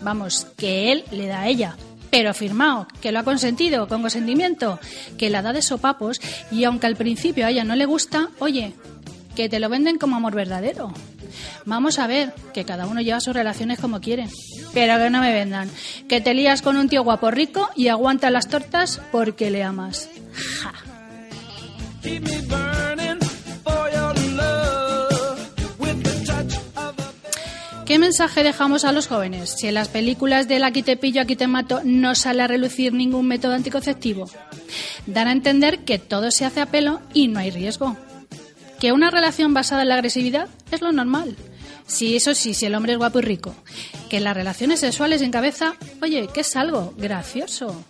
[0.00, 1.76] Vamos, que él le da a ella,
[2.10, 4.78] pero firmado, que lo ha consentido, con consentimiento,
[5.16, 8.74] que la da de sopapos y aunque al principio a ella no le gusta, oye,
[9.34, 10.92] que te lo venden como amor verdadero.
[11.64, 14.28] Vamos a ver, que cada uno lleva sus relaciones como quiere.
[14.74, 15.70] Pero que no me vendan.
[16.08, 20.08] Que te lías con un tío guapo rico y aguantas las tortas porque le amas.
[20.60, 20.72] Ja.
[27.92, 29.50] ¿Qué mensaje dejamos a los jóvenes?
[29.50, 32.94] Si en las películas del aquí te pillo, aquí te mato no sale a relucir
[32.94, 34.30] ningún método anticonceptivo.
[35.06, 37.98] Dan a entender que todo se hace a pelo y no hay riesgo.
[38.80, 41.36] Que una relación basada en la agresividad es lo normal.
[41.86, 43.54] Sí, eso sí, si el hombre es guapo y rico.
[44.08, 47.84] Que las relaciones sexuales en cabeza, oye, que es algo gracioso.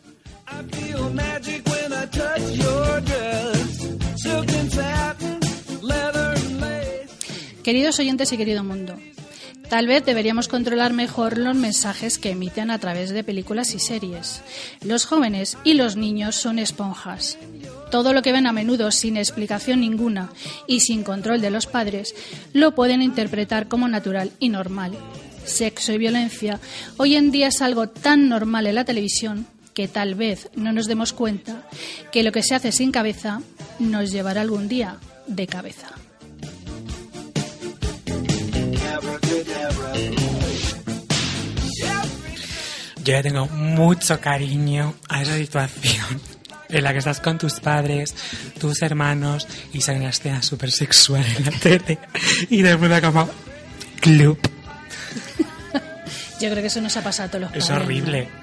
[7.62, 8.96] Queridos oyentes y querido mundo,
[9.73, 14.43] tal vez deberíamos controlar mejor los mensajes que emiten a través de películas y series.
[14.85, 17.39] Los jóvenes y los niños son esponjas.
[17.90, 20.28] Todo lo que ven a menudo sin explicación ninguna
[20.66, 22.15] y sin control de los padres
[22.53, 24.93] lo pueden interpretar como natural y normal.
[25.47, 26.61] Sexo y violencia
[26.99, 30.86] hoy en día es algo tan normal en la televisión que tal vez no nos
[30.86, 31.66] demos cuenta
[32.12, 33.40] que lo que se hace sin cabeza
[33.78, 36.01] nos llevará algún día de cabeza.
[43.04, 46.20] Yo le tengo mucho cariño a esa situación
[46.68, 48.14] en la que estás con tus padres,
[48.60, 51.98] tus hermanos y sale una escena súper sexual en la tele
[52.48, 53.28] y de mundo como
[54.00, 54.38] club.
[56.40, 58.28] Yo creo que eso nos ha pasado a todos los Es padres, horrible.
[58.32, 58.41] ¿no?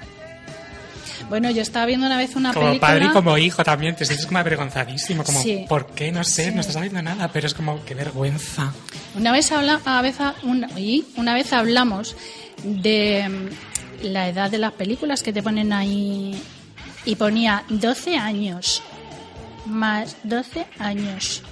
[1.30, 2.88] Bueno, yo estaba viendo una vez una Como película.
[2.88, 5.64] padre y como hijo también te sientes como avergonzadísimo, como Sí.
[5.68, 6.10] ¿por qué?
[6.12, 6.50] No sé, Sí.
[6.54, 8.72] no estás sabiendo nada, pero es como qué vergüenza.
[9.14, 12.16] Una vez, habla, a vez, una, y una vez hablamos
[12.64, 16.34] de mm, la edad de las películas que te ponen ahí
[17.06, 18.82] y ponía 12 años.
[19.66, 21.42] Más 12 años.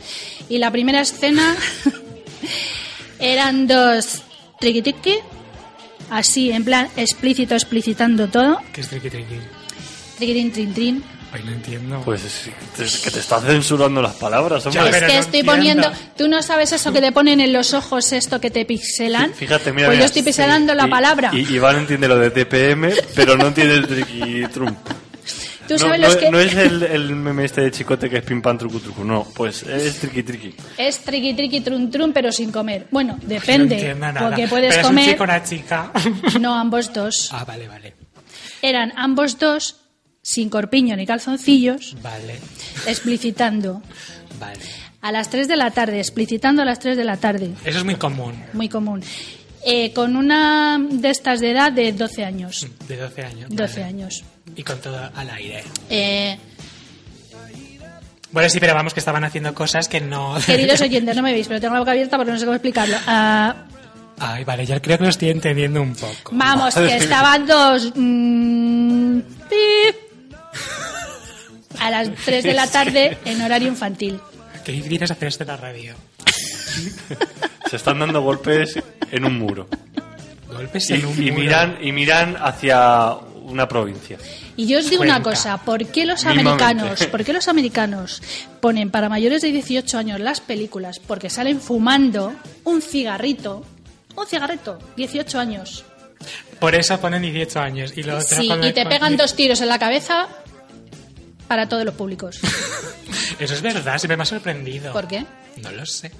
[0.48, 1.54] Y la primera escena
[3.18, 4.22] eran dos
[4.60, 5.14] triqui
[6.10, 8.58] así en plan explícito, explicitando todo.
[8.72, 9.36] Que es triqui triqui.
[10.18, 11.04] Triqui trin trin.
[11.30, 12.00] Ay, no entiendo.
[12.04, 12.48] Pues es
[12.80, 14.88] es que te está censurando las palabras, hombre.
[14.88, 15.90] es que estoy poniendo.
[16.16, 19.34] Tú no sabes eso que te ponen en los ojos, esto que te pixelan.
[19.34, 19.88] Fíjate, mira.
[19.88, 20.00] Pues mira.
[20.00, 21.30] yo estoy pixelando la Y- palabra.
[21.34, 24.78] Y Iván entiende lo de TPM, pero no entiende el triqui trump.
[25.68, 26.30] Tú no, sabes no- los que.
[26.30, 29.24] no es el, el meme este de chicote que es pim pam trucu trucu, no,
[29.34, 30.54] pues es triqui triqui.
[30.78, 32.86] Es triqui triqui trun trun, pero sin comer.
[32.90, 33.74] Bueno, depende.
[33.74, 34.28] No entiendo nada.
[34.30, 35.04] porque puedes pero comer.
[35.04, 35.92] es un chico o una chica.
[36.40, 37.28] No, ambos dos.
[37.32, 37.94] ah, vale, vale.
[38.62, 39.76] Eran ambos dos,
[40.22, 42.38] sin corpiño ni calzoncillos, Vale,
[42.86, 43.82] explicitando.
[44.38, 44.60] vale.
[45.00, 47.52] A las 3 de la tarde, explicitando a las 3 de la tarde.
[47.64, 48.34] Eso es muy común.
[48.52, 49.02] Muy común.
[49.64, 52.66] Eh, con una de estas de edad de 12 años.
[52.88, 53.48] De 12 años.
[53.50, 53.84] 12 vale.
[53.84, 54.24] años.
[54.56, 55.62] Y con todo al aire.
[55.88, 56.36] Eh,
[58.30, 60.36] Bueno, sí, pero vamos, que estaban haciendo cosas que no...
[60.46, 62.96] queridos oyentes, no me veis, pero tengo la boca abierta porque no sé cómo explicarlo.
[63.06, 63.54] Ah,
[64.18, 66.32] Ay, vale, yo creo que lo estoy entendiendo un poco.
[66.32, 67.92] vamos, que estaban dos.
[67.94, 69.96] mm, pip,
[71.80, 74.20] a las 3 de la tarde en horario infantil.
[74.64, 75.94] ¿Qué quieres hacer esto en la radio?
[77.70, 78.78] Se están dando golpes
[79.10, 79.68] en un muro.
[80.48, 81.42] Golpes Y, en un y muro.
[81.42, 83.14] miran, y miran hacia
[83.48, 84.18] una provincia.
[84.56, 88.22] Y yo os digo una cosa, ¿por qué los americanos, por qué los americanos
[88.60, 90.98] ponen para mayores de 18 años las películas?
[90.98, 92.34] Porque salen fumando
[92.64, 93.64] un cigarrito,
[94.16, 95.84] un cigarrito, 18 años.
[96.58, 97.92] Por eso ponen 18 años.
[97.96, 100.28] Y, lo otro Sí, y te pegan dos tiros en la cabeza
[101.48, 102.38] para todos los públicos.
[103.38, 104.92] Eso es verdad, siempre me ha sorprendido.
[104.92, 105.24] ¿Por qué?
[105.62, 106.10] No lo sé.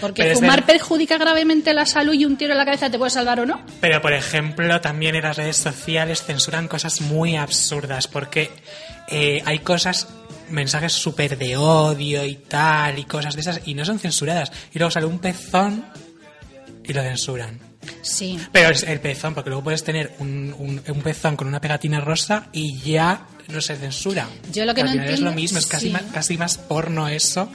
[0.00, 3.10] Porque Pero fumar perjudica gravemente la salud y un tiro en la cabeza te puede
[3.10, 3.60] salvar o no.
[3.80, 8.50] Pero, por ejemplo, también en las redes sociales censuran cosas muy absurdas porque
[9.08, 10.08] eh, hay cosas,
[10.50, 14.50] mensajes súper de odio y tal, y cosas de esas, y no son censuradas.
[14.72, 15.84] Y luego sale un pezón
[16.84, 17.58] y lo censuran.
[18.00, 18.38] Sí.
[18.52, 22.00] Pero es el pezón, porque luego puedes tener un, un- un pezón con una pegatina
[22.00, 24.28] rosa y ya no se censura.
[24.52, 25.92] Yo lo que Al no final es entiendo- lo mismo, es casi, sí.
[25.92, 27.48] más, casi más porno eso,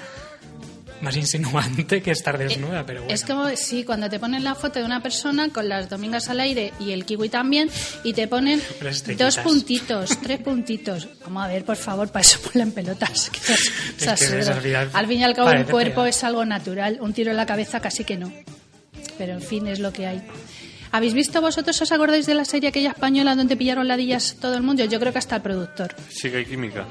[0.99, 3.14] más insinuante que estar desnuda, pero bueno.
[3.14, 6.39] Es como, sí, cuando te ponen la foto de una persona con las domingas al
[6.39, 7.69] aire y el kiwi también,
[8.03, 8.59] y te ponen
[9.18, 11.07] dos puntitos, tres puntitos.
[11.23, 13.30] Vamos a ver, por favor, para eso ponla en pelotas.
[13.30, 13.72] que es-
[14.07, 16.43] es que es, al final, Al fin y al cabo, un parece cuerpo es algo
[16.45, 16.97] natural.
[16.99, 18.34] Un tiro en la cabeza casi que no.
[19.19, 20.22] Pero en fin, es lo que hay.
[20.91, 24.64] ¿Habéis visto vosotros, os acordáis de la serie aquella española donde pillaron ladillas todo el
[24.64, 24.84] mundo?
[24.85, 25.95] Yo creo que hasta el productor.
[26.09, 26.85] Sí que hay química.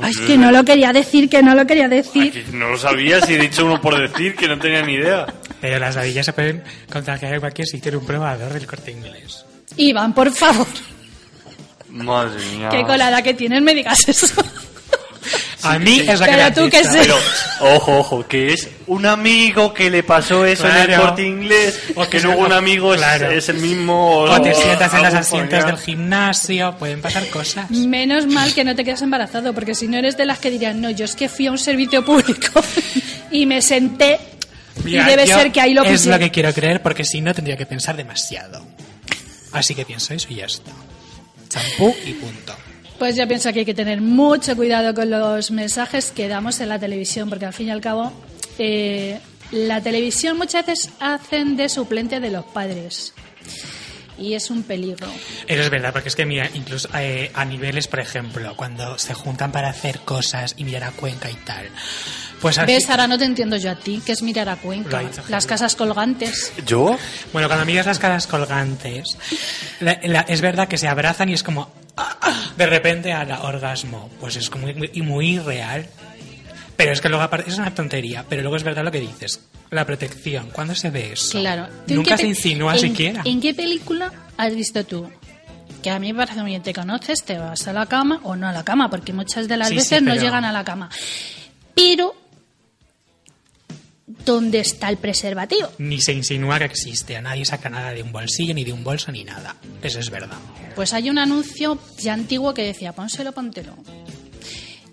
[0.00, 2.32] Ay, es que no lo quería decir, que no lo quería decir.
[2.32, 5.26] Que no lo sabía, si he dicho uno por decir, que no tenía ni idea.
[5.60, 9.44] Pero las ladillas se pueden contagiar en cualquier sitio en un probador del corte inglés.
[9.76, 10.66] Iván, por favor,
[11.88, 12.68] Madre mía.
[12.70, 14.26] qué colada que tienes, me digas eso.
[15.64, 16.90] A mí es la que me tú qué dicho.
[16.92, 16.98] sé.
[17.00, 17.16] Pero,
[17.60, 21.02] ojo, ojo, que es un amigo que le pasó eso en el Claro.
[21.04, 23.30] corte inglés, O que que luego un amigo es- claro.
[23.30, 24.18] es, el mismo.
[24.20, 25.66] O te sientas en los algún asientos familiar.
[25.66, 27.70] del gimnasio, pueden pasar cosas.
[27.70, 30.80] Menos mal que no te quedas embarazado, porque si no eres de las que dirían,
[30.80, 32.62] no, yo es que fui a un servicio público
[33.30, 34.18] y me senté
[34.84, 36.18] Mira, y debe yo ser que ahí lo Es pusieron.
[36.20, 38.64] lo que quiero creer porque si no tendría que pensar demasiado.
[39.52, 40.70] Así que pienso eso y ya está.
[41.48, 42.56] Champú y punto.
[43.02, 46.68] Pues yo pienso que hay que tener mucho cuidado con los mensajes que damos en
[46.68, 48.12] la televisión, porque al fin y al cabo
[48.60, 49.18] eh,
[49.50, 53.12] la televisión muchas veces hacen de suplente de los padres.
[54.16, 55.08] Y es un peligro.
[55.48, 59.14] Eso es verdad, porque es que mira, incluso eh, a niveles, por ejemplo, cuando se
[59.14, 61.70] juntan para hacer cosas y mirar a Cuenca y tal.
[62.42, 62.90] Pues al ¿Ves?
[62.90, 66.52] Ahora no te entiendo yo a ti, que es mirar a Cuenca, las casas colgantes.
[66.66, 66.98] ¿Yo?
[67.32, 69.16] Bueno, cuando miras las caras colgantes,
[69.80, 73.30] la- la- es verdad que se abrazan y es como ah, ah, de repente al
[73.30, 74.10] orgasmo.
[74.20, 75.86] Pues es como muy, y muy real.
[76.76, 79.40] Pero es que luego aparte es una tontería, pero luego es verdad lo que dices.
[79.70, 81.38] La protección, ¿cuándo se ve eso?
[81.38, 81.68] Claro.
[81.86, 83.22] ¿Tú en Nunca se insinúa en- siquiera.
[83.24, 85.08] ¿En qué película has visto tú?
[85.82, 88.34] Que a mí me parece muy bien, te conoces, te vas a la cama o
[88.36, 90.64] no a la cama, porque muchas de las Sí, sí, veces no llegan a la
[90.64, 90.90] cama.
[91.74, 92.14] Pero,
[94.24, 95.68] ¿dónde está el preservativo?
[95.78, 97.16] Ni se insinúa que existe.
[97.16, 99.56] A nadie saca nada de un bolsillo, ni de un bolso, ni nada.
[99.82, 100.38] Eso es verdad.
[100.74, 103.76] Pues hay un anuncio ya antiguo que decía, pónselo, póntelo.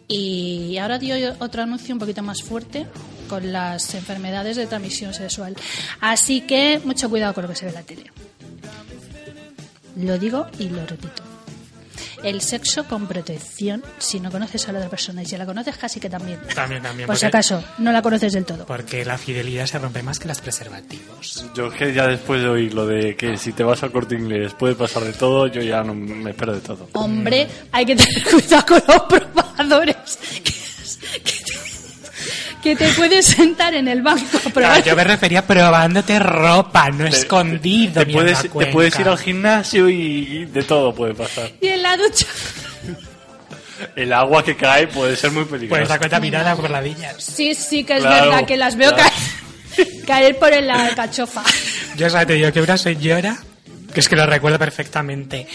[0.08, 2.88] Y ahora dio otro anuncio un poquito más fuerte
[3.28, 5.56] con las enfermedades de transmisión sexual.
[6.02, 8.12] Así que mucho cuidado con lo que se ve en la tele.
[9.98, 11.29] Lo digo y lo repito.
[12.24, 15.78] El sexo con protección, si no conoces a la otra persona y si la conoces
[15.78, 16.40] casi que también.
[16.54, 17.08] También, también.
[17.08, 18.66] Por si acaso, no la conoces del todo.
[18.66, 21.46] Porque la fidelidad se rompe más que los preservativos.
[21.56, 24.16] Yo es que ya después de oír lo de que si te vas al corte
[24.16, 26.90] inglés puede pasar de todo, yo ya no me espero de todo.
[26.94, 30.20] Hombre, hay que tener cuidado con los probadores.
[30.44, 30.54] Que,
[32.64, 34.78] que te puedes sentar en el banco a probar.
[34.78, 38.06] Ah, yo me refería probándote ropa, no Te- escondido.
[38.06, 41.50] Te puedes, te ir al gimnasio y, y de todo puede pasar.
[41.62, 42.26] Y en la ducha.
[43.96, 45.86] El agua que cae puede ser muy peligrosa.
[45.88, 47.16] dar cuenta mirada por ladillas.
[47.24, 49.10] Sí, sí, que es Claro, verdad que las veo claro.
[49.76, 51.44] caer, caer por la cachofa.
[51.96, 53.38] Yo solo te digo que una señora,
[53.94, 55.48] que es que lo recuerdo perfectamente,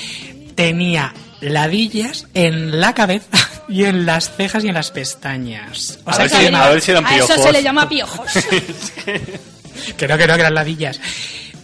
[0.55, 1.13] tenía
[1.43, 3.29] ladillas en la cabeza
[3.69, 5.99] y en las cejas y en las pestañas.
[6.05, 7.53] O A sea ver si- a ver si eran a eso se piojos.
[7.53, 8.31] le llama piojos.
[9.97, 11.01] que no, que no, que eran ladillas.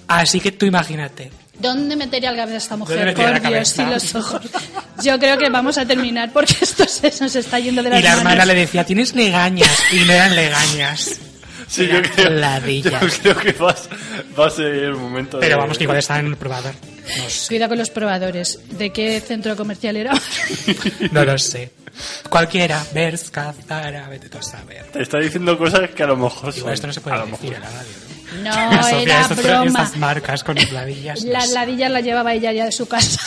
[0.08, 1.30] Así que tú imagínate.
[1.58, 3.14] ¿Dónde metería la cabeza esta ¿Dónde mujer?
[3.42, 4.40] Por Dios y los ojos.
[5.04, 8.02] Yo creo que vamos a terminar porque esto se nos está yendo de las Y
[8.02, 8.46] la hermana manos.
[8.46, 9.68] le decía, tienes legañas.
[9.92, 11.20] Y no eran legañas.
[11.70, 12.30] Sí, yo creo,
[13.22, 15.46] yo creo que va a ser el momento de...
[15.46, 16.74] Pero vamos, que igual estaban en el probador.
[17.16, 17.46] No sé.
[17.48, 18.58] Cuida con los probadores.
[18.76, 20.12] ¿De qué centro comercial era?
[21.12, 21.70] No lo sé.
[22.28, 24.84] Cualquiera, Berska, Zara, vete tú a saber.
[24.92, 27.26] Te está diciendo cosas que a lo mejor Igual esto no se a puede lo
[27.26, 27.54] decir mejor.
[27.56, 28.76] en la radio, ¿no?
[28.76, 29.64] No, Sofía, era estas- broma.
[29.66, 31.24] Estas marcas con las ladillas.
[31.24, 31.54] no Las sé.
[31.54, 33.20] ladillas las llevaba ella ya de su casa.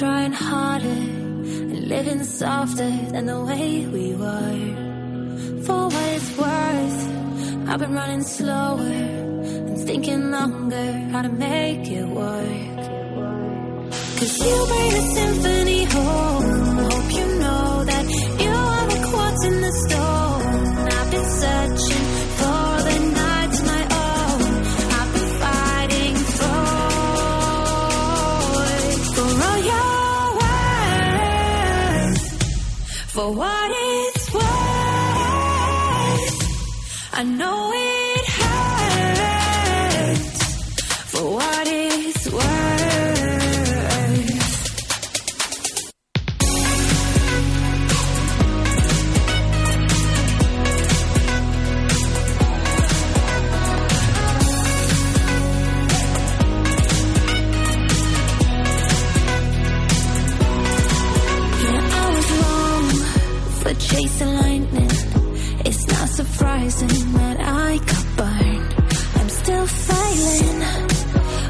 [0.00, 5.64] Harder and living softer than the way we were.
[5.64, 12.06] For what it's worth, I've been running slower and thinking longer how to make it
[12.06, 12.76] work.
[14.18, 16.78] Cause you bring a symphony home.
[16.78, 18.04] Hope you know that
[18.42, 20.88] you are the quartz in the stone.
[20.96, 21.97] I've been searching
[33.28, 34.42] What it's worth,
[37.12, 37.87] I know it
[64.06, 64.90] lightning.
[65.64, 68.74] It's not surprising that I got burned.
[69.16, 70.60] I'm still failing,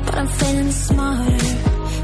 [0.07, 1.39] but I'm feeling smarter.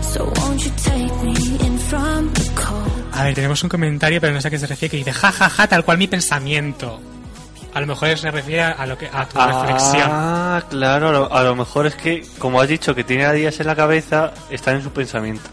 [0.02, 2.92] So won't you take me in from the cold?
[3.14, 5.32] A ver, tenemos un comentario, pero no sé a qué se refiere, que dice, ja,
[5.32, 7.00] ja, ja, tal cual mi pensamiento.
[7.72, 10.08] A lo mejor se refiere a, lo que, a tu reflexión.
[10.08, 13.32] Ah, claro, a lo, a lo mejor es que, como has dicho, que tiene a
[13.32, 15.48] días en la cabeza, está en su pensamiento.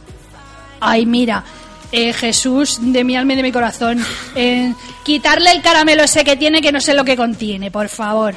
[0.79, 1.43] Ay, mira,
[1.91, 4.03] eh, Jesús de mi alma y de mi corazón,
[4.35, 4.73] eh,
[5.03, 8.35] quitarle el caramelo ese que tiene que no sé lo que contiene, por favor.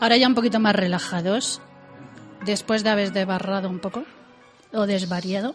[0.00, 1.62] Ahora ya un poquito más relajados,
[2.44, 4.04] después de haber desbarrado un poco,
[4.72, 5.54] o desvariado,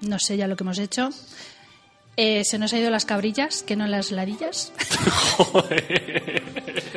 [0.00, 1.10] no sé ya lo que hemos hecho.
[2.16, 4.72] Eh, se nos ha ido las cabrillas, que no las larillas.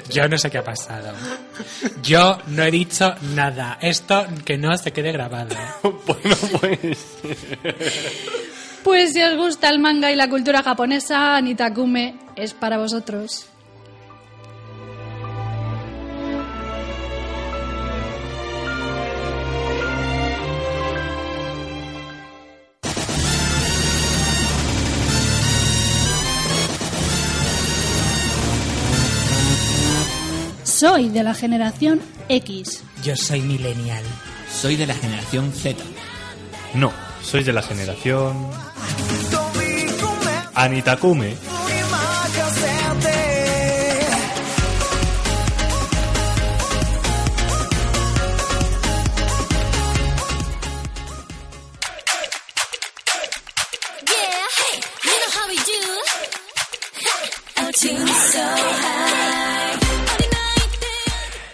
[0.10, 1.14] Yo no sé qué ha pasado.
[2.02, 3.78] Yo no he dicho nada.
[3.82, 5.56] Esto que no se quede grabado.
[5.84, 7.18] bueno, pues.
[8.84, 13.45] Pues si os gusta el manga y la cultura japonesa, Anitakume es para vosotros.
[30.82, 32.84] Soy de la generación X.
[33.03, 34.03] Yo soy millennial.
[34.52, 35.78] Soy de la generación Z.
[36.74, 36.91] No,
[37.22, 38.36] sois de la generación.
[40.56, 41.36] Anitakume.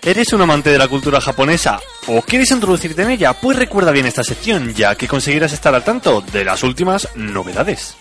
[0.07, 3.33] ¿Eres un amante de la cultura japonesa o quieres introducirte en ella?
[3.33, 7.97] Pues recuerda bien esta sección, ya que conseguirás estar al tanto de las últimas novedades.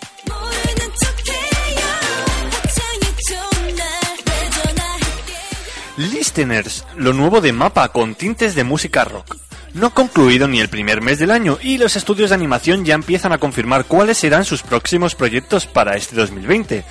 [5.96, 9.36] Listeners, lo nuevo de Mapa con tintes de música rock.
[9.74, 12.94] No ha concluido ni el primer mes del año y los estudios de animación ya
[12.94, 16.84] empiezan a confirmar cuáles serán sus próximos proyectos para este 2020.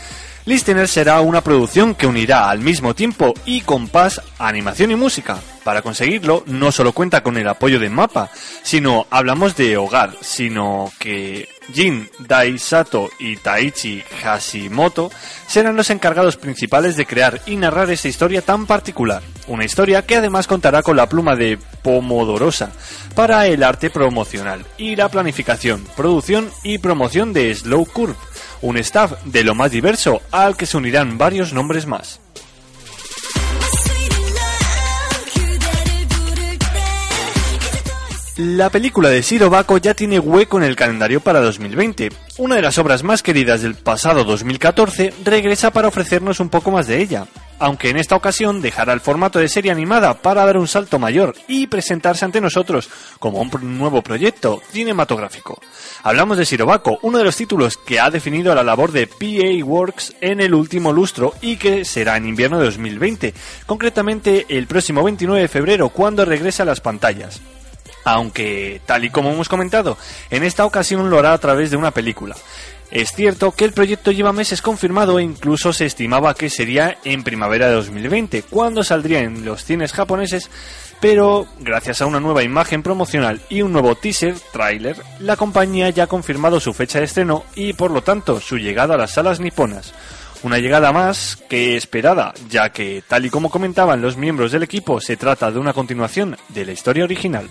[0.46, 5.40] Listener será una producción que unirá al mismo tiempo y compás animación y música.
[5.64, 8.30] Para conseguirlo, no solo cuenta con el apoyo de Mapa,
[8.62, 15.10] sino hablamos de hogar, sino que Jin Dai Sato y Taichi Hashimoto
[15.48, 19.24] serán los encargados principales de crear y narrar esta historia tan particular.
[19.48, 22.72] Una historia que además contará con la pluma de Pomodorosa
[23.16, 28.16] para el arte promocional y la planificación, producción y promoción de Slow Curve,
[28.66, 32.20] un staff de lo más diverso al que se unirán varios nombres más.
[38.38, 42.10] La película de Shiro Bako ya tiene hueco en el calendario para 2020.
[42.38, 46.86] Una de las obras más queridas del pasado 2014 regresa para ofrecernos un poco más
[46.86, 47.28] de ella,
[47.60, 51.34] aunque en esta ocasión dejará el formato de serie animada para dar un salto mayor
[51.48, 52.90] y presentarse ante nosotros
[53.20, 55.62] como un nuevo proyecto cinematográfico.
[56.04, 59.66] Hablamos de Shiro Bako, uno de los títulos que ha definido la labor de PA
[59.66, 63.34] Works en el último lustro y que será en invierno de 2020,
[63.66, 67.40] concretamente el próximo 29 de febrero cuando regrese a las pantallas
[68.06, 69.98] aunque, tal y como hemos comentado,
[70.30, 72.36] en esta ocasión lo hará a través de una película.
[72.92, 77.24] Es cierto que el proyecto lleva meses confirmado e incluso se estimaba que sería en
[77.24, 80.50] primavera de 2020, cuando saldría en los cines japoneses,
[81.02, 86.04] Pero, gracias a una nueva imagen promocional y un nuevo teaser, tráiler, la compañía ya
[86.04, 89.40] ha confirmado su fecha de estreno y, por lo tanto, su llegada a las salas
[89.40, 89.94] niponas.
[90.46, 95.02] Una llegada más que esperada, ya que, tal y como comentaban los miembros del equipo,
[95.02, 97.50] se trata de una continuación de la historia original.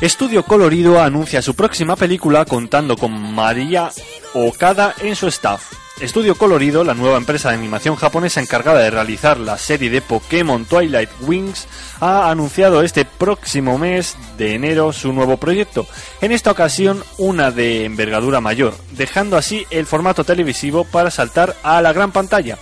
[0.00, 3.90] Estudio Colorido anuncia su próxima película contando con María
[4.32, 5.75] Okada en su staff.
[6.00, 10.66] Estudio Colorido, la nueva empresa de animación japonesa encargada de realizar la serie de Pokémon
[10.66, 11.66] Twilight Wings,
[12.00, 15.86] ha anunciado este próximo mes de enero su nuevo proyecto.
[16.20, 21.80] En esta ocasión, una de envergadura mayor, dejando así el formato televisivo para saltar a
[21.80, 22.58] la gran pantalla.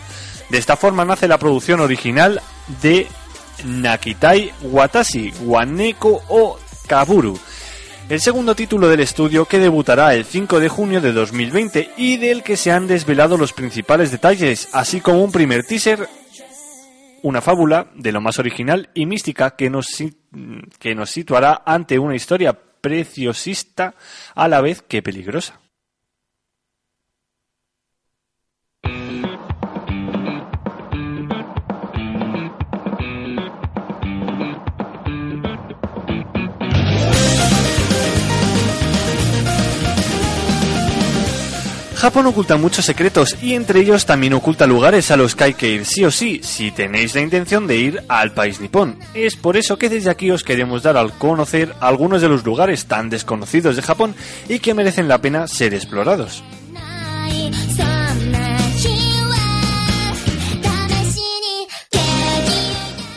[0.48, 2.40] De esta forma nace la producción original
[2.82, 3.08] de
[3.64, 6.56] Nakitai Watashi, Waneko o
[6.86, 7.36] Kaburu.
[8.10, 12.42] El segundo título del estudio que debutará el 5 de junio de 2020 y del
[12.42, 16.06] que se han desvelado los principales detalles, así como un primer teaser,
[17.22, 19.86] una fábula de lo más original y mística que nos,
[20.78, 23.94] que nos situará ante una historia preciosista
[24.34, 25.63] a la vez que peligrosa.
[42.04, 45.70] Japón oculta muchos secretos y entre ellos también oculta lugares a los que hay que
[45.70, 48.98] ir sí o sí si tenéis la intención de ir al país nipón.
[49.14, 52.84] Es por eso que desde aquí os queremos dar al conocer algunos de los lugares
[52.84, 54.14] tan desconocidos de Japón
[54.50, 56.44] y que merecen la pena ser explorados.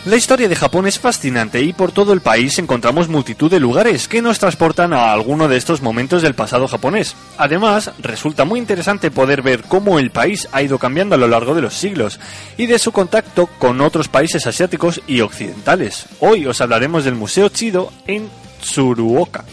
[0.07, 4.07] La historia de Japón es fascinante y por todo el país encontramos multitud de lugares
[4.07, 7.13] que nos transportan a alguno de estos momentos del pasado japonés.
[7.37, 11.55] Además, resulta muy interesante poder ver cómo el país ha ido cambiando a lo largo
[11.55, 12.21] de los siglos
[12.55, 16.05] y de su contacto con otros países asiáticos y occidentales.
[16.21, 18.29] Hoy os hablaremos del Museo Chido en
[18.61, 19.43] Tsuruoka.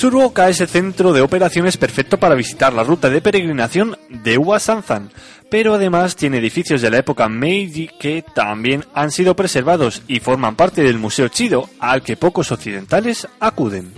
[0.00, 5.10] Tsuruoka es el centro de operaciones perfecto para visitar la ruta de peregrinación de Uasanzan,
[5.50, 10.56] pero además tiene edificios de la época Meiji que también han sido preservados y forman
[10.56, 13.92] parte del Museo Chido, al que pocos occidentales acuden.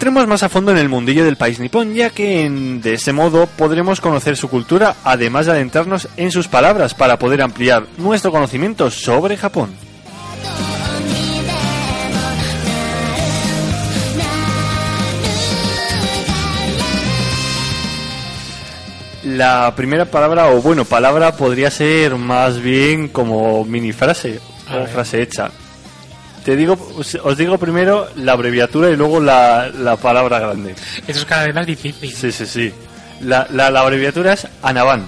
[0.00, 3.12] Entremos más a fondo en el mundillo del país nipón, ya que en- de ese
[3.12, 8.32] modo podremos conocer su cultura, además de adentrarnos en sus palabras para poder ampliar nuestro
[8.32, 9.68] conocimiento sobre Japón.
[19.24, 24.40] La primera palabra, o bueno, palabra podría ser más bien como mini frase
[24.72, 25.50] o frase hecha.
[26.44, 30.74] Te digo, os, digo primero la abreviatura y luego la, la palabra grande.
[31.06, 32.14] Eso es cada vez más difícil.
[32.14, 32.72] Sí, sí, sí.
[33.20, 35.06] La, la, la abreviatura es Anaban.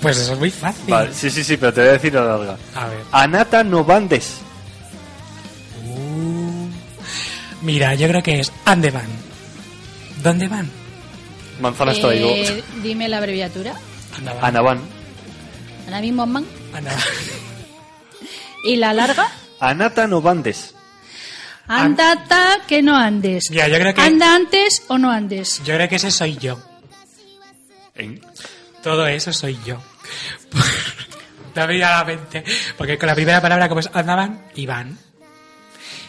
[0.00, 0.84] Pues eso es muy fácil.
[0.88, 2.56] Vale, sí, sí, sí, pero te voy a decir la larga.
[2.74, 2.98] A ver.
[3.12, 4.36] Anata no bandes.
[7.62, 9.06] Mira, yo creo que es ¿Dónde van?
[10.22, 10.70] ¿Dónde van?
[11.60, 12.28] Manzanas traigo.
[12.28, 13.74] Eh, dime la abreviatura.
[14.42, 14.80] Anaban.
[15.86, 16.44] Ahora mismo man.
[16.74, 16.98] Anaban.
[18.64, 19.28] ¿Y la larga?
[19.60, 20.74] Anata no bandes.
[21.66, 23.44] Andata que no andes.
[23.50, 25.62] Ya, yo creo que- Anda antes o no andes.
[25.64, 26.58] Yo creo que ese soy yo.
[28.82, 29.78] Todo eso soy yo.
[31.54, 32.42] No me la mente.
[32.76, 34.98] Porque con la primera palabra, como es andaban, iban.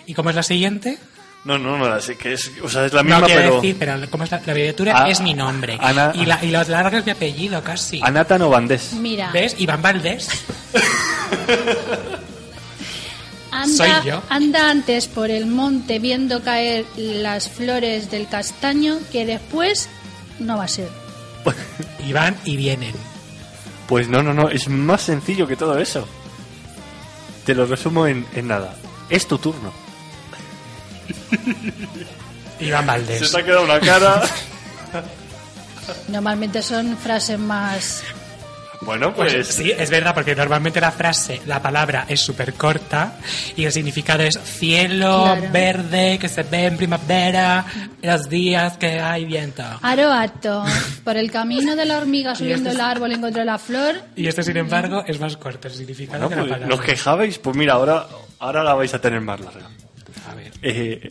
[0.07, 0.97] ¿Y cómo es la siguiente?
[1.43, 4.09] No, no, no, así que es, o sea, es la misma, no pero decir, pero
[4.09, 5.77] como es la, la abreviatura Ah, es mi nombre.
[5.79, 8.01] Ana- y, la, y lo largo es mi apellido, casi.
[8.03, 8.93] Anata no bandes.
[8.93, 9.29] Mira.
[9.31, 9.53] ¿Ves?
[9.59, 10.27] Iván Valdés.
[13.63, 14.21] Anda, Soy yo.
[14.29, 19.87] anda antes por el monte viendo caer las flores del castaño que después
[20.39, 20.89] no va a ser.
[22.05, 22.93] Y van y vienen.
[23.87, 26.07] Pues no, no, no, es más sencillo que todo eso.
[27.45, 28.75] Te lo resumo en, en nada.
[29.09, 29.71] Es tu turno.
[32.59, 33.27] Iván Valdés.
[33.27, 34.21] Se te ha quedado una cara.
[36.07, 38.03] Normalmente son frases más...
[38.81, 39.47] Bueno, Pues pues.
[39.47, 43.17] sí, es verdad, porque normalmente la frase, la palabra es súper corta
[43.55, 45.51] y el significado es cielo Claro.
[45.51, 47.65] verde que se ve en primavera,
[48.01, 49.63] los días que hay viento.
[49.81, 50.63] Aroato,
[51.03, 53.95] por el camino de la hormiga subiendo este el árbol encontró la flor.
[54.15, 56.75] Y este, sin embargo, es más corto el significado Bueno, que la pues, palabra.
[56.75, 57.37] ¿Nos quejabais?
[57.39, 58.05] Pues mira, ahora,
[58.39, 59.69] ahora la vais a tener más larga.
[60.29, 60.51] A ver.
[60.61, 61.09] Eh,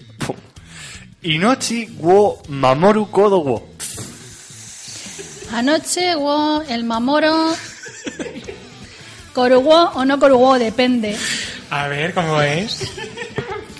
[1.23, 3.69] Inochi wo mamoru kodo wo.
[5.55, 7.55] Anoche, wo, el mamoro
[9.33, 10.59] ¿Coruguó o no coruguó?
[10.59, 11.17] Depende.
[11.71, 12.79] A ver, ¿cómo es?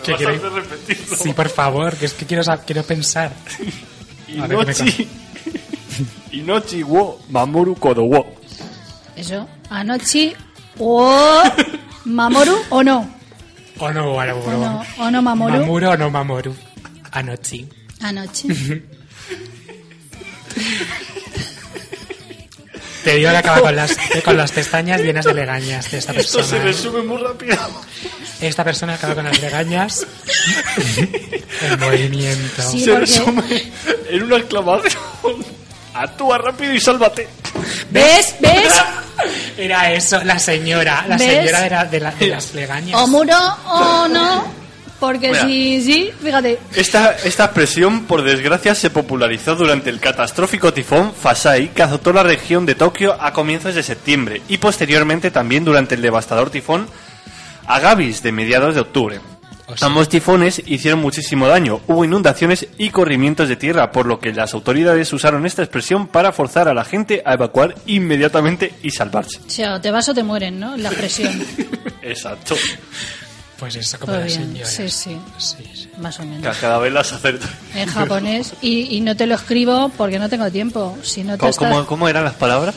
[0.05, 1.17] Que vas a quiero- hacer repetirlo.
[1.17, 3.33] Sí, por favor, que es que quiero, quiero pensar.
[4.41, 5.09] A ver, ¿qué me Inochi.
[6.33, 8.35] Inochi wo Mamoru Kodo wo.
[9.17, 9.47] Eso.
[9.71, 10.35] Anoche
[10.79, 11.43] o
[12.05, 13.09] Mamoru o no.
[13.79, 15.53] O no, o no, O no, o no Mamoru.
[15.59, 16.55] Mamuro o no Mamoru.
[17.13, 17.67] Anoche.
[18.01, 18.49] Anoche.
[23.05, 26.43] Te digo que acaba con las, con las pestañas llenas de legañas de esta Esto
[26.43, 26.65] se persona.
[26.65, 27.57] resume muy rápido.
[28.41, 30.07] Esta persona acaba con las legañas
[31.61, 32.63] en movimiento.
[32.71, 33.73] Sí, se resume
[34.11, 35.03] en una exclamación.
[35.95, 37.29] Actúa rápido y sálvate.
[37.91, 38.35] ¿Ves?
[38.41, 38.73] ¿Ves?
[39.57, 41.29] Era eso, la señora, la ¿Ves?
[41.37, 43.01] señora de, la- de la- de las legañas.
[43.01, 43.37] O muro
[43.67, 44.64] o no.
[45.01, 45.47] Porque Mira.
[45.47, 46.59] si sí, fíjate.
[46.75, 52.23] Esta, esta expresión, por desgracia, se popularizó durante el catastrófico tifón Fasai que azotó la
[52.23, 56.87] región de Tokio a comienzos de septiembre y posteriormente también durante el devastador tifón
[57.67, 59.21] Agabis de mediados de octubre.
[59.81, 64.53] Ambos tifones hicieron muchísimo daño, hubo inundaciones y corrimientos de tierra, por lo que las
[64.53, 69.39] autoridades usaron esta expresión para forzar a la gente a evacuar inmediatamente y salvarse.
[69.47, 70.77] O sea, o te vas o te mueren, ¿no?
[70.77, 71.33] La presión.
[72.03, 72.57] Exacto.
[73.59, 73.75] Pues
[74.07, 74.61] la bien.
[74.65, 75.19] Sí, sí.
[75.39, 75.91] Sí, sí.
[75.99, 76.57] Más o menos.
[76.59, 77.47] cada vez las acerto.
[77.75, 78.53] En japonés.
[78.61, 80.99] Y, y no te lo escribo porque no tengo tiempo.
[81.03, 81.71] Si no te ¿Cómo, estás...
[81.71, 82.75] cómo- cómo eran las palabras?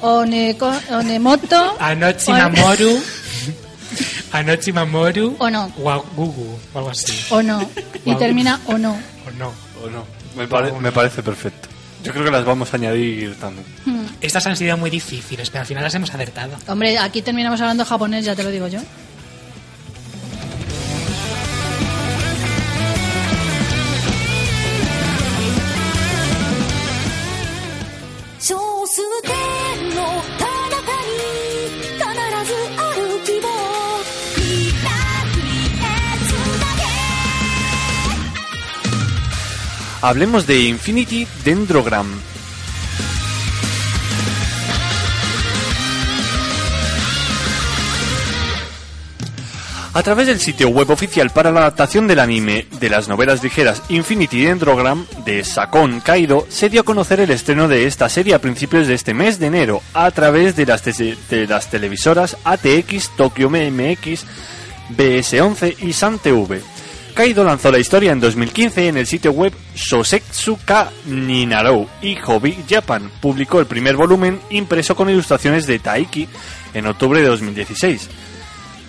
[0.00, 1.76] Oneko, onemoto.
[1.78, 3.02] Anochi o- Mamoru.
[4.32, 5.36] Anochi Mamoru.
[5.38, 5.68] O no.
[6.16, 7.12] Gugu, o algo así.
[7.30, 7.68] O no.
[8.04, 8.92] Y termina o no.
[9.26, 9.52] O no.
[9.84, 10.04] ¿O no?
[10.36, 11.68] Me, pare- me parece perfecto.
[12.02, 13.66] Yo creo que las vamos a añadir también.
[13.84, 14.06] Hmm.
[14.22, 16.52] Estas han sido muy difíciles, pero al final las hemos acertado.
[16.66, 18.80] Hombre, aquí terminamos hablando japonés, ya te lo digo yo.
[28.39, 28.57] 少
[28.87, 29.31] 数点
[29.95, 29.95] の
[30.37, 31.15] 彼方に
[31.97, 32.03] 必
[32.45, 33.47] ずある希望
[34.35, 34.39] ひ
[34.83, 34.89] ら
[35.35, 35.37] り
[35.71, 35.83] へ
[36.27, 36.29] つ
[36.61, 36.83] なげ
[40.01, 42.05] Hablemos de Infinity Dendrogram.
[49.92, 53.82] A través del sitio web oficial para la adaptación del anime de las novelas ligeras
[53.88, 58.40] Infinity Dendrogram de Sakon Kaido, se dio a conocer el estreno de esta serie a
[58.40, 64.26] principios de este mes de enero a través de las, televisoras ATX, Tokyo MX,
[64.96, 66.60] BS11 y San TV.
[67.12, 72.56] Kaido lanzó la historia en 2015 en el sitio web Sosetsu Ka Ninarou y Hobby
[72.68, 73.10] Japan.
[73.20, 76.28] Publicó el primer volumen impreso con ilustraciones de Taiki
[76.74, 78.08] en octubre de 2016.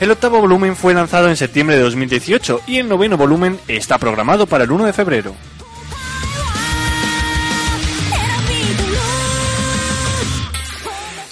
[0.01, 4.47] El octavo volumen fue lanzado en septiembre de 2018 y el noveno volumen está programado
[4.47, 5.35] para el 1 de febrero.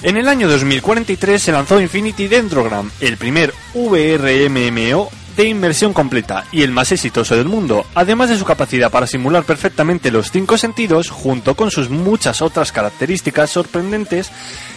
[0.03, 5.09] En el año 2043 se lanzó Infinity Dendrogram, el primer VRMMO
[5.39, 9.45] de inmersión completa y el más exitoso del mundo, además de su capacidad para simular
[9.45, 14.31] perfectamente los cinco sentidos, junto con sus muchas otras características sorprendentes,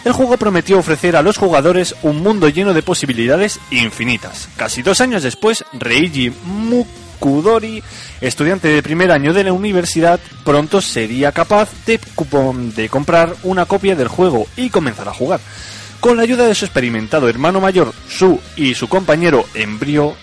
[0.05, 4.47] el juego prometió ofrecer a los jugadores un mundo lleno de posibilidades infinitas.
[4.55, 7.83] Casi dos años después, Reiji Mukudori,
[8.21, 14.07] estudiante de primer año de la universidad, pronto sería capaz de, comprar una copia del
[14.07, 15.41] juego y comenzar a jugar.
[15.99, 20.15] Con la ayuda de su experimentado hermano mayor, Su, y su compañero Embryo,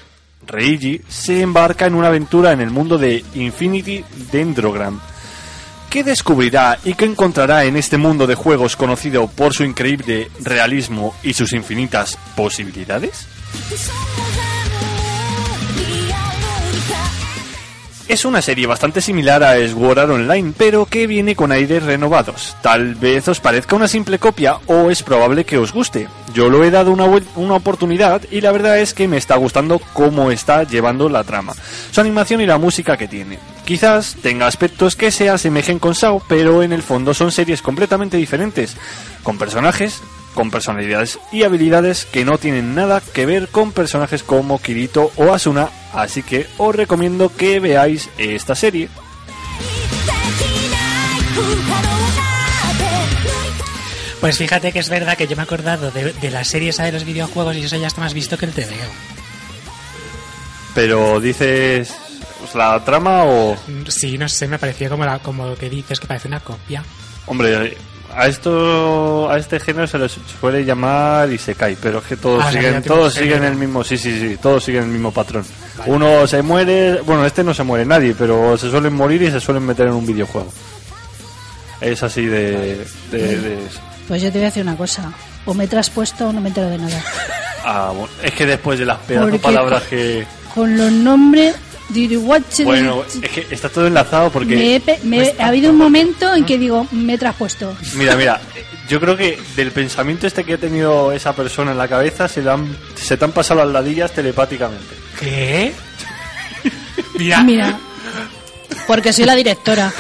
[0.50, 5.00] Reiji, se embarca en una aventura en el mundo de Infinity Dendrogram.
[5.88, 11.14] ¿Qué descubrirá y qué encontrará en este mundo de juegos conocido por su increíble realismo
[11.22, 13.26] y sus infinitas posibilidades?
[18.10, 22.56] Es una serie bastante similar a Sword Art Online, pero que viene con aires renovados.
[22.60, 26.08] Tal vez os parezca una simple copia o es probable que os guste.
[26.34, 27.04] Yo lo he dado una,
[27.36, 31.54] una oportunidad y la verdad es que me está gustando cómo está llevando la trama,
[31.92, 33.38] su animación y la música que tiene.
[33.64, 38.16] Quizás tenga aspectos que se asemejen con Sao, pero en el fondo son series completamente
[38.16, 38.76] diferentes,
[39.22, 40.02] con personajes
[40.34, 45.32] con personalidades y habilidades que no tienen nada que ver con personajes como Kirito o
[45.32, 48.88] Asuna, así que os recomiendo que veáis esta serie.
[54.20, 56.84] Pues fíjate que es verdad que yo me he acordado de, de la serie esa
[56.84, 58.90] de los videojuegos y eso ya está más visto que el TVO.
[60.74, 61.94] Pero dices
[62.38, 63.56] pues, la trama o
[63.88, 66.82] Sí, no sé, me parecía como, la, como lo que dices, que parece una copia.
[67.26, 67.76] hombre,
[68.14, 72.52] a esto a este género se les suele llamar Isekai, pero es que todos Ah,
[72.52, 73.52] siguen todos siguen género.
[73.52, 75.44] el mismo, sí, sí, sí, todos siguen el mismo patrón.
[75.86, 79.40] Uno se muere, bueno, este no se muere nadie, pero se suelen morir y se
[79.40, 80.52] suelen meter en un videojuego.
[81.80, 83.80] Es así de, de- de eso.
[84.08, 85.12] Pues yo te voy a decir una cosa.
[85.46, 87.02] O me he traspuesto o no me entero de nada.
[87.64, 90.26] Ah, bueno, es que después de las pedazos Porque palabras que...
[90.54, 91.54] Con los nombres...
[92.64, 94.56] Bueno, es que está todo enlazado porque...
[94.56, 97.76] me he pe- me- ha habido un momento en que digo, me he traspuesto.
[97.94, 98.40] Mira, mira,
[98.88, 102.42] yo creo que del pensamiento este que ha tenido esa persona en la cabeza se,
[102.42, 104.94] le han, se te han pasado las ladillas telepáticamente.
[105.18, 105.72] ¿Qué?
[107.18, 107.78] Mira, Mira,
[108.86, 109.92] porque soy la directora.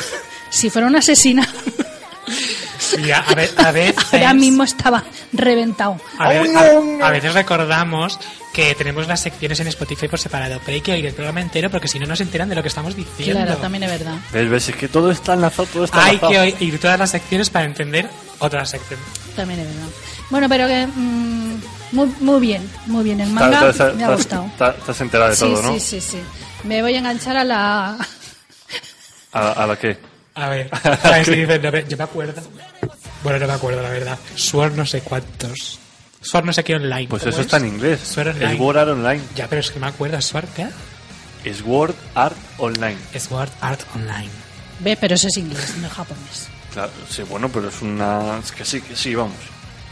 [0.50, 1.46] Si fuera una asesina,
[2.98, 3.96] mira, a, ver, a veces...
[4.12, 6.00] ahora mismo estaba reventado.
[6.18, 8.18] A, ver, a- a veces recordamos
[8.52, 11.70] que tenemos las secciones en Spotify por separado, pero hay que oír el programa entero
[11.70, 13.42] porque si no, no se enteran de lo que estamos diciendo.
[13.44, 14.16] Claro, también es verdad.
[14.32, 14.50] ¿Ves?
[14.50, 14.68] ¿Ves?
[14.70, 16.32] Es que todo está enlazado, todo está Hay enlazado.
[16.32, 18.08] que oír todas las secciones para entender
[18.40, 18.98] otra sección.
[19.36, 19.88] También es verdad.
[20.30, 21.60] Bueno, pero que mm,
[21.92, 23.20] muy, muy bien, muy bien.
[23.20, 24.50] El manga ta- ta- me ha ta- gustado.
[24.58, 25.72] ta- Estás enterada de Sí, todo, ¿no?
[25.74, 26.18] sí, sí, sí.
[26.64, 27.96] Me voy a enganchar a la...
[29.32, 29.96] ¿A, a la qué?
[30.34, 30.70] A ver,
[31.04, 32.42] a ver si dicen, no yo me acuerdo.
[33.22, 34.18] Bueno, no me acuerdo, la verdad.
[34.34, 35.78] Sword no sé cuántos.
[36.22, 37.06] Sword no sé qué online.
[37.08, 37.46] Pues ¿cómo eso es?
[37.46, 38.00] está en inglés.
[38.00, 38.56] Sword Online.
[38.56, 39.22] Sword Art Online.
[39.34, 40.20] Ya, pero es que me acuerdo.
[40.20, 40.68] Sword, ¿qué?
[41.54, 42.96] Sword Art Online.
[43.18, 44.30] Sword Art Online.
[44.80, 46.48] Ve, pero eso es inglés, no es japonés.
[46.72, 48.38] Claro, sí, bueno, pero es una...
[48.38, 49.34] Es que sí, que sí, vamos.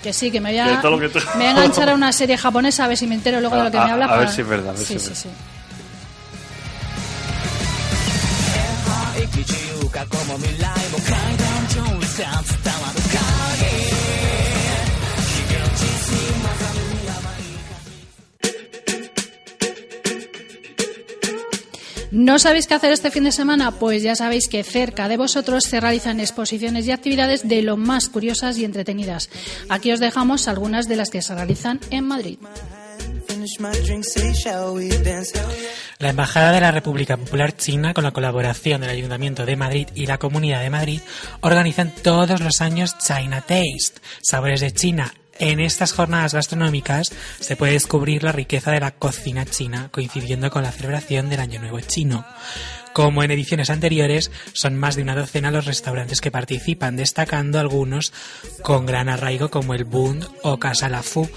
[0.03, 0.99] Que sí, que me voy a, que me
[1.37, 3.71] voy a enganchar a una serie japonesa a ver si me entero luego de lo
[3.71, 4.07] que A- me habla.
[4.07, 5.29] a ver si es verdad, a ver sí, si sí, es sí.
[22.11, 23.71] ¿No sabéis qué hacer este fin de semana?
[23.73, 28.09] Pues ya sabéis que cerca de vosotros se realizan exposiciones y actividades de lo más
[28.09, 29.31] curiosas y entretenidas.
[29.69, 32.39] Aquí os dejamos algunas de las que se realizan en Madrid.
[35.99, 40.07] La Embajada de la República Popular China, con la colaboración del Ayuntamiento de Madrid y
[40.07, 41.01] la Comunidad de Madrid,
[41.41, 45.15] organizan todos los años China Taste, sabores de China.
[45.39, 50.63] En estas jornadas gastronómicas se puede descubrir la riqueza de la cocina china, coincidiendo con
[50.63, 52.27] la celebración del Año Nuevo Chino.
[52.93, 58.13] Como en ediciones anteriores, son más de una docena los restaurantes que participan, destacando algunos
[58.63, 61.29] con gran arraigo como el Bund o Casa La Fu,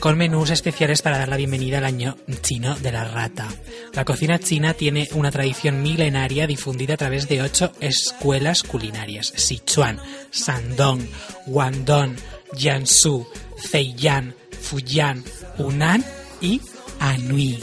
[0.00, 3.48] con menús especiales para dar la bienvenida al año chino de la rata.
[3.92, 9.98] La cocina china tiene una tradición milenaria difundida a través de ocho escuelas culinarias: Sichuan,
[10.32, 11.00] Shandong,
[11.46, 12.16] Guangdong,
[12.54, 13.26] Jiangsu,
[13.70, 15.24] Zhejiang, Fujian,
[15.58, 16.04] Hunan
[16.40, 16.60] y
[17.00, 17.58] Anhui.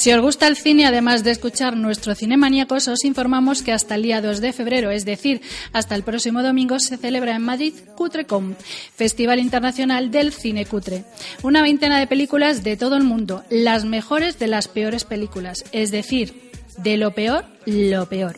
[0.00, 4.02] Si os gusta el cine, además de escuchar nuestro Cinemaníacos, os informamos que hasta el
[4.02, 5.42] día 2 de febrero, es decir,
[5.74, 8.54] hasta el próximo domingo, se celebra en Madrid Cutrecom,
[8.94, 11.04] Festival Internacional del Cine Cutre.
[11.42, 15.90] Una veintena de películas de todo el mundo, las mejores de las peores películas, es
[15.90, 18.36] decir, de lo peor, lo peor.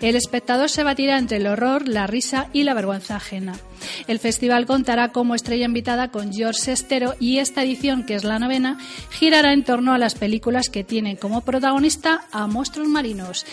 [0.00, 3.58] El espectador se batirá entre el horror, la risa y la vergüenza ajena.
[4.06, 8.38] El festival contará como estrella invitada con George Sestero y esta edición, que es la
[8.38, 8.78] novena,
[9.10, 13.44] girará en torno a las películas que tienen como protagonista a monstruos marinos.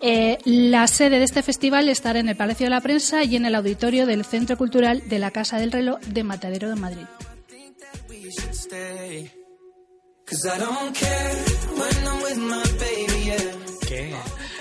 [0.00, 3.46] Eh, la sede de este festival estará en el Palacio de la Prensa y en
[3.46, 7.06] el auditorio del Centro Cultural de la Casa del Reloj de Matadero de Madrid.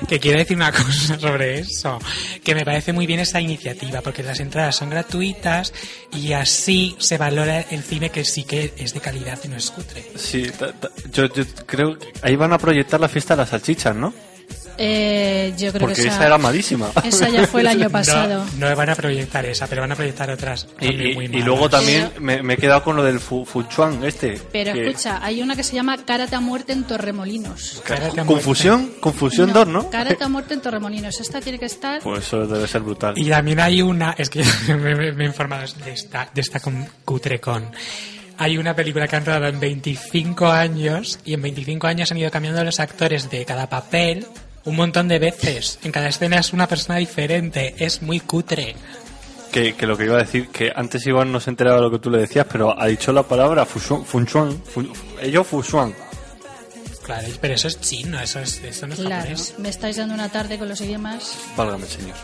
[0.07, 1.99] Que quiero decir una cosa sobre eso,
[2.43, 5.73] que me parece muy bien esa iniciativa, porque las entradas son gratuitas
[6.11, 9.71] y así se valora el cine que sí que es de calidad y no es
[9.71, 10.03] cutre.
[10.15, 10.51] Sí,
[11.11, 14.13] yo, yo creo que ahí van a proyectar la fiesta de las salchichas, ¿no?
[14.77, 16.91] Eh, yo creo Porque que esa era malísima.
[17.03, 18.45] Esa ya fue el año pasado.
[18.57, 20.67] No, no van a proyectar esa, pero van a proyectar otras.
[20.79, 24.03] Y, y- muy y luego también me, me he quedado con lo del fu, Fuchuan
[24.03, 24.39] este.
[24.51, 27.81] Pero que- escucha, hay una que se llama Karate a muerte en Torremolinos.
[28.25, 29.89] Confusión, confusión 2, ¿no?
[29.89, 31.19] Karate a muerte en Torremolinos.
[31.19, 32.01] Esta tiene que estar.
[32.01, 33.13] Pues eso debe ser brutal.
[33.17, 36.59] Y también hay una, es que me, me- me he informado de esta, de esta
[36.59, 37.69] con- Cutrecon.
[38.39, 42.31] Hay una película que han rodado en 25 años y en 25 años han ido
[42.31, 44.25] cambiando los actores de cada papel
[44.65, 45.79] un montón de veces.
[45.83, 47.75] En cada escena es una persona diferente.
[47.77, 48.75] Es muy cutre.
[49.51, 51.91] Que, que lo que iba a decir, que antes igual no se enteraba de lo
[51.91, 54.91] que tú le decías, pero ha dicho la palabra Fuchuan, Funchuan, Fu-
[55.21, 55.93] ellos Fuchuan.
[57.03, 59.53] Claro, pero eso es chino, eso, es, eso no es Claro, japonés.
[59.59, 61.37] me estáis dando una tarde con los idiomas.
[61.55, 62.15] Válgame, señor.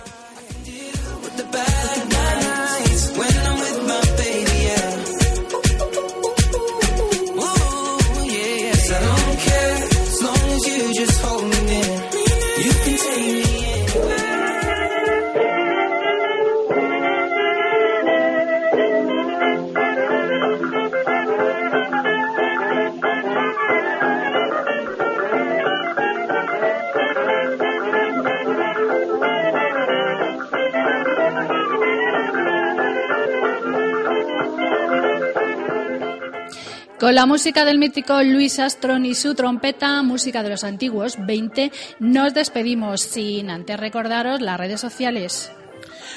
[36.99, 41.71] Con la música del mítico Luis Astron y su trompeta, música de los antiguos 20,
[41.99, 45.49] nos despedimos sin antes recordaros las redes sociales.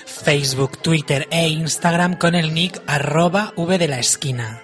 [0.07, 4.61] Facebook, Twitter e Instagram con el nick arroba V de la esquina.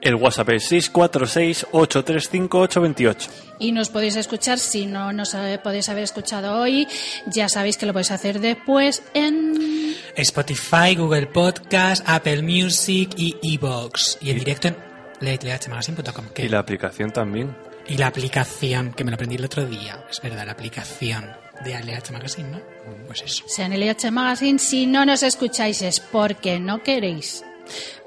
[0.00, 3.28] El WhatsApp es 646-835-828.
[3.58, 6.88] Y nos podéis escuchar, si no nos podéis haber escuchado hoy,
[7.26, 9.94] ya sabéis que lo podéis hacer después en...
[10.16, 14.16] Spotify, Google Podcast, Apple Music y Evox.
[14.22, 14.89] Y en directo en
[15.20, 16.26] lehmagazine.com.
[16.36, 17.56] Y la aplicación también.
[17.86, 20.04] Y la aplicación, que me lo aprendí el otro día.
[20.10, 21.30] Es verdad, la aplicación
[21.64, 22.60] de LH Magazine, ¿no?
[23.06, 23.44] Pues eso.
[23.46, 24.58] sea en LH Magazine.
[24.58, 27.44] Si no nos escucháis es porque no queréis.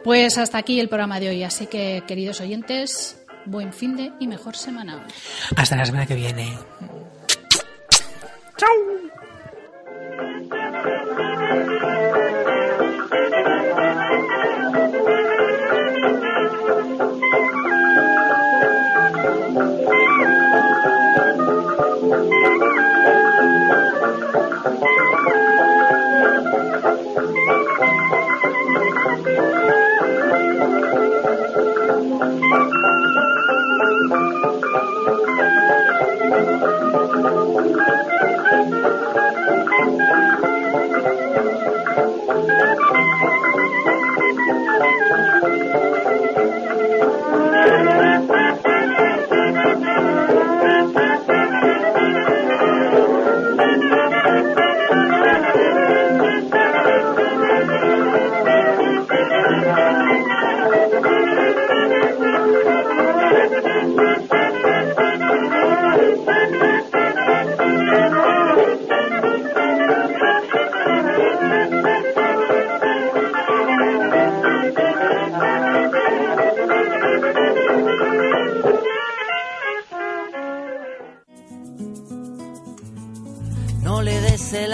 [0.03, 1.44] Pues hasta aquí el programa de hoy.
[1.44, 5.06] Así que, queridos oyentes, buen fin de y mejor semana.
[5.56, 6.57] Hasta la semana que viene.
[8.57, 8.69] ¡Chao!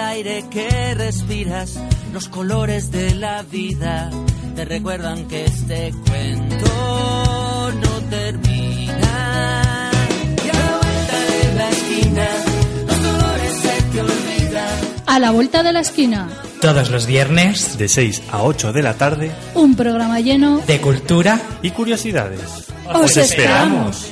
[0.09, 1.79] Aire que respiras,
[2.13, 4.09] los colores de la vida
[4.55, 9.91] te recuerdan que este cuento no termina.
[10.43, 12.27] Y a la vuelta de la esquina,
[12.87, 14.69] los dolores se te olvidan.
[15.05, 16.29] A la vuelta de la esquina,
[16.61, 19.31] Todos los viernes, De 6 a 8 de la tarde.
[19.55, 22.41] un programa lleno de cultura Y curiosidades.
[22.93, 24.08] ¡Os esperamos!